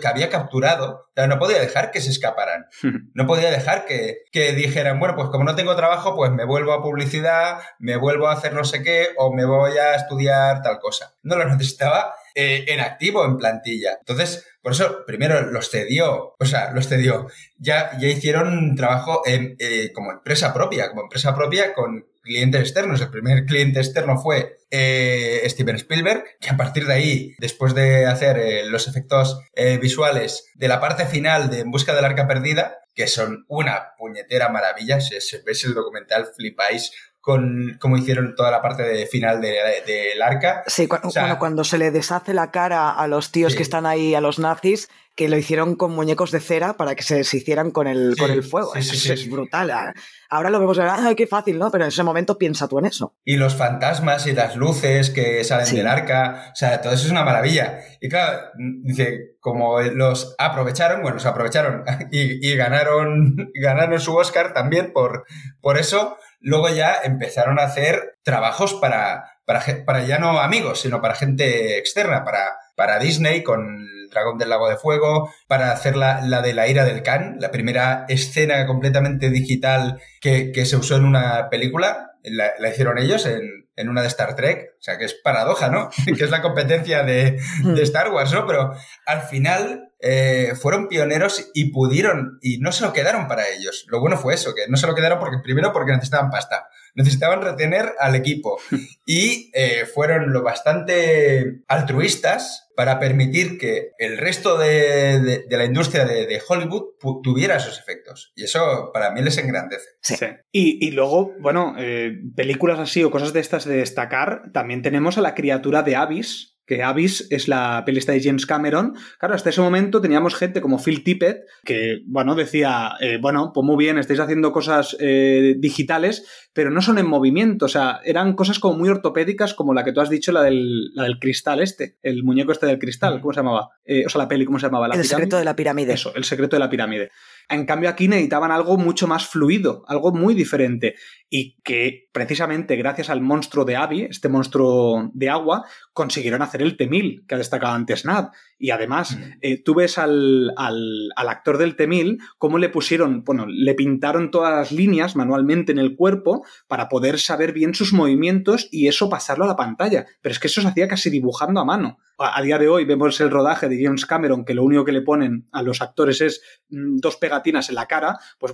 que 0.01 0.09
había 0.09 0.31
capturado, 0.31 1.11
no 1.27 1.39
podía 1.39 1.59
dejar 1.59 1.91
que 1.91 2.01
se 2.01 2.11
escaparan. 2.11 2.67
No 3.15 3.27
podía 3.27 3.51
dejar 3.51 3.85
que, 3.85 4.19
que, 4.31 4.53
dijeran, 4.53 5.01
bueno, 5.01 5.17
pues 5.17 5.29
como 5.29 5.45
no 5.45 5.57
tengo 5.57 5.75
trabajo, 5.75 6.15
pues 6.15 6.31
me 6.31 6.45
vuelvo 6.45 6.73
a 6.73 6.83
publicidad, 6.83 7.59
me 7.81 7.97
vuelvo 7.97 8.29
a 8.29 8.33
hacer 8.33 8.53
no 8.53 8.63
sé 8.63 8.83
qué, 8.83 9.09
o 9.17 9.35
me 9.35 9.45
voy 9.45 9.77
a 9.77 9.97
estudiar 9.97 10.63
tal 10.63 10.79
cosa. 10.79 11.15
No 11.23 11.37
lo 11.37 11.45
necesitaba 11.49 12.15
eh, 12.35 12.65
en 12.69 12.81
activo, 12.81 13.25
en 13.25 13.37
plantilla. 13.37 13.97
Entonces, 13.99 14.47
por 14.63 14.73
eso, 14.73 15.05
primero 15.07 15.41
los 15.51 15.71
cedió, 15.71 16.37
o 16.39 16.45
sea, 16.45 16.71
los 16.73 16.89
cedió. 16.89 17.27
Ya, 17.59 17.99
ya 17.99 18.07
hicieron 18.07 18.77
trabajo 18.77 19.23
eh, 19.27 19.91
como 19.93 20.13
empresa 20.13 20.55
propia, 20.55 20.89
como 20.89 21.03
empresa 21.03 21.35
propia 21.35 21.75
con 21.75 22.07
clientes 22.29 22.61
externos. 22.61 23.01
El 23.01 23.11
primer 23.11 23.45
cliente 23.47 23.81
externo 23.81 24.19
fue 24.19 24.59
eh, 24.71 25.43
Steven 25.47 25.77
Spielberg, 25.77 26.25
que 26.41 26.51
a 26.51 26.57
partir 26.57 26.87
de 26.87 26.95
ahí, 26.95 27.35
después 27.38 27.75
de 27.75 28.07
hacer 28.07 28.39
eh, 28.39 28.66
los 28.66 28.87
efectos 28.87 29.41
eh, 29.55 29.79
visuales 29.79 30.45
de 30.55 30.68
la 30.68 30.81
parte 30.81 31.07
final 31.07 31.51
de 31.51 31.61
En 31.61 31.70
Busca 31.70 31.95
del 31.95 32.05
Arca 32.05 32.29
Perdida, 32.29 32.79
que 32.95 33.07
son 33.07 33.45
una 33.49 33.95
puñetera 33.97 34.49
maravilla, 34.49 35.01
si, 35.01 35.14
ves 35.47 35.64
el 35.64 35.74
documental 35.74 36.26
flipáis 36.37 36.93
con 37.29 37.76
cómo 37.79 37.99
hicieron 37.99 38.35
toda 38.35 38.51
la 38.51 38.62
parte 38.62 38.85
de 38.85 39.05
final 39.05 39.43
del 39.43 39.53
de, 39.85 40.12
arca. 40.24 40.62
Sí, 40.66 40.89
cuando 40.89 41.62
se 41.62 41.76
le 41.76 41.91
deshace 41.91 42.33
la 42.33 42.51
cara 42.51 42.91
a 42.91 43.07
los 43.07 43.33
tíos 43.33 43.55
que 43.55 43.62
están 43.62 43.85
ahí, 43.85 44.14
a 44.14 44.22
los 44.22 44.39
nazis, 44.39 44.89
que 45.14 45.29
lo 45.29 45.37
hicieron 45.37 45.74
con 45.74 45.91
muñecos 45.91 46.31
de 46.31 46.41
cera 46.41 46.79
para 46.79 46.95
que 46.95 47.03
se 47.03 47.16
deshicieran 47.16 47.70
con 47.70 47.87
el, 47.87 48.14
con 48.16 48.31
el 48.31 48.43
fuego. 48.43 48.74
eso 48.76 49.12
es 49.12 49.29
brutal. 49.29 49.70
Ah, 49.72 49.93
ahora 50.31 50.49
lo 50.49 50.59
vemos, 50.59 50.79
¡ay, 50.79 51.16
qué 51.16 51.26
fácil! 51.26 51.59
¿no? 51.59 51.70
Pero 51.70 51.85
en 51.85 51.89
ese 51.89 52.03
momento 52.03 52.39
piensa 52.39 52.66
tú 52.66 52.79
en 52.79 52.87
eso. 52.87 53.14
Y 53.24 53.37
los 53.37 53.57
fantasmas 53.57 54.26
y 54.26 54.33
las 54.33 54.57
luces 54.57 55.11
que 55.11 55.45
salen 55.45 55.74
del 55.74 55.87
arca, 55.87 56.53
o 56.53 56.57
sea, 56.57 56.81
todo 56.81 56.95
eso 56.95 57.05
es 57.05 57.11
una 57.11 57.24
maravilla. 57.24 57.81
Y 58.01 58.09
claro, 58.09 58.39
dice, 58.57 59.37
como 59.41 59.83
los 59.83 60.35
aprovecharon, 60.39 61.03
bueno, 61.03 61.18
se 61.18 61.29
aprovecharon 61.29 61.85
y, 62.11 62.57
ganaron, 62.57 63.51
ganaron 63.55 64.01
su 64.01 64.16
Oscar 64.16 64.55
también 64.55 64.93
por, 64.95 65.26
por 65.61 65.79
eso, 65.79 66.16
luego 66.41 66.68
ya 66.68 66.97
empezaron 67.03 67.59
a 67.59 67.64
hacer 67.64 68.18
trabajos 68.22 68.74
para, 68.74 69.39
para, 69.45 69.62
para 69.84 70.05
ya 70.05 70.18
no 70.18 70.39
amigos, 70.41 70.80
sino 70.80 71.01
para 71.01 71.14
gente 71.14 71.78
externa, 71.78 72.24
para, 72.24 72.57
para 72.76 72.99
Disney 72.99 73.43
con 73.43 73.86
Dragón 74.11 74.39
del 74.39 74.51
Lago 74.51 74.68
de 74.68 74.76
Fuego, 74.76 75.30
para 75.47 75.72
hacer 75.72 75.97
la, 75.97 76.20
la 76.20 76.43
de 76.43 76.55
la 76.55 76.68
ira 76.68 76.84
del 76.84 77.03
Khan, 77.03 77.36
la 77.41 77.51
primera 77.51 78.07
escena 78.09 78.66
completamente 78.66 79.30
digital 79.30 80.01
que, 80.20 80.53
que 80.53 80.64
se 80.66 80.76
usó 80.76 80.97
en 80.97 81.05
una 81.05 81.49
película, 81.51 82.12
la, 82.22 82.53
la 82.59 82.68
hicieron 82.68 82.99
ellos 82.99 83.26
en, 83.26 83.68
en, 83.76 83.89
una 83.89 84.03
de 84.03 84.09
Star 84.09 84.34
Trek, 84.34 84.74
o 84.78 84.82
sea 84.82 84.99
que 84.99 85.05
es 85.05 85.14
paradoja, 85.14 85.68
¿no? 85.68 85.91
que 86.16 86.24
es 86.24 86.30
la 86.30 86.43
competencia 86.43 87.03
de, 87.03 87.39
de 87.64 87.82
Star 87.82 88.11
Wars, 88.11 88.32
¿no? 88.32 88.47
Pero 88.47 88.74
al 89.07 89.22
final 89.22 89.93
eh, 90.01 90.53
fueron 90.61 90.88
pioneros 90.88 91.51
y 91.55 91.72
pudieron, 91.72 92.38
y 92.42 92.59
no 92.59 92.72
se 92.72 92.84
lo 92.84 92.92
quedaron 92.92 93.28
para 93.28 93.49
ellos. 93.49 93.86
Lo 93.88 94.01
bueno 94.01 94.16
fue 94.16 94.34
eso, 94.34 94.55
que 94.55 94.68
no 94.68 94.76
se 94.76 94.86
lo 94.86 94.94
quedaron 94.94 95.18
porque 95.18 95.38
primero 95.42 95.72
porque 95.72 95.92
necesitaban 95.92 96.30
pasta 96.30 96.68
necesitaban 96.99 97.42
retener 97.42 97.94
al 98.01 98.16
equipo 98.16 98.59
y 99.07 99.51
eh, 99.55 99.86
fueron 99.86 100.32
lo 100.32 100.42
bastante 100.42 101.62
altruistas 101.68 102.68
para 102.74 102.99
permitir 102.99 103.57
que 103.59 103.92
el 103.99 104.18
resto 104.18 104.59
de, 104.59 105.46
la 105.49 105.64
industria 105.64 106.05
de, 106.05 106.40
Hollywood 106.46 106.94
tuviera 107.24 107.57
esos 107.57 107.78
efectos. 107.78 108.32
Y 108.36 108.44
eso 108.44 108.90
para 108.92 109.11
mí 109.11 109.20
les 109.20 109.36
engrandece. 109.38 109.88
Sí. 110.01 110.14
Y, 110.53 110.90
luego, 110.92 111.34
bueno, 111.40 111.74
eh, 111.76 112.12
películas 112.36 112.78
así 112.78 113.03
o 113.03 113.11
cosas 113.11 113.32
de 113.32 113.40
estas 113.40 113.64
de 113.64 113.78
destacar, 113.78 114.53
también 114.53 114.82
tenemos 114.82 115.18
a 115.18 115.22
la 115.22 115.34
criatura 115.34 115.82
de 115.82 115.96
Abyss, 115.96 116.58
que 116.69 116.83
Abyss 116.83 117.27
es 117.31 117.49
la 117.49 117.83
pelista 117.87 118.12
de 118.12 118.23
James 118.23 118.45
Cameron. 118.45 118.95
Claro, 119.19 119.35
hasta 119.35 119.49
ese 119.49 119.62
momento 119.62 120.03
teníamos 120.03 120.35
gente 120.35 120.61
como 120.61 120.79
Phil 120.79 121.03
Tippett, 121.03 121.39
que, 121.64 122.03
bueno, 122.07 122.35
decía, 122.35 122.93
eh, 123.01 123.19
bueno, 123.19 123.53
pues 123.55 123.64
muy 123.64 123.83
bien, 123.83 123.97
estáis 123.97 124.21
haciendo 124.21 124.53
cosas 124.53 124.95
eh, 125.01 125.55
digitales, 125.59 126.27
pero 126.53 126.71
no 126.71 126.83
son 126.83 126.99
en 126.99 127.07
movimiento, 127.07 127.64
o 127.64 127.69
sea, 127.69 128.01
eran 128.05 128.35
cosas 128.35 128.59
como 128.59 128.77
muy 128.77 128.91
ortopédicas, 128.91 129.55
como 129.55 129.73
la 129.73 129.83
que 129.83 129.93
tú 129.93 130.03
has 130.03 130.11
dicho, 130.11 130.31
la 130.31 130.43
del, 130.43 130.93
la 130.95 131.05
del 131.05 131.19
cristal 131.19 131.62
este, 131.62 131.97
el 132.03 132.23
muñeco 132.23 132.53
este 132.53 132.66
del 132.66 132.79
cristal, 132.79 133.23
¿cómo 133.23 133.33
se 133.33 133.41
llamaba? 133.41 133.71
Eh, 133.87 134.05
o 134.05 134.11
sea, 134.11 134.21
la 134.21 134.29
peli, 134.29 134.45
¿cómo 134.45 134.59
se 134.59 134.66
llamaba? 134.66 134.89
el 134.95 135.05
secreto 135.05 135.39
de 135.39 135.45
la 135.45 135.57
pirámide. 135.57 135.95
Eso, 135.95 136.14
el 136.14 136.25
secreto 136.25 136.57
de 136.57 136.61
la 136.61 136.69
pirámide. 136.69 137.11
En 137.49 137.64
cambio, 137.64 137.89
aquí 137.89 138.09
necesitaban 138.09 138.51
algo 138.51 138.77
mucho 138.77 139.07
más 139.07 139.27
fluido, 139.27 139.83
algo 139.89 140.12
muy 140.12 140.35
diferente. 140.35 140.97
Y 141.31 141.57
que 141.62 142.09
precisamente 142.12 142.77
gracias 142.77 143.09
al 143.09 143.23
monstruo 143.23 143.64
de 143.64 143.77
Abby, 143.77 144.03
este 144.03 144.29
monstruo 144.29 145.11
de 145.14 145.31
agua, 145.31 145.64
consiguieron 145.99 146.42
hacer 146.42 146.62
el 146.62 146.76
T-1000 146.76 147.26
que 147.26 147.34
ha 147.34 147.38
destacado 147.38 147.74
antes 147.74 148.05
Nad. 148.05 148.28
Y 148.57 148.70
además, 148.70 149.16
mm. 149.16 149.22
eh, 149.40 149.61
tú 149.64 149.74
ves 149.74 149.99
al, 149.99 150.53
al, 150.57 151.11
actor 151.16 151.59
del 151.59 151.74
T-1000 151.74 152.20
cómo 152.38 152.59
le 152.59 152.68
pusieron, 152.68 153.24
bueno, 153.24 153.46
le 153.49 153.74
pintaron 153.74 154.30
todas 154.30 154.55
las 154.55 154.70
líneas 154.70 155.16
manualmente 155.16 155.72
en 155.72 155.80
el 155.80 155.96
cuerpo 155.96 156.46
para 156.68 156.88
poder 156.88 157.18
saber 157.18 157.53
bien 157.53 157.74
sus 157.74 157.92
movimientos 157.92 158.68
y 158.70 158.86
eso 158.86 159.11
pasarlo 159.11 159.44
a 159.44 159.49
la 159.49 159.57
pantalla. 159.57 160.07
Pero 160.22 160.32
es 160.32 160.38
que 160.38 160.46
eso 160.46 160.62
se 160.62 160.68
hacía 160.68 160.86
casi 160.86 161.11
dibujando 161.11 161.59
a 161.59 161.64
mano. 161.64 161.99
A, 162.16 162.40
día 162.42 162.59
de 162.59 162.68
hoy 162.68 162.84
vemos 162.84 163.20
el 163.20 163.30
rodaje 163.30 163.68
de 163.68 163.82
James 163.82 164.07
Cameron 164.07 164.44
que 164.44 164.55
lo 164.55 164.62
único 164.62 164.84
que 164.84 164.92
le 164.92 165.03
ponen 165.03 165.49
a 165.51 165.62
los 165.62 165.82
actores 165.82 166.20
es 166.20 166.42
mm, 166.68 166.99
dos 166.99 167.16
pegatinas 167.16 167.70
en 167.70 167.74
la 167.74 167.86
cara. 167.86 168.18
Pues, 168.38 168.53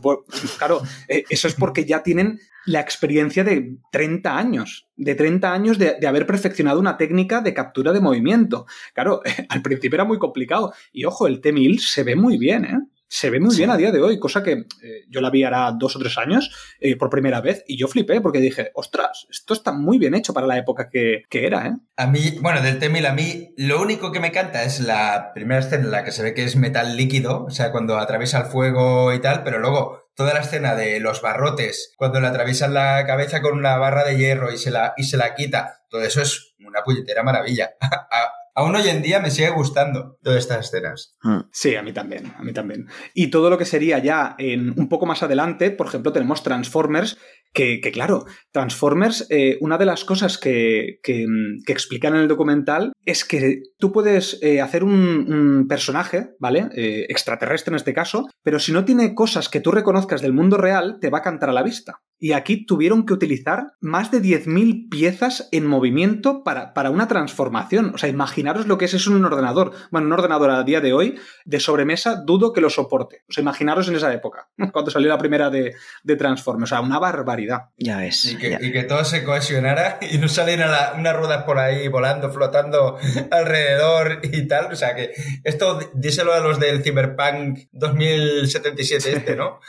claro, 0.57 0.81
eh, 1.09 1.25
eso 1.29 1.47
es 1.47 1.55
porque 1.55 1.85
ya 1.85 2.03
tienen 2.03 2.41
la 2.67 2.81
experiencia 2.81 3.45
de 3.45 3.77
30 3.93 4.37
años, 4.37 4.89
de 4.97 5.15
30 5.15 5.53
años 5.53 5.79
de, 5.79 5.97
de 6.01 6.07
haber 6.07 6.27
perfeccionado 6.27 6.81
una 6.81 6.97
técnica 6.97 7.41
de 7.41 7.55
captura 7.55 7.93
de 7.93 8.01
movimiento. 8.01 8.67
Claro, 8.93 9.21
al 9.49 9.63
principio 9.63 9.97
era 9.97 10.05
muy 10.05 10.19
complicado. 10.19 10.73
Y 10.93 11.05
ojo, 11.05 11.27
el 11.27 11.41
T-1000 11.41 11.79
se 11.79 12.05
ve 12.05 12.17
muy 12.17 12.39
bien, 12.39 12.65
¿eh? 12.65 12.79
Se 13.07 13.31
ve 13.31 13.39
muy 13.39 13.55
bien 13.55 13.71
a 13.71 13.77
día 13.77 13.93
de 13.93 14.03
hoy, 14.03 14.19
cosa 14.19 14.43
que 14.43 14.53
eh, 14.53 15.05
yo 15.09 15.21
la 15.21 15.31
vi 15.31 15.45
hará 15.45 15.71
dos 15.79 15.95
o 15.95 16.01
tres 16.01 16.19
años 16.19 16.51
eh, 16.81 16.97
por 16.97 17.11
primera 17.11 17.41
vez 17.41 17.63
y 17.69 17.77
yo 17.77 17.87
flipé 17.87 18.21
porque 18.21 18.41
dije, 18.41 18.73
ostras, 18.75 19.29
esto 19.31 19.55
está 19.55 19.73
muy 19.73 19.99
bien 19.99 20.17
hecho 20.17 20.35
para 20.35 20.49
la 20.49 20.59
época 20.59 20.89
que, 20.89 21.23
que 21.29 21.47
era, 21.47 21.67
¿eh? 21.69 21.77
A 21.97 22.09
mí, 22.09 22.39
bueno, 22.41 22.61
del 22.61 22.81
T-1000 22.81 23.07
a 23.07 23.13
mí 23.13 23.55
lo 23.57 23.81
único 23.81 24.11
que 24.11 24.19
me 24.19 24.33
canta 24.33 24.65
es 24.65 24.81
la 24.81 25.31
primera 25.33 25.61
escena 25.61 25.85
en 25.85 25.91
la 25.93 26.03
que 26.03 26.11
se 26.11 26.25
ve 26.25 26.35
que 26.35 26.43
es 26.43 26.57
metal 26.57 26.97
líquido, 26.97 27.45
o 27.45 27.51
sea, 27.51 27.71
cuando 27.71 27.99
atraviesa 27.99 28.39
el 28.41 28.47
fuego 28.47 29.13
y 29.13 29.21
tal, 29.21 29.45
pero 29.45 29.61
luego 29.61 30.04
toda 30.15 30.35
la 30.35 30.41
escena 30.41 30.75
de 30.75 31.01
los 31.01 31.23
barrotes, 31.23 31.93
cuando 31.97 32.21
le 32.21 32.29
atraviesan 32.29 32.75
la 32.75 33.05
cabeza 33.07 33.43
con 33.43 33.57
una 33.57 33.77
barra 33.77 34.05
de 34.05 34.17
hierro 34.17 34.53
y 34.53 34.59
se 34.59 34.71
la, 34.71 34.95
y 34.97 35.05
se 35.05 35.17
la 35.17 35.35
quita, 35.35 35.85
todo 35.89 36.03
eso 36.03 36.23
es 36.23 36.55
una 36.61 36.83
puñetera 36.83 37.23
maravilla. 37.23 37.71
Aún 38.57 38.77
hoy 38.77 38.89
en 38.89 39.03
día 39.03 39.19
me 39.19 39.33
sigue 39.33 39.51
gustando 39.51 40.17
todas 40.23 40.39
estas 40.39 40.67
escenas. 40.67 41.17
Hmm. 41.23 41.41
Sí, 41.51 41.75
a 41.75 41.83
mí 41.83 41.93
también, 41.93 42.33
a 42.39 42.43
mí 42.43 42.53
también. 42.53 42.87
Y 43.13 43.27
todo 43.27 43.51
lo 43.51 43.59
que 43.59 43.65
sería 43.65 43.99
ya 43.99 44.37
en 44.39 44.79
un 44.79 44.89
poco 44.89 45.07
más 45.07 45.25
adelante, 45.25 45.73
por 45.73 45.89
ejemplo, 45.89 46.13
tenemos 46.13 46.45
Transformers, 46.45 47.19
que, 47.55 47.81
claro, 47.93 48.27
Transformers, 48.51 49.27
eh, 49.31 49.59
una 49.61 49.79
de 49.79 49.87
las 49.87 50.05
cosas 50.05 50.39
que, 50.39 50.99
que, 51.03 51.25
explican 51.69 52.15
en 52.15 52.23
el 52.23 52.29
documental 52.29 52.93
es 53.05 53.25
que 53.25 53.63
tú 53.79 53.93
puedes 53.93 54.41
eh, 54.43 54.61
hacer 54.61 54.83
un, 54.83 55.67
personaje, 55.69 56.31
¿vale? 56.41 56.69
Eh, 56.75 57.07
extraterrestre 57.09 57.71
en 57.71 57.77
este 57.77 57.95
caso, 57.95 58.27
pero 58.43 58.59
si 58.59 58.73
no 58.73 58.85
tiene 58.85 59.15
cosas 59.15 59.49
que 59.49 59.61
tú 59.61 59.71
reconozcas 59.71 60.21
del 60.21 60.33
mundo 60.33 60.57
real, 60.57 60.99
te 61.01 61.11
va 61.11 61.19
a 61.19 61.23
cantar 61.23 61.49
a 61.49 61.53
la 61.53 61.63
vista. 61.63 62.01
Y 62.19 62.33
aquí 62.33 62.65
tuvieron 62.65 63.05
que 63.05 63.13
utilizar 63.13 63.75
más 63.81 64.11
de 64.11 64.23
10.000 64.23 64.89
piezas 64.89 65.49
en 65.53 65.67
movimiento 65.67 66.43
para, 66.43 66.73
para, 66.73 66.91
una 66.91 67.09
transformación. 67.09 67.93
O 67.95 67.99
sea, 67.99 68.09
imaginaros 68.09 68.67
lo 68.67 68.79
que 68.79 68.87
es 68.87 68.95
eso 68.95 69.11
en 69.11 69.17
un 69.17 69.25
ordenador. 69.25 69.73
Bueno, 69.91 70.07
un 70.07 70.13
ordenador 70.13 70.51
a 70.51 70.63
día 70.63 70.81
de 70.81 70.93
hoy 70.93 71.19
de 71.45 71.61
sobremesa 71.61 72.23
dudo 72.25 72.53
que 72.53 72.61
lo 72.61 72.71
soporte. 72.71 73.25
O 73.29 73.33
sea, 73.33 73.43
imaginaros 73.43 73.89
en 73.89 73.97
esa 73.97 74.13
época, 74.13 74.49
cuando 74.73 74.91
salió 74.91 75.09
la 75.09 75.19
primera 75.19 75.51
de, 75.51 75.75
de 76.03 76.17
Transformers. 76.17 76.73
O 76.73 76.75
sea, 76.75 76.81
una 76.81 76.99
barbaridad. 76.99 77.71
Ya 77.77 78.05
es. 78.07 78.25
Y 78.25 78.37
que, 78.39 78.85
todo 78.85 79.05
se 79.05 79.25
cohesionara 79.25 79.99
y 80.11 80.19
no 80.19 80.29
saliera 80.29 80.95
unas 80.97 81.17
ruedas 81.17 81.45
por 81.45 81.59
ahí 81.59 81.89
volando, 81.89 82.31
flotando 82.31 82.99
alrededor 83.31 84.21
y 84.23 84.47
tal. 84.47 84.73
O 84.73 84.77
sea 84.77 84.95
que 84.95 85.13
esto 85.43 85.79
díselo 85.95 86.33
a 86.33 86.41
los 86.41 86.61
del 86.61 86.83
Cyberpunk 86.83 87.69
2077 87.73 89.13
este, 89.13 89.37
¿no? 89.37 89.61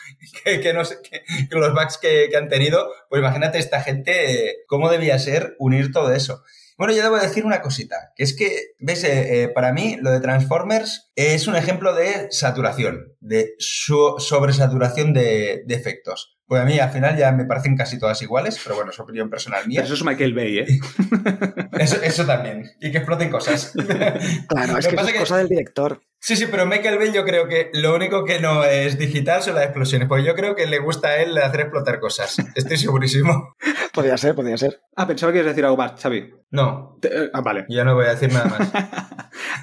que, 0.43 0.73
no 0.73 0.85
sé, 0.85 0.99
que, 1.01 1.23
los 1.51 1.73
bugs 1.73 1.97
que, 1.97 2.34
han 2.37 2.49
tenido. 2.49 2.87
Pues 3.09 3.19
imagínate 3.19 3.59
esta 3.59 3.81
gente, 3.81 4.63
cómo 4.67 4.89
debía 4.89 5.17
ser 5.19 5.55
unir 5.59 5.91
todo 5.91 6.13
eso. 6.13 6.43
Bueno, 6.77 6.93
yo 6.93 7.03
debo 7.03 7.17
decir 7.17 7.45
una 7.45 7.61
cosita, 7.61 8.11
que 8.17 8.23
es 8.23 8.35
que, 8.35 8.73
ves, 8.79 9.05
eh, 9.05 9.43
eh, 9.43 9.47
para 9.47 9.71
mí 9.71 9.97
lo 10.01 10.11
de 10.11 10.19
Transformers 10.19 11.09
es 11.15 11.47
un 11.47 11.55
ejemplo 11.55 11.95
de 11.95 12.27
saturación, 12.31 13.15
de 13.21 13.53
sobresaturación 13.59 15.13
de, 15.13 15.63
de 15.65 15.75
efectos. 15.75 16.34
Pues 16.47 16.61
a 16.61 16.65
mí 16.65 16.77
al 16.77 16.91
final 16.91 17.17
ya 17.17 17.31
me 17.31 17.45
parecen 17.45 17.75
casi 17.75 17.97
todas 17.97 18.21
iguales, 18.21 18.59
pero 18.63 18.75
bueno, 18.75 18.91
es 18.91 18.99
opinión 18.99 19.29
personal 19.29 19.67
mía. 19.67 19.81
eso 19.81 19.95
es 19.95 20.03
Michael 20.03 20.35
Bay, 20.35 20.59
¿eh? 20.59 20.67
eso, 21.79 22.25
también. 22.25 22.71
Y 22.79 22.91
que 22.91 22.99
exploten 22.99 23.31
cosas. 23.31 23.73
Claro, 24.47 24.77
es 24.77 24.87
que, 24.87 24.95
es 24.95 25.13
cosa 25.13 25.37
del 25.37 25.49
director. 25.49 26.01
Sí, 26.19 26.35
sí, 26.35 26.45
pero 26.49 26.65
Michael 26.65 26.97
Bay 26.97 27.11
yo 27.11 27.23
creo 27.23 27.47
que 27.47 27.69
lo 27.73 27.95
único 27.95 28.25
que 28.25 28.39
no 28.39 28.63
es 28.63 28.97
digital 28.97 29.41
son 29.41 29.55
las 29.55 29.65
explosiones, 29.65 30.07
pues 30.07 30.23
yo 30.23 30.35
creo 30.35 30.55
que 30.55 30.65
le 30.65 30.79
gusta 30.79 31.09
a 31.09 31.17
él 31.17 31.37
hacer 31.37 31.61
explotar 31.61 31.99
cosas. 31.99 32.37
Estoy 32.55 32.77
segurísimo. 32.77 33.55
podría 33.93 34.17
ser, 34.17 34.35
podría 34.35 34.57
ser. 34.57 34.81
Ah, 34.95 35.07
pensaba 35.07 35.31
que 35.31 35.39
ibas 35.39 35.47
a 35.47 35.51
decir 35.51 35.65
algo 35.65 35.77
más, 35.77 36.01
Xavi. 36.01 36.33
No. 36.51 36.99
ah, 37.33 37.41
vale. 37.41 37.65
Ya 37.69 37.83
no 37.83 37.95
voy 37.95 38.05
a 38.05 38.15
decir 38.15 38.31
nada 38.31 38.45
más. 38.45 38.71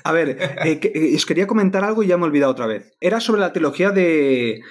A 0.04 0.12
ver, 0.12 0.30
eh, 0.64 0.80
eh, 0.82 1.14
os 1.14 1.26
quería 1.26 1.46
comentar 1.46 1.84
algo 1.84 2.02
y 2.02 2.06
ya 2.06 2.16
me 2.16 2.24
he 2.24 2.26
olvidado 2.26 2.52
otra 2.52 2.66
vez. 2.66 2.96
Era 3.00 3.20
sobre 3.20 3.40
la 3.40 3.52
trilogía 3.52 3.90
de, 3.90 4.62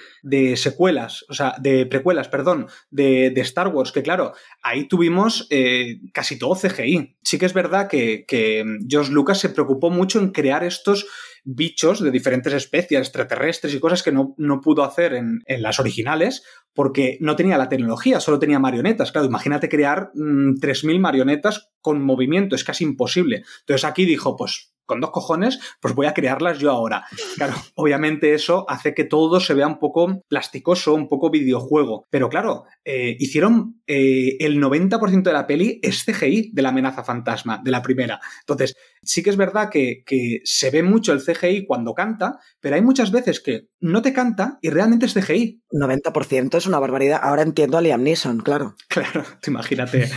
secuelas, 0.56 1.24
o 1.28 1.34
sea, 1.34 1.54
de 1.60 1.86
precuelas, 1.86 2.28
perdón, 2.28 2.66
de, 2.90 3.32
Star 3.42 3.68
Wars, 3.68 3.92
que 3.92 4.02
claro, 4.02 4.32
ahí 4.62 4.86
tuvimos 4.86 5.46
eh, 5.50 6.00
casi 6.12 6.38
todo 6.38 6.54
CGI. 6.54 7.16
Sí 7.22 7.38
que 7.38 7.46
es 7.46 7.54
verdad 7.54 7.88
que, 7.88 8.24
que 8.26 8.64
George 8.88 9.12
Lucas 9.12 9.38
se 9.38 9.48
preocupó 9.48 9.90
mucho 9.90 10.20
en 10.20 10.30
crear 10.30 10.64
estos 10.64 11.06
bichos 11.44 12.00
de 12.00 12.10
diferentes 12.10 12.52
especies, 12.52 13.00
extraterrestres 13.00 13.74
y 13.74 13.80
cosas 13.80 14.02
que 14.02 14.12
no, 14.12 14.60
pudo 14.62 14.84
hacer 14.84 15.14
en, 15.14 15.42
las 15.46 15.80
originales 15.80 16.44
porque 16.72 17.18
no 17.20 17.36
tenía 17.36 17.58
la 17.58 17.68
tecnología, 17.68 18.20
solo 18.20 18.38
tenía 18.38 18.58
marionetas. 18.58 19.12
Claro, 19.12 19.26
imagínate 19.26 19.68
crear 19.68 20.10
3.000 20.14 20.98
mm, 20.98 21.00
marionetas 21.00 21.70
con 21.80 22.02
movimiento, 22.02 22.54
es 22.54 22.64
casi 22.64 22.84
imposible. 22.84 23.44
Entonces 23.60 23.84
aquí 23.84 24.04
dijo, 24.04 24.36
pues 24.36 24.71
con 24.86 25.00
dos 25.00 25.10
cojones, 25.10 25.58
pues 25.80 25.94
voy 25.94 26.06
a 26.06 26.14
crearlas 26.14 26.58
yo 26.58 26.70
ahora. 26.70 27.04
Claro, 27.36 27.54
obviamente 27.74 28.34
eso 28.34 28.64
hace 28.68 28.94
que 28.94 29.04
todo 29.04 29.40
se 29.40 29.54
vea 29.54 29.66
un 29.66 29.78
poco 29.78 30.22
plasticoso, 30.28 30.94
un 30.94 31.08
poco 31.08 31.30
videojuego. 31.30 32.06
Pero 32.10 32.28
claro, 32.28 32.64
eh, 32.84 33.16
hicieron 33.18 33.82
eh, 33.86 34.36
el 34.40 34.60
90% 34.60 35.22
de 35.22 35.32
la 35.32 35.46
peli 35.46 35.80
es 35.82 36.04
CGI 36.04 36.50
de 36.52 36.62
la 36.62 36.70
amenaza 36.70 37.04
fantasma, 37.04 37.60
de 37.62 37.70
la 37.70 37.82
primera. 37.82 38.20
Entonces, 38.40 38.76
sí 39.02 39.22
que 39.22 39.30
es 39.30 39.36
verdad 39.36 39.68
que, 39.70 40.02
que 40.06 40.40
se 40.44 40.70
ve 40.70 40.82
mucho 40.82 41.12
el 41.12 41.22
CGI 41.22 41.66
cuando 41.66 41.94
canta, 41.94 42.38
pero 42.60 42.76
hay 42.76 42.82
muchas 42.82 43.10
veces 43.10 43.40
que 43.40 43.68
no 43.80 44.00
te 44.00 44.12
canta 44.12 44.58
y 44.62 44.70
realmente 44.70 45.06
es 45.06 45.14
CGI. 45.14 45.62
90% 45.72 46.56
es 46.56 46.66
una 46.66 46.78
barbaridad. 46.78 47.20
Ahora 47.22 47.42
entiendo 47.42 47.78
a 47.78 47.80
Liam 47.80 48.02
Neeson, 48.02 48.40
claro. 48.40 48.76
Claro, 48.88 49.24
imagínate 49.46 50.08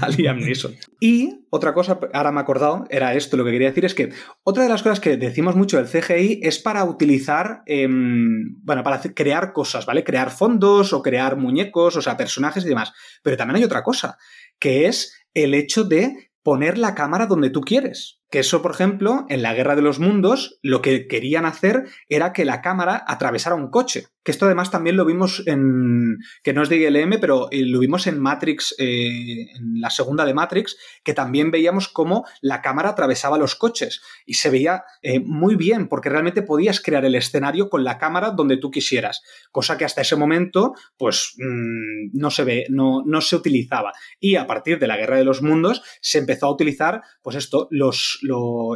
a, 0.00 0.08
Liam 0.08 0.38
Neeson. 0.38 0.74
Y 1.00 1.46
otra 1.50 1.74
cosa, 1.74 2.00
ahora 2.12 2.32
me 2.32 2.40
he 2.40 2.42
acordado, 2.42 2.86
era 2.88 3.14
esto, 3.14 3.36
lo 3.36 3.44
que 3.44 3.52
quería 3.52 3.68
decir 3.68 3.84
es 3.84 3.94
que 3.94 4.10
otra 4.42 4.62
de 4.62 4.68
las 4.70 4.82
cosas 4.82 5.00
que 5.00 5.16
decimos 5.16 5.54
mucho 5.54 5.76
del 5.76 5.86
CGI 5.86 6.40
es 6.42 6.58
para 6.58 6.84
utilizar, 6.84 7.62
em, 7.66 8.56
bueno, 8.62 8.82
para 8.82 9.00
crear 9.00 9.52
cosas, 9.52 9.84
¿vale? 9.86 10.02
Crear 10.02 10.30
fondos 10.30 10.92
o 10.92 11.02
crear 11.02 11.36
muñecos, 11.36 11.96
o 11.96 12.02
sea, 12.02 12.16
personajes 12.16 12.64
y 12.64 12.68
demás. 12.68 12.92
Pero 13.22 13.36
también 13.36 13.56
hay 13.56 13.64
otra 13.64 13.82
cosa, 13.82 14.16
que 14.58 14.86
es 14.86 15.14
el 15.34 15.54
hecho 15.54 15.84
de 15.84 16.29
poner 16.42 16.78
la 16.78 16.94
cámara 16.94 17.26
donde 17.26 17.50
tú 17.50 17.60
quieres. 17.60 18.19
Que 18.30 18.38
eso, 18.38 18.62
por 18.62 18.70
ejemplo, 18.70 19.26
en 19.28 19.42
la 19.42 19.54
Guerra 19.54 19.74
de 19.74 19.82
los 19.82 19.98
Mundos, 19.98 20.60
lo 20.62 20.82
que 20.82 21.08
querían 21.08 21.46
hacer 21.46 21.88
era 22.08 22.32
que 22.32 22.44
la 22.44 22.62
cámara 22.62 23.04
atravesara 23.08 23.56
un 23.56 23.70
coche. 23.70 24.06
Que 24.22 24.30
esto 24.30 24.46
además 24.46 24.70
también 24.70 24.96
lo 24.96 25.04
vimos 25.04 25.42
en. 25.46 26.18
que 26.44 26.52
no 26.52 26.62
es 26.62 26.68
de 26.68 26.76
ILM, 26.76 27.18
pero 27.20 27.48
eh, 27.50 27.64
lo 27.64 27.80
vimos 27.80 28.06
en 28.06 28.20
Matrix, 28.20 28.74
eh, 28.78 29.50
en 29.56 29.80
la 29.80 29.90
segunda 29.90 30.24
de 30.24 30.34
Matrix, 30.34 30.76
que 31.02 31.12
también 31.12 31.50
veíamos 31.50 31.88
cómo 31.88 32.24
la 32.40 32.62
cámara 32.62 32.90
atravesaba 32.90 33.36
los 33.36 33.56
coches. 33.56 34.00
Y 34.26 34.34
se 34.34 34.50
veía 34.50 34.84
eh, 35.02 35.18
muy 35.18 35.56
bien, 35.56 35.88
porque 35.88 36.10
realmente 36.10 36.42
podías 36.42 36.80
crear 36.80 37.04
el 37.04 37.16
escenario 37.16 37.68
con 37.68 37.82
la 37.82 37.98
cámara 37.98 38.30
donde 38.30 38.58
tú 38.58 38.70
quisieras. 38.70 39.22
Cosa 39.50 39.76
que 39.76 39.84
hasta 39.84 40.02
ese 40.02 40.14
momento, 40.14 40.74
pues, 40.96 41.34
mm, 41.38 42.10
no 42.12 42.30
se 42.30 42.44
ve, 42.44 42.66
no, 42.68 43.02
no 43.04 43.20
se 43.22 43.34
utilizaba. 43.34 43.92
Y 44.20 44.36
a 44.36 44.46
partir 44.46 44.78
de 44.78 44.86
la 44.86 44.96
Guerra 44.96 45.16
de 45.16 45.24
los 45.24 45.42
Mundos, 45.42 45.82
se 46.00 46.18
empezó 46.18 46.46
a 46.46 46.52
utilizar, 46.52 47.02
pues 47.22 47.34
esto, 47.34 47.66
los 47.70 48.19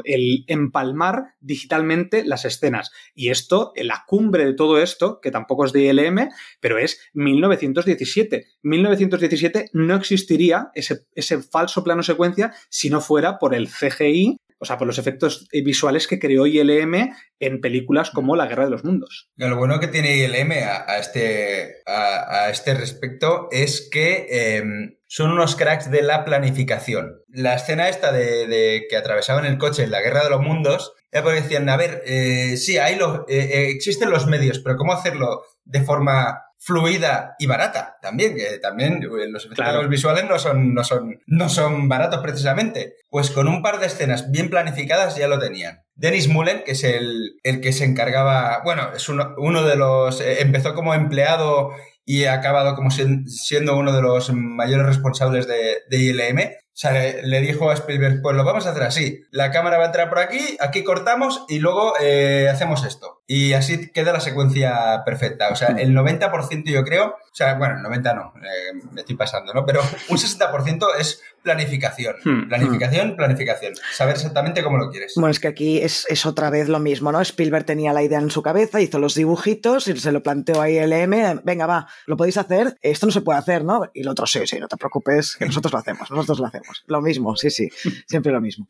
el 0.04 0.44
empalmar 0.46 1.34
digitalmente 1.40 2.24
las 2.24 2.44
escenas. 2.44 2.90
Y 3.14 3.30
esto, 3.30 3.72
la 3.76 4.04
cumbre 4.06 4.44
de 4.44 4.54
todo 4.54 4.80
esto, 4.80 5.20
que 5.20 5.30
tampoco 5.30 5.64
es 5.64 5.72
de 5.72 5.84
ILM, 5.84 6.28
pero 6.60 6.78
es 6.78 7.00
1917. 7.14 8.46
1917 8.62 9.70
no 9.72 9.94
existiría 9.94 10.70
ese, 10.74 11.06
ese 11.14 11.42
falso 11.42 11.84
plano 11.84 12.02
secuencia 12.02 12.54
si 12.68 12.90
no 12.90 13.00
fuera 13.00 13.38
por 13.38 13.54
el 13.54 13.68
CGI 13.68 14.38
o 14.58 14.64
sea, 14.64 14.78
por 14.78 14.86
los 14.86 14.98
efectos 14.98 15.48
visuales 15.52 16.06
que 16.06 16.18
creó 16.18 16.46
ILM 16.46 17.12
en 17.38 17.60
películas 17.60 18.10
como 18.10 18.36
La 18.36 18.46
Guerra 18.46 18.64
de 18.64 18.70
los 18.70 18.84
Mundos. 18.84 19.30
Lo 19.36 19.56
bueno 19.56 19.80
que 19.80 19.88
tiene 19.88 20.16
ILM 20.16 20.52
a, 20.52 20.98
este, 20.98 21.82
a, 21.86 22.48
este 22.50 22.74
respecto 22.74 23.48
es 23.50 23.88
que 23.90 24.56
em, 24.56 24.96
son 25.06 25.30
unos 25.30 25.54
cracks 25.54 25.90
de 25.90 26.02
la 26.02 26.24
planificación. 26.24 27.22
La 27.28 27.54
escena 27.54 27.88
esta 27.88 28.10
de, 28.12 28.86
que 28.88 28.96
atravesaban 28.96 29.44
el 29.44 29.58
coche 29.58 29.84
en 29.84 29.90
la 29.90 30.00
Guerra 30.00 30.24
de 30.24 30.30
los 30.30 30.40
Mundos, 30.40 30.92
ya 31.12 31.22
porque 31.22 31.42
decían, 31.42 31.68
a 31.68 31.76
ver, 31.76 32.02
eh, 32.06 32.56
sí, 32.56 32.78
hay 32.78 32.96
los, 32.96 33.20
eh, 33.28 33.38
eh, 33.38 33.68
existen 33.70 34.10
los 34.10 34.26
medios, 34.26 34.58
pero 34.58 34.76
¿cómo 34.76 34.92
hacerlo 34.92 35.44
de 35.64 35.82
forma 35.82 36.42
fluida 36.64 37.36
y 37.38 37.46
barata 37.46 37.98
también, 38.00 38.34
que 38.34 38.58
también 38.58 39.06
los 39.28 39.44
efectos 39.44 39.88
visuales 39.88 40.24
no 40.24 40.38
son, 40.38 40.72
no, 40.72 40.82
son, 40.82 41.20
no 41.26 41.48
son 41.50 41.88
baratos 41.90 42.20
precisamente. 42.20 42.94
Pues 43.10 43.30
con 43.30 43.48
un 43.48 43.62
par 43.62 43.78
de 43.78 43.86
escenas 43.86 44.30
bien 44.30 44.48
planificadas 44.48 45.16
ya 45.16 45.28
lo 45.28 45.38
tenían. 45.38 45.82
Dennis 45.94 46.28
Mullen, 46.28 46.62
que 46.64 46.72
es 46.72 46.82
el, 46.82 47.36
el 47.42 47.60
que 47.60 47.72
se 47.72 47.84
encargaba, 47.84 48.62
bueno, 48.64 48.88
es 48.96 49.08
uno, 49.10 49.34
uno 49.36 49.62
de 49.62 49.76
los, 49.76 50.22
empezó 50.22 50.74
como 50.74 50.94
empleado 50.94 51.70
y 52.06 52.24
ha 52.24 52.32
acabado 52.32 52.74
como 52.74 52.90
siendo 52.90 53.76
uno 53.76 53.92
de 53.92 54.02
los 54.02 54.32
mayores 54.32 54.86
responsables 54.86 55.46
de, 55.46 55.82
de 55.88 55.96
ILM. 55.98 56.50
O 56.74 56.76
sea, 56.76 56.90
le, 56.92 57.40
dijo 57.40 57.70
a 57.70 57.74
Spielberg, 57.74 58.20
pues 58.20 58.34
lo 58.34 58.42
vamos 58.42 58.66
a 58.66 58.70
hacer 58.70 58.82
así. 58.82 59.22
La 59.30 59.52
cámara 59.52 59.78
va 59.78 59.84
a 59.84 59.86
entrar 59.86 60.08
por 60.08 60.18
aquí, 60.18 60.56
aquí 60.58 60.82
cortamos 60.82 61.44
y 61.48 61.60
luego 61.60 61.92
eh, 62.00 62.48
hacemos 62.50 62.84
esto. 62.84 63.22
Y 63.28 63.52
así 63.52 63.92
queda 63.92 64.12
la 64.12 64.18
secuencia 64.18 65.02
perfecta. 65.06 65.50
O 65.50 65.56
sea, 65.56 65.70
hmm. 65.70 65.78
el 65.78 65.96
90% 65.96 66.64
yo 66.64 66.82
creo, 66.82 67.06
o 67.06 67.34
sea, 67.34 67.54
bueno, 67.54 67.76
el 67.76 67.82
90 67.82 68.14
no, 68.14 68.32
eh, 68.42 68.80
me 68.90 69.02
estoy 69.02 69.14
pasando, 69.14 69.54
¿no? 69.54 69.64
Pero 69.64 69.82
un 70.08 70.18
60% 70.18 70.86
es 70.98 71.22
planificación. 71.44 72.16
Hmm. 72.24 72.48
Planificación, 72.48 73.16
planificación. 73.16 73.74
Saber 73.92 74.16
exactamente 74.16 74.64
cómo 74.64 74.76
lo 74.76 74.90
quieres. 74.90 75.12
Bueno, 75.14 75.30
es 75.30 75.38
que 75.38 75.48
aquí 75.48 75.78
es, 75.78 76.06
es, 76.08 76.26
otra 76.26 76.50
vez 76.50 76.68
lo 76.68 76.80
mismo, 76.80 77.12
¿no? 77.12 77.20
Spielberg 77.20 77.64
tenía 77.64 77.92
la 77.92 78.02
idea 78.02 78.18
en 78.18 78.30
su 78.30 78.42
cabeza, 78.42 78.80
hizo 78.80 78.98
los 78.98 79.14
dibujitos 79.14 79.86
y 79.86 79.96
se 79.96 80.10
lo 80.10 80.22
planteó 80.22 80.60
a 80.60 80.68
ILM, 80.68 81.40
venga, 81.44 81.66
va, 81.66 81.86
lo 82.06 82.16
podéis 82.16 82.36
hacer, 82.36 82.78
esto 82.82 83.06
no 83.06 83.12
se 83.12 83.20
puede 83.20 83.38
hacer, 83.38 83.64
¿no? 83.64 83.90
Y 83.94 84.00
el 84.00 84.08
otro, 84.08 84.26
sí, 84.26 84.40
sí, 84.46 84.58
no 84.58 84.68
te 84.68 84.76
preocupes, 84.76 85.36
que 85.36 85.46
nosotros 85.46 85.72
lo 85.72 85.78
hacemos, 85.78 86.10
nosotros 86.10 86.40
lo 86.40 86.46
hacemos. 86.46 86.63
Lo 86.86 87.00
mismo, 87.00 87.36
sí, 87.36 87.50
sí, 87.50 87.68
siempre 88.08 88.32
lo 88.32 88.40
mismo. 88.40 88.66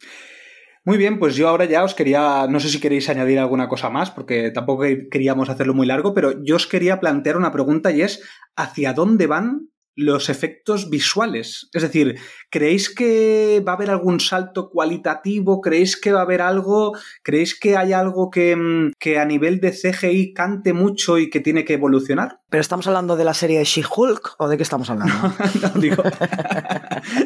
Muy 0.86 0.98
bien, 0.98 1.18
pues 1.18 1.34
yo 1.34 1.48
ahora 1.48 1.64
ya 1.64 1.82
os 1.82 1.94
quería, 1.94 2.46
no 2.46 2.60
sé 2.60 2.68
si 2.68 2.78
queréis 2.78 3.08
añadir 3.08 3.38
alguna 3.38 3.68
cosa 3.68 3.88
más, 3.88 4.10
porque 4.10 4.50
tampoco 4.50 4.84
queríamos 5.10 5.48
hacerlo 5.48 5.72
muy 5.72 5.86
largo, 5.86 6.12
pero 6.12 6.44
yo 6.44 6.56
os 6.56 6.66
quería 6.66 7.00
plantear 7.00 7.38
una 7.38 7.52
pregunta 7.52 7.90
y 7.90 8.02
es, 8.02 8.22
¿hacia 8.54 8.92
dónde 8.92 9.26
van 9.26 9.70
los 9.96 10.28
efectos 10.28 10.90
visuales. 10.90 11.68
Es 11.72 11.82
decir, 11.82 12.18
¿creéis 12.50 12.92
que 12.92 13.62
va 13.66 13.72
a 13.72 13.74
haber 13.76 13.90
algún 13.90 14.20
salto 14.20 14.70
cualitativo? 14.70 15.60
¿Creéis 15.60 15.96
que 15.96 16.12
va 16.12 16.20
a 16.20 16.22
haber 16.22 16.42
algo? 16.42 16.92
¿Creéis 17.22 17.58
que 17.58 17.76
hay 17.76 17.92
algo 17.92 18.30
que, 18.30 18.56
mm, 18.56 18.92
que 18.98 19.18
a 19.18 19.24
nivel 19.24 19.60
de 19.60 19.72
CGI 19.72 20.34
cante 20.34 20.72
mucho 20.72 21.18
y 21.18 21.30
que 21.30 21.40
tiene 21.40 21.64
que 21.64 21.74
evolucionar? 21.74 22.40
¿Pero 22.50 22.60
estamos 22.60 22.86
hablando 22.86 23.16
de 23.16 23.24
la 23.24 23.34
serie 23.34 23.58
de 23.58 23.64
She-Hulk 23.64 24.36
o 24.38 24.48
de 24.48 24.56
qué 24.56 24.62
estamos 24.62 24.90
hablando? 24.90 25.14
no, 25.74 25.80
digo, 25.80 26.02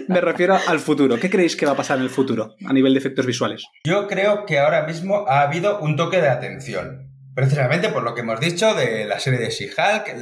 me 0.08 0.20
refiero 0.20 0.58
al 0.66 0.80
futuro. 0.80 1.18
¿Qué 1.18 1.30
creéis 1.30 1.56
que 1.56 1.66
va 1.66 1.72
a 1.72 1.76
pasar 1.76 1.98
en 1.98 2.04
el 2.04 2.10
futuro 2.10 2.54
a 2.66 2.72
nivel 2.72 2.94
de 2.94 2.98
efectos 2.98 3.26
visuales? 3.26 3.66
Yo 3.84 4.06
creo 4.06 4.46
que 4.46 4.58
ahora 4.58 4.86
mismo 4.86 5.26
ha 5.28 5.42
habido 5.42 5.80
un 5.80 5.96
toque 5.96 6.20
de 6.20 6.28
atención. 6.28 7.07
Precisamente 7.38 7.90
por 7.90 8.02
lo 8.02 8.16
que 8.16 8.22
hemos 8.22 8.40
dicho 8.40 8.74
de 8.74 9.04
la 9.04 9.20
serie 9.20 9.38
de 9.38 9.50
She-Hulk, 9.50 10.16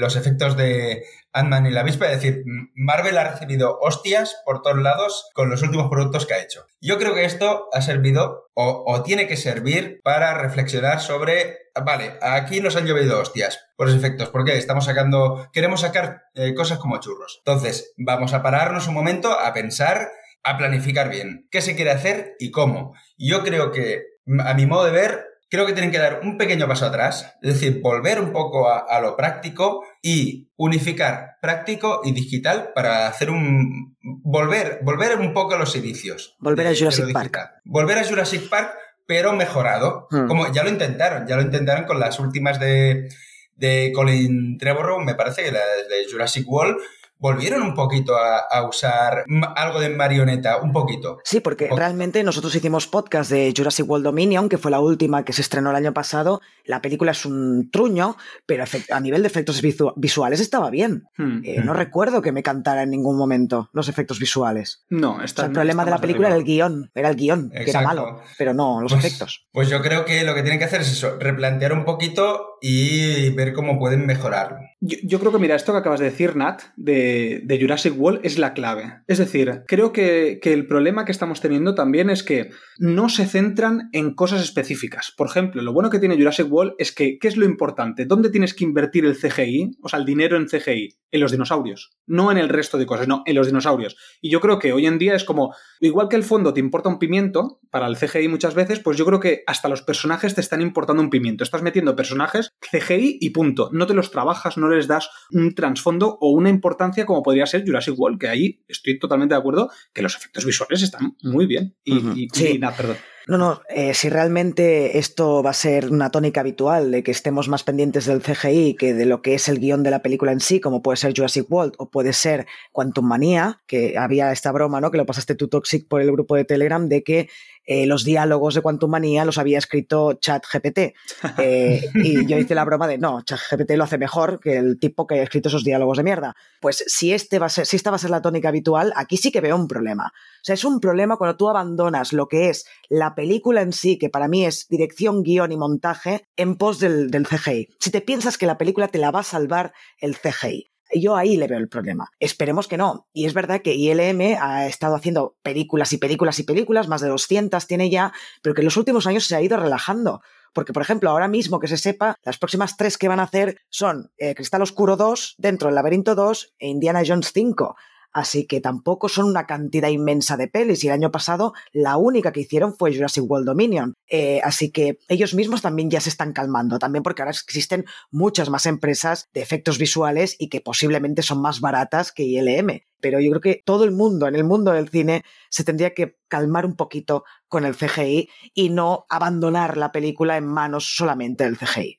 los 0.00 0.16
efectos 0.16 0.56
de 0.56 1.04
Ant-Man 1.34 1.66
y 1.66 1.70
la 1.70 1.82
avispa, 1.82 2.06
es 2.06 2.12
decir, 2.12 2.44
Marvel 2.74 3.18
ha 3.18 3.24
recibido 3.32 3.78
hostias 3.82 4.40
por 4.46 4.62
todos 4.62 4.78
lados 4.78 5.28
con 5.34 5.50
los 5.50 5.60
últimos 5.60 5.90
productos 5.90 6.24
que 6.24 6.32
ha 6.32 6.42
hecho. 6.42 6.64
Yo 6.80 6.96
creo 6.96 7.14
que 7.14 7.26
esto 7.26 7.68
ha 7.74 7.82
servido 7.82 8.48
o, 8.54 9.02
tiene 9.02 9.26
que 9.26 9.36
servir 9.36 10.00
para 10.02 10.32
reflexionar 10.38 11.02
sobre, 11.02 11.58
vale, 11.84 12.14
aquí 12.22 12.62
nos 12.62 12.74
han 12.76 12.86
llovido 12.86 13.20
hostias 13.20 13.60
por 13.76 13.88
los 13.88 13.96
efectos, 13.98 14.30
porque 14.30 14.56
estamos 14.56 14.86
sacando, 14.86 15.46
queremos 15.52 15.82
sacar 15.82 16.22
eh, 16.32 16.54
cosas 16.54 16.78
como 16.78 17.00
churros. 17.00 17.42
Entonces, 17.44 17.92
vamos 17.98 18.32
a 18.32 18.42
pararnos 18.42 18.88
un 18.88 18.94
momento 18.94 19.30
a 19.30 19.52
pensar, 19.52 20.08
a 20.42 20.56
planificar 20.56 21.10
bien 21.10 21.48
qué 21.50 21.60
se 21.60 21.76
quiere 21.76 21.90
hacer 21.90 22.34
y 22.38 22.50
cómo. 22.50 22.94
Yo 23.18 23.44
creo 23.44 23.72
que, 23.72 24.04
a 24.42 24.54
mi 24.54 24.64
modo 24.64 24.86
de 24.86 24.92
ver, 24.92 25.35
creo 25.48 25.66
que 25.66 25.72
tienen 25.72 25.90
que 25.90 25.98
dar 25.98 26.20
un 26.22 26.36
pequeño 26.36 26.66
paso 26.66 26.86
atrás, 26.86 27.36
es 27.42 27.54
decir, 27.54 27.80
volver 27.80 28.20
un 28.20 28.32
poco 28.32 28.68
a, 28.68 29.00
lo 29.00 29.16
práctico 29.16 29.84
y 30.02 30.50
unificar 30.56 31.36
práctico 31.40 32.00
y 32.04 32.12
digital 32.12 32.70
para 32.74 33.06
hacer 33.06 33.30
un... 33.30 33.96
volver, 34.02 34.80
volver 34.82 35.18
un 35.18 35.32
poco 35.32 35.54
a 35.54 35.58
los 35.58 35.76
inicios. 35.76 36.36
Volver 36.38 36.66
a 36.66 36.74
Jurassic 36.74 37.12
Park. 37.12 37.38
Volver 37.64 37.98
a 37.98 38.04
Jurassic 38.04 38.48
Park, 38.48 38.74
pero 39.06 39.32
mejorado. 39.32 40.08
Hmm. 40.10 40.26
Como 40.26 40.52
ya 40.52 40.64
lo 40.64 40.70
intentaron, 40.70 41.26
ya 41.26 41.36
lo 41.36 41.42
intentaron 41.42 41.84
con 41.84 42.00
las 42.00 42.18
últimas 42.18 42.58
de, 42.58 43.08
de 43.54 43.92
Colin 43.94 44.58
Trevorrow, 44.58 45.00
me 45.00 45.14
parece 45.14 45.44
que 45.44 45.52
la 45.52 45.60
de 45.60 46.10
Jurassic 46.10 46.48
World, 46.48 46.76
volvieron 47.18 47.62
un 47.62 47.74
poquito 47.74 48.14
a, 48.16 48.66
usar 48.66 49.24
algo 49.56 49.80
de 49.80 49.90
marioneta, 49.90 50.58
un 50.58 50.72
poquito. 50.72 51.18
Sí, 51.24 51.40
porque 51.40 51.68
realmente 51.74 52.22
nosotros 52.22 52.54
hicimos 52.54 52.86
podcast 52.86 53.30
de 53.30 53.52
Jurassic 53.56 53.88
World 53.88 54.04
Dominion, 54.04 54.48
que 54.48 54.58
fue 54.58 54.70
la 54.70 54.80
última 54.80 55.24
que 55.24 55.32
se 55.32 55.42
estrenó 55.42 55.70
el 55.70 55.76
año 55.76 55.92
pasado. 55.92 56.40
La 56.64 56.82
película 56.82 57.12
es 57.12 57.24
un 57.24 57.70
truño, 57.70 58.16
pero 58.44 58.64
a 58.90 59.00
nivel 59.00 59.22
de 59.22 59.28
efectos 59.28 59.62
visuales 59.96 60.40
estaba 60.40 60.70
bien. 60.70 61.04
Hmm. 61.16 61.40
Eh, 61.44 61.60
no 61.62 61.74
recuerdo 61.74 62.22
que 62.22 62.32
me 62.32 62.42
cantara 62.42 62.82
en 62.82 62.90
ningún 62.90 63.16
momento 63.16 63.70
los 63.72 63.88
efectos 63.88 64.18
visuales. 64.18 64.84
No, 64.88 65.22
está, 65.22 65.46
El 65.46 65.52
problema 65.52 65.84
de 65.84 65.90
la 65.90 65.98
película 65.98 66.28
era 66.28 66.36
el 66.36 66.44
guion, 66.44 66.90
era 66.94 67.08
el 67.08 67.16
guion, 67.16 67.50
que 67.50 67.70
era 67.70 67.82
malo, 67.82 68.20
pero 68.38 68.52
no 68.52 68.80
los 68.80 68.92
pues, 68.92 69.04
efectos. 69.04 69.46
Pues 69.52 69.68
yo 69.68 69.80
creo 69.82 70.04
que 70.04 70.24
lo 70.24 70.34
que 70.34 70.42
tienen 70.42 70.58
que 70.58 70.64
hacer 70.64 70.80
es 70.80 70.92
eso, 70.92 71.16
replantear 71.18 71.72
un 71.72 71.84
poquito 71.84 72.55
y 72.60 73.30
ver 73.30 73.52
cómo 73.52 73.78
pueden 73.78 74.06
mejorarlo. 74.06 74.58
Yo, 74.80 75.18
creo 75.18 75.32
que, 75.32 75.38
mira, 75.38 75.56
esto 75.56 75.72
que 75.72 75.78
acabas 75.78 76.00
de 76.00 76.06
decir, 76.06 76.36
Nat, 76.36 76.62
de, 76.76 77.58
Jurassic 77.60 77.98
World 77.98 78.20
es 78.22 78.38
la 78.38 78.52
clave. 78.52 79.00
Es 79.06 79.18
decir, 79.18 79.64
creo 79.66 79.92
que, 79.92 80.38
el 80.42 80.66
problema 80.66 81.04
que 81.04 81.12
estamos 81.12 81.40
teniendo 81.40 81.74
también 81.74 82.08
es 82.10 82.22
que 82.22 82.50
no 82.78 83.08
se 83.08 83.26
centran 83.26 83.88
en 83.92 84.14
cosas 84.14 84.42
específicas. 84.42 85.12
Por 85.16 85.28
ejemplo, 85.28 85.62
lo 85.62 85.72
bueno 85.72 85.90
que 85.90 85.98
tiene 85.98 86.16
Jurassic 86.16 86.50
World 86.50 86.74
es 86.78 86.92
que, 86.92 87.18
¿qué 87.18 87.28
es 87.28 87.36
lo 87.36 87.44
importante? 87.44 88.04
¿Dónde 88.04 88.30
tienes 88.30 88.54
que 88.54 88.64
invertir 88.64 89.04
el 89.04 89.16
CGI? 89.16 89.78
O 89.82 89.88
sea, 89.88 89.98
el 89.98 90.04
dinero 90.04 90.36
en 90.36 90.46
CGI. 90.46 90.96
En 91.10 91.20
los 91.20 91.32
dinosaurios. 91.32 91.96
No 92.06 92.30
en 92.30 92.38
el 92.38 92.48
resto 92.48 92.78
de 92.78 92.86
cosas, 92.86 93.08
no, 93.08 93.22
en 93.26 93.34
los 93.34 93.46
dinosaurios. 93.46 93.96
Y 94.20 94.30
yo 94.30 94.40
creo 94.40 94.58
que 94.58 94.72
hoy 94.72 94.86
en 94.86 94.98
día 94.98 95.14
es 95.14 95.24
como, 95.24 95.54
igual 95.80 96.08
que 96.08 96.16
el 96.16 96.24
fondo 96.24 96.52
te 96.52 96.60
importa 96.60 96.88
un 96.88 96.98
pimiento, 96.98 97.60
para 97.70 97.86
el 97.86 97.96
CGI 97.96 98.28
muchas 98.28 98.54
veces, 98.54 98.80
pues 98.80 98.96
yo 98.96 99.04
creo 99.04 99.20
que 99.20 99.42
hasta 99.46 99.68
los 99.68 99.82
personajes 99.82 100.34
te 100.34 100.40
están 100.40 100.60
importando 100.60 101.02
un 101.02 101.10
pimiento. 101.10 101.44
Estás 101.44 101.62
metiendo 101.62 101.96
personajes 101.96 102.45
CGI 102.60 103.18
y 103.20 103.30
punto. 103.30 103.70
No 103.72 103.86
te 103.86 103.94
los 103.94 104.10
trabajas, 104.10 104.56
no 104.56 104.68
les 104.68 104.86
das 104.86 105.10
un 105.30 105.54
trasfondo 105.54 106.18
o 106.20 106.30
una 106.30 106.50
importancia 106.50 107.06
como 107.06 107.22
podría 107.22 107.46
ser 107.46 107.64
Jurassic 107.64 107.98
World, 107.98 108.18
que 108.18 108.28
ahí 108.28 108.64
estoy 108.68 108.98
totalmente 108.98 109.34
de 109.34 109.40
acuerdo 109.40 109.70
que 109.92 110.02
los 110.02 110.16
efectos 110.16 110.44
visuales 110.44 110.82
están 110.82 111.16
muy 111.22 111.46
bien. 111.46 111.76
Y, 111.84 112.28
sí. 112.32 112.60
perdón. 112.76 112.96
No, 113.28 113.38
no, 113.38 113.62
eh, 113.68 113.92
si 113.92 114.08
realmente 114.08 114.98
esto 114.98 115.42
va 115.42 115.50
a 115.50 115.54
ser 115.54 115.90
una 115.90 116.10
tónica 116.10 116.42
habitual 116.42 116.92
de 116.92 117.02
que 117.02 117.10
estemos 117.10 117.48
más 117.48 117.64
pendientes 117.64 118.06
del 118.06 118.22
CGI 118.22 118.74
que 118.74 118.94
de 118.94 119.04
lo 119.04 119.20
que 119.20 119.34
es 119.34 119.48
el 119.48 119.58
guion 119.58 119.82
de 119.82 119.90
la 119.90 120.00
película 120.00 120.30
en 120.30 120.38
sí, 120.38 120.60
como 120.60 120.80
puede 120.80 120.96
ser 120.96 121.12
Jurassic 121.12 121.50
World 121.50 121.74
o 121.78 121.90
puede 121.90 122.12
ser 122.12 122.46
Quantum 122.70 123.04
Manía, 123.04 123.58
que 123.66 123.98
había 123.98 124.30
esta 124.30 124.52
broma, 124.52 124.80
¿no? 124.80 124.92
Que 124.92 124.98
lo 124.98 125.06
pasaste 125.06 125.34
tú 125.34 125.48
Toxic 125.48 125.88
por 125.88 126.02
el 126.02 126.12
grupo 126.12 126.36
de 126.36 126.44
Telegram 126.44 126.88
de 126.88 127.02
que 127.02 127.28
eh, 127.66 127.86
los 127.86 128.04
diálogos 128.04 128.54
de 128.54 128.62
Quantum 128.62 128.90
Manía 128.90 129.24
los 129.24 129.38
había 129.38 129.58
escrito 129.58 130.14
ChatGPT. 130.14 130.94
Eh, 131.38 131.90
y 131.94 132.26
yo 132.26 132.38
hice 132.38 132.54
la 132.54 132.64
broma 132.64 132.86
de, 132.86 132.98
no, 132.98 133.22
ChatGPT 133.22 133.72
lo 133.72 133.84
hace 133.84 133.98
mejor 133.98 134.40
que 134.40 134.56
el 134.56 134.78
tipo 134.78 135.06
que 135.06 135.20
ha 135.20 135.22
escrito 135.22 135.48
esos 135.48 135.64
diálogos 135.64 135.98
de 135.98 136.04
mierda. 136.04 136.34
Pues 136.60 136.82
si, 136.86 137.12
este 137.12 137.38
va 137.38 137.46
a 137.46 137.48
ser, 137.48 137.66
si 137.66 137.76
esta 137.76 137.90
va 137.90 137.96
a 137.96 137.98
ser 137.98 138.10
la 138.10 138.22
tónica 138.22 138.48
habitual, 138.48 138.92
aquí 138.96 139.16
sí 139.16 139.30
que 139.30 139.40
veo 139.40 139.56
un 139.56 139.68
problema. 139.68 140.12
O 140.14 140.44
sea, 140.44 140.54
es 140.54 140.64
un 140.64 140.80
problema 140.80 141.16
cuando 141.16 141.36
tú 141.36 141.48
abandonas 141.48 142.12
lo 142.12 142.28
que 142.28 142.48
es 142.48 142.66
la 142.88 143.14
película 143.16 143.62
en 143.62 143.72
sí, 143.72 143.98
que 143.98 144.08
para 144.08 144.28
mí 144.28 144.46
es 144.46 144.68
dirección, 144.68 145.24
guion 145.24 145.50
y 145.50 145.56
montaje, 145.56 146.28
en 146.36 146.54
pos 146.54 146.78
del, 146.78 147.10
del 147.10 147.26
CGI. 147.26 147.70
Si 147.80 147.90
te 147.90 148.00
piensas 148.00 148.38
que 148.38 148.46
la 148.46 148.58
película 148.58 148.86
te 148.86 148.98
la 148.98 149.10
va 149.10 149.20
a 149.20 149.24
salvar 149.24 149.72
el 149.98 150.16
CGI. 150.16 150.70
Yo 150.94 151.16
ahí 151.16 151.36
le 151.36 151.48
veo 151.48 151.58
el 151.58 151.68
problema. 151.68 152.10
Esperemos 152.20 152.68
que 152.68 152.76
no. 152.76 153.08
Y 153.12 153.26
es 153.26 153.34
verdad 153.34 153.60
que 153.60 153.74
ILM 153.74 154.36
ha 154.40 154.66
estado 154.66 154.94
haciendo 154.94 155.36
películas 155.42 155.92
y 155.92 155.98
películas 155.98 156.38
y 156.38 156.44
películas, 156.44 156.86
más 156.86 157.00
de 157.00 157.08
200 157.08 157.66
tiene 157.66 157.90
ya, 157.90 158.12
pero 158.40 158.54
que 158.54 158.60
en 158.60 158.66
los 158.66 158.76
últimos 158.76 159.06
años 159.06 159.26
se 159.26 159.34
ha 159.34 159.42
ido 159.42 159.56
relajando. 159.56 160.20
Porque, 160.52 160.72
por 160.72 160.82
ejemplo, 160.82 161.10
ahora 161.10 161.28
mismo 161.28 161.58
que 161.58 161.68
se 161.68 161.76
sepa, 161.76 162.14
las 162.22 162.38
próximas 162.38 162.76
tres 162.76 162.96
que 162.96 163.08
van 163.08 163.20
a 163.20 163.24
hacer 163.24 163.58
son 163.68 164.10
eh, 164.16 164.34
Cristal 164.34 164.62
Oscuro 164.62 164.96
2, 164.96 165.34
Dentro 165.38 165.68
del 165.68 165.74
Laberinto 165.74 166.14
2 166.14 166.54
e 166.58 166.68
Indiana 166.68 167.02
Jones 167.06 167.32
5. 167.34 167.76
Así 168.16 168.46
que 168.46 168.62
tampoco 168.62 169.10
son 169.10 169.26
una 169.26 169.46
cantidad 169.46 169.90
inmensa 169.90 170.38
de 170.38 170.48
pelis. 170.48 170.82
Y 170.82 170.86
el 170.86 170.94
año 170.94 171.10
pasado 171.10 171.52
la 171.72 171.98
única 171.98 172.32
que 172.32 172.40
hicieron 172.40 172.74
fue 172.74 172.94
Jurassic 172.94 173.30
World 173.30 173.44
Dominion. 173.44 173.92
Eh, 174.08 174.40
así 174.42 174.70
que 174.70 174.98
ellos 175.08 175.34
mismos 175.34 175.60
también 175.60 175.90
ya 175.90 176.00
se 176.00 176.08
están 176.08 176.32
calmando. 176.32 176.78
También 176.78 177.02
porque 177.02 177.20
ahora 177.20 177.32
existen 177.32 177.84
muchas 178.10 178.48
más 178.48 178.64
empresas 178.64 179.28
de 179.34 179.42
efectos 179.42 179.76
visuales 179.76 180.34
y 180.38 180.48
que 180.48 180.62
posiblemente 180.62 181.20
son 181.20 181.42
más 181.42 181.60
baratas 181.60 182.10
que 182.10 182.22
ILM 182.22 182.80
pero 183.00 183.20
yo 183.20 183.30
creo 183.30 183.40
que 183.40 183.62
todo 183.64 183.84
el 183.84 183.92
mundo, 183.92 184.26
en 184.26 184.34
el 184.34 184.44
mundo 184.44 184.72
del 184.72 184.88
cine, 184.88 185.24
se 185.50 185.64
tendría 185.64 185.94
que 185.94 186.16
calmar 186.28 186.66
un 186.66 186.76
poquito 186.76 187.24
con 187.48 187.64
el 187.64 187.76
CGI 187.76 188.28
y 188.54 188.70
no 188.70 189.06
abandonar 189.08 189.76
la 189.76 189.92
película 189.92 190.36
en 190.36 190.46
manos 190.46 190.96
solamente 190.96 191.44
del 191.44 191.56
CGI. 191.56 191.98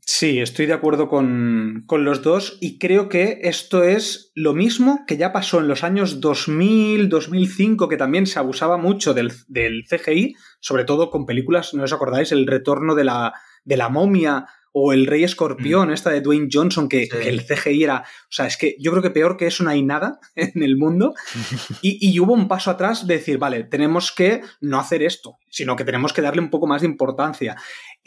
Sí, 0.00 0.40
estoy 0.40 0.66
de 0.66 0.72
acuerdo 0.72 1.08
con, 1.08 1.84
los 1.88 2.22
dos 2.22 2.58
y 2.60 2.78
creo 2.78 3.08
que 3.08 3.40
esto 3.42 3.84
es 3.84 4.32
lo 4.34 4.54
mismo 4.54 5.04
que 5.06 5.16
ya 5.16 5.32
pasó 5.32 5.60
en 5.60 5.68
los 5.68 5.84
años 5.84 6.20
2000, 6.20 7.08
2005, 7.08 7.88
que 7.88 7.96
también 7.96 8.26
se 8.26 8.38
abusaba 8.38 8.76
mucho 8.76 9.14
del, 9.14 9.32
del 9.46 9.84
CGI, 9.88 10.34
sobre 10.60 10.84
todo 10.84 11.10
con 11.10 11.26
películas, 11.26 11.74
no 11.74 11.84
os 11.84 11.92
acordáis, 11.92 12.32
El 12.32 12.46
retorno 12.46 12.94
de 12.94 13.04
la, 13.04 13.34
de 13.64 13.76
la 13.76 13.88
momia 13.88 14.46
o 14.72 14.92
El 14.92 15.06
Rey 15.06 15.24
Escorpión, 15.24 15.88
mm. 15.88 15.92
esta 15.92 16.10
de 16.10 16.20
Dwayne 16.20 16.48
Johnson, 16.52 16.88
que, 16.88 17.08
el 17.24 17.44
CGI 17.44 17.84
era. 17.84 18.00
O 18.00 18.30
sea, 18.32 18.46
es 18.46 18.56
que 18.56 18.76
yo 18.78 18.90
creo 18.90 19.02
que 19.02 19.10
peor 19.10 19.36
que 19.36 19.46
eso 19.46 19.64
no 19.64 19.70
hay 19.70 19.82
nada 19.82 20.20
en 20.34 20.62
el 20.62 20.76
mundo. 20.76 21.14
Y, 21.82 21.98
y, 22.00 22.18
hubo 22.20 22.32
un 22.32 22.48
paso 22.48 22.70
atrás 22.70 23.06
de 23.06 23.14
decir, 23.14 23.38
vale, 23.38 23.64
tenemos 23.64 24.12
que 24.12 24.42
no 24.60 24.78
hacer 24.78 25.02
esto, 25.02 25.38
sino 25.50 25.76
que 25.76 25.84
tenemos 25.84 26.12
que 26.12 26.22
darle 26.22 26.42
un 26.42 26.50
poco 26.50 26.66
más 26.66 26.82
de 26.82 26.88
importancia. 26.88 27.56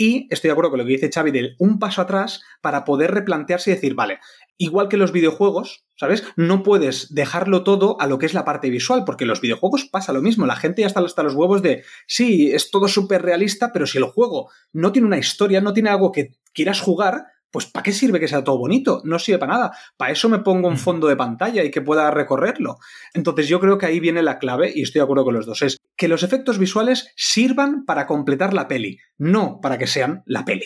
Y 0.01 0.25
estoy 0.31 0.47
de 0.47 0.53
acuerdo 0.53 0.71
con 0.71 0.79
lo 0.79 0.85
que 0.85 0.93
dice 0.93 1.11
Xavi 1.13 1.29
del 1.29 1.55
un 1.59 1.77
paso 1.77 2.01
atrás 2.01 2.41
para 2.61 2.85
poder 2.85 3.11
replantearse 3.11 3.69
y 3.69 3.75
decir, 3.75 3.93
vale, 3.93 4.17
igual 4.57 4.89
que 4.89 4.97
los 4.97 5.11
videojuegos, 5.11 5.85
¿sabes? 5.95 6.23
No 6.35 6.63
puedes 6.63 7.13
dejarlo 7.13 7.63
todo 7.63 8.01
a 8.01 8.07
lo 8.07 8.17
que 8.17 8.25
es 8.25 8.33
la 8.33 8.43
parte 8.43 8.71
visual, 8.71 9.03
porque 9.05 9.25
en 9.25 9.27
los 9.27 9.41
videojuegos 9.41 9.85
pasa 9.85 10.11
lo 10.11 10.23
mismo. 10.23 10.47
La 10.47 10.55
gente 10.55 10.81
ya 10.81 10.87
está 10.87 11.01
hasta 11.01 11.21
los 11.21 11.35
huevos 11.35 11.61
de, 11.61 11.83
sí, 12.07 12.51
es 12.51 12.71
todo 12.71 12.87
súper 12.87 13.21
realista, 13.21 13.71
pero 13.71 13.85
si 13.85 13.99
el 13.99 14.05
juego 14.05 14.49
no 14.73 14.91
tiene 14.91 15.07
una 15.07 15.19
historia, 15.19 15.61
no 15.61 15.71
tiene 15.71 15.91
algo 15.91 16.11
que 16.11 16.31
quieras 16.51 16.81
jugar, 16.81 17.25
pues 17.51 17.65
¿para 17.65 17.83
qué 17.83 17.91
sirve 17.91 18.19
que 18.19 18.27
sea 18.27 18.43
todo 18.43 18.57
bonito? 18.57 19.01
No 19.03 19.19
sirve 19.19 19.39
para 19.39 19.53
nada. 19.53 19.71
Para 19.97 20.11
eso 20.11 20.29
me 20.29 20.39
pongo 20.39 20.67
un 20.67 20.77
fondo 20.77 21.07
de 21.07 21.15
pantalla 21.15 21.63
y 21.63 21.71
que 21.71 21.81
pueda 21.81 22.09
recorrerlo. 22.11 22.77
Entonces 23.13 23.47
yo 23.47 23.59
creo 23.59 23.77
que 23.77 23.85
ahí 23.85 23.99
viene 23.99 24.23
la 24.23 24.39
clave, 24.39 24.71
y 24.73 24.81
estoy 24.81 24.99
de 24.99 25.03
acuerdo 25.03 25.25
con 25.25 25.33
los 25.33 25.45
dos, 25.45 25.61
es 25.61 25.77
que 25.97 26.07
los 26.07 26.23
efectos 26.23 26.57
visuales 26.57 27.11
sirvan 27.15 27.85
para 27.85 28.07
completar 28.07 28.53
la 28.53 28.67
peli, 28.67 28.99
no 29.17 29.59
para 29.61 29.77
que 29.77 29.87
sean 29.87 30.23
la 30.25 30.45
peli. 30.45 30.65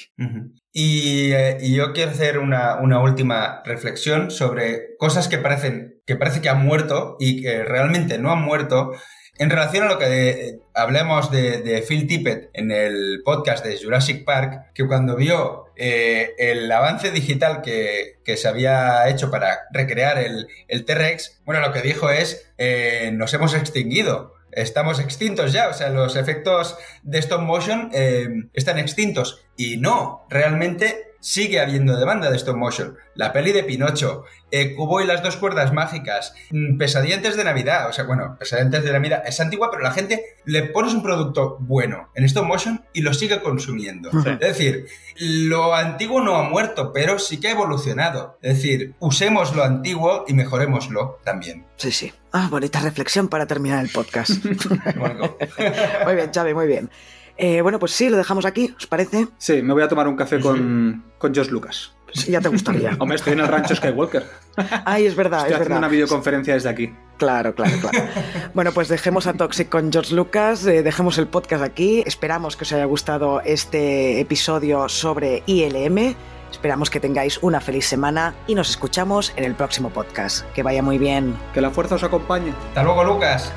Eh, 0.73 1.57
y, 1.61 1.75
yo 1.75 1.93
quiero 1.93 2.11
hacer 2.11 2.37
una, 2.37 2.79
última 3.01 3.61
reflexión 3.65 4.31
sobre 4.31 4.95
cosas 4.97 5.27
que 5.27 5.37
parecen 5.37 6.01
que 6.05 6.15
parece 6.15 6.39
que 6.39 6.49
han 6.49 6.63
muerto 6.63 7.17
y 7.19 7.41
que 7.41 7.63
realmente 7.63 8.19
no 8.19 8.31
han 8.31 8.41
muerto. 8.41 8.91
En 9.37 9.49
relación 9.49 9.83
a 9.83 9.89
lo 9.89 9.99
que 9.99 10.59
hablemos 10.73 11.29
de, 11.29 11.83
Phil 11.87 12.07
Tippett 12.07 12.49
en 12.53 12.71
el 12.71 13.21
podcast 13.25 13.65
de 13.65 13.77
Jurassic 13.77 14.23
Park, 14.23 14.71
que 14.73 14.87
cuando 14.87 15.15
vio 15.17 15.65
eh, 15.75 16.33
el 16.37 16.71
avance 16.71 17.11
digital 17.11 17.61
que, 17.61 18.19
se 18.37 18.47
había 18.47 19.09
hecho 19.09 19.29
para 19.29 19.67
recrear 19.71 20.19
el, 20.19 20.85
T-Rex, 20.85 21.41
bueno, 21.43 21.59
lo 21.61 21.73
que 21.73 21.81
dijo 21.81 22.09
es, 22.09 22.49
eh, 22.57 23.11
nos 23.13 23.33
hemos 23.33 23.53
extinguido 23.53 24.35
estamos 24.55 24.99
extintos 24.99 25.51
ya, 25.51 25.67
o 25.67 25.73
sea, 25.73 25.89
los 25.89 26.15
efectos 26.15 26.77
de 27.03 27.19
stop 27.19 27.41
motion 27.41 27.89
eh, 27.93 28.27
están 28.53 28.79
extintos. 28.79 29.45
Y 29.57 29.77
no, 29.77 30.25
realmente 30.29 31.14
sigue 31.25 31.59
habiendo 31.59 31.97
demanda 31.97 32.29
de 32.29 32.37
stop 32.37 32.55
motion. 32.55 32.97
La 33.15 33.33
peli 33.33 33.51
de 33.51 33.63
Pinocho, 33.63 34.25
eh, 34.51 34.75
Cubo 34.75 35.01
y 35.01 35.07
las 35.07 35.23
dos 35.23 35.37
cuerdas 35.37 35.73
mágicas, 35.73 36.35
mm, 36.51 36.77
Pesadientes 36.77 37.35
de 37.35 37.43
Navidad, 37.43 37.89
o 37.89 37.93
sea, 37.93 38.03
bueno, 38.03 38.37
Pesadientes 38.37 38.83
de 38.83 38.93
Navidad 38.93 39.23
es 39.25 39.39
antigua, 39.39 39.71
pero 39.71 39.81
la 39.81 39.89
gente 39.89 40.23
le 40.45 40.61
pones 40.63 40.93
un 40.93 41.01
producto 41.01 41.57
bueno 41.61 42.11
en 42.13 42.25
stop 42.25 42.45
motion 42.45 42.85
y 42.93 43.01
lo 43.01 43.11
sigue 43.11 43.41
consumiendo. 43.41 44.11
Es 44.11 44.39
decir, 44.39 44.85
lo 45.17 45.73
antiguo 45.73 46.21
no 46.21 46.35
ha 46.35 46.43
muerto, 46.43 46.93
pero 46.93 47.17
sí 47.17 47.39
que 47.39 47.47
ha 47.47 47.51
evolucionado. 47.51 48.37
Es 48.43 48.57
decir, 48.57 48.93
usemos 48.99 49.55
lo 49.55 49.63
antiguo 49.63 50.25
y 50.27 50.33
mejorémoslo 50.35 51.21
también. 51.23 51.65
Sí, 51.77 51.91
sí. 51.91 52.13
Ah, 52.33 52.49
bonita 52.51 52.81
reflexión 52.81 53.29
para 53.29 53.47
terminar 53.47 53.83
el 53.83 53.89
podcast. 53.89 54.29
muy 56.05 56.15
bien, 56.15 56.31
Xavi, 56.31 56.53
muy 56.53 56.67
bien. 56.67 56.91
Eh, 57.37 57.61
bueno, 57.61 57.79
pues 57.79 57.91
sí, 57.91 58.09
lo 58.09 58.17
dejamos 58.17 58.45
aquí, 58.45 58.73
¿os 58.77 58.87
parece? 58.87 59.27
Sí, 59.37 59.61
me 59.61 59.73
voy 59.73 59.83
a 59.83 59.87
tomar 59.87 60.07
un 60.07 60.15
café 60.15 60.39
con, 60.39 61.03
con 61.17 61.35
Josh 61.35 61.49
Lucas. 61.49 61.95
Sí, 62.13 62.31
ya 62.31 62.39
te 62.39 62.47
gustaría. 62.47 62.95
Hombre, 62.99 63.17
estoy 63.17 63.33
en 63.33 63.41
el 63.41 63.47
rancho 63.47 63.75
Skywalker. 63.75 64.25
Ay, 64.85 65.05
es 65.05 65.15
verdad, 65.15 65.39
estoy 65.39 65.53
es 65.53 65.59
haciendo 65.59 65.79
una 65.79 65.87
videoconferencia 65.87 66.53
desde 66.53 66.69
aquí. 66.69 66.93
Claro, 67.17 67.53
claro, 67.55 67.77
claro. 67.79 68.07
bueno, 68.53 68.71
pues 68.71 68.87
dejemos 68.87 69.27
a 69.27 69.33
Toxic 69.33 69.69
con 69.69 69.91
George 69.91 70.15
Lucas, 70.15 70.65
eh, 70.65 70.81
dejemos 70.83 71.17
el 71.17 71.27
podcast 71.27 71.63
aquí. 71.63 72.03
Esperamos 72.05 72.55
que 72.55 72.63
os 72.63 72.71
haya 72.71 72.85
gustado 72.85 73.41
este 73.41 74.19
episodio 74.19 74.87
sobre 74.87 75.43
ILM. 75.45 76.15
Esperamos 76.51 76.89
que 76.89 77.01
tengáis 77.01 77.39
una 77.41 77.59
feliz 77.59 77.85
semana 77.85 78.33
y 78.47 78.55
nos 78.55 78.69
escuchamos 78.69 79.33
en 79.35 79.43
el 79.43 79.55
próximo 79.55 79.89
podcast. 79.89 80.45
Que 80.53 80.63
vaya 80.63 80.81
muy 80.81 80.97
bien. 80.97 81.35
Que 81.53 81.59
la 81.59 81.69
fuerza 81.69 81.95
os 81.95 82.03
acompañe. 82.03 82.53
Hasta 82.69 82.83
luego, 82.83 83.03
Lucas. 83.03 83.51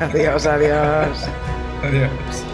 adiós, 0.00 0.46
adiós. 0.46 1.28
Adiós. 1.82 2.51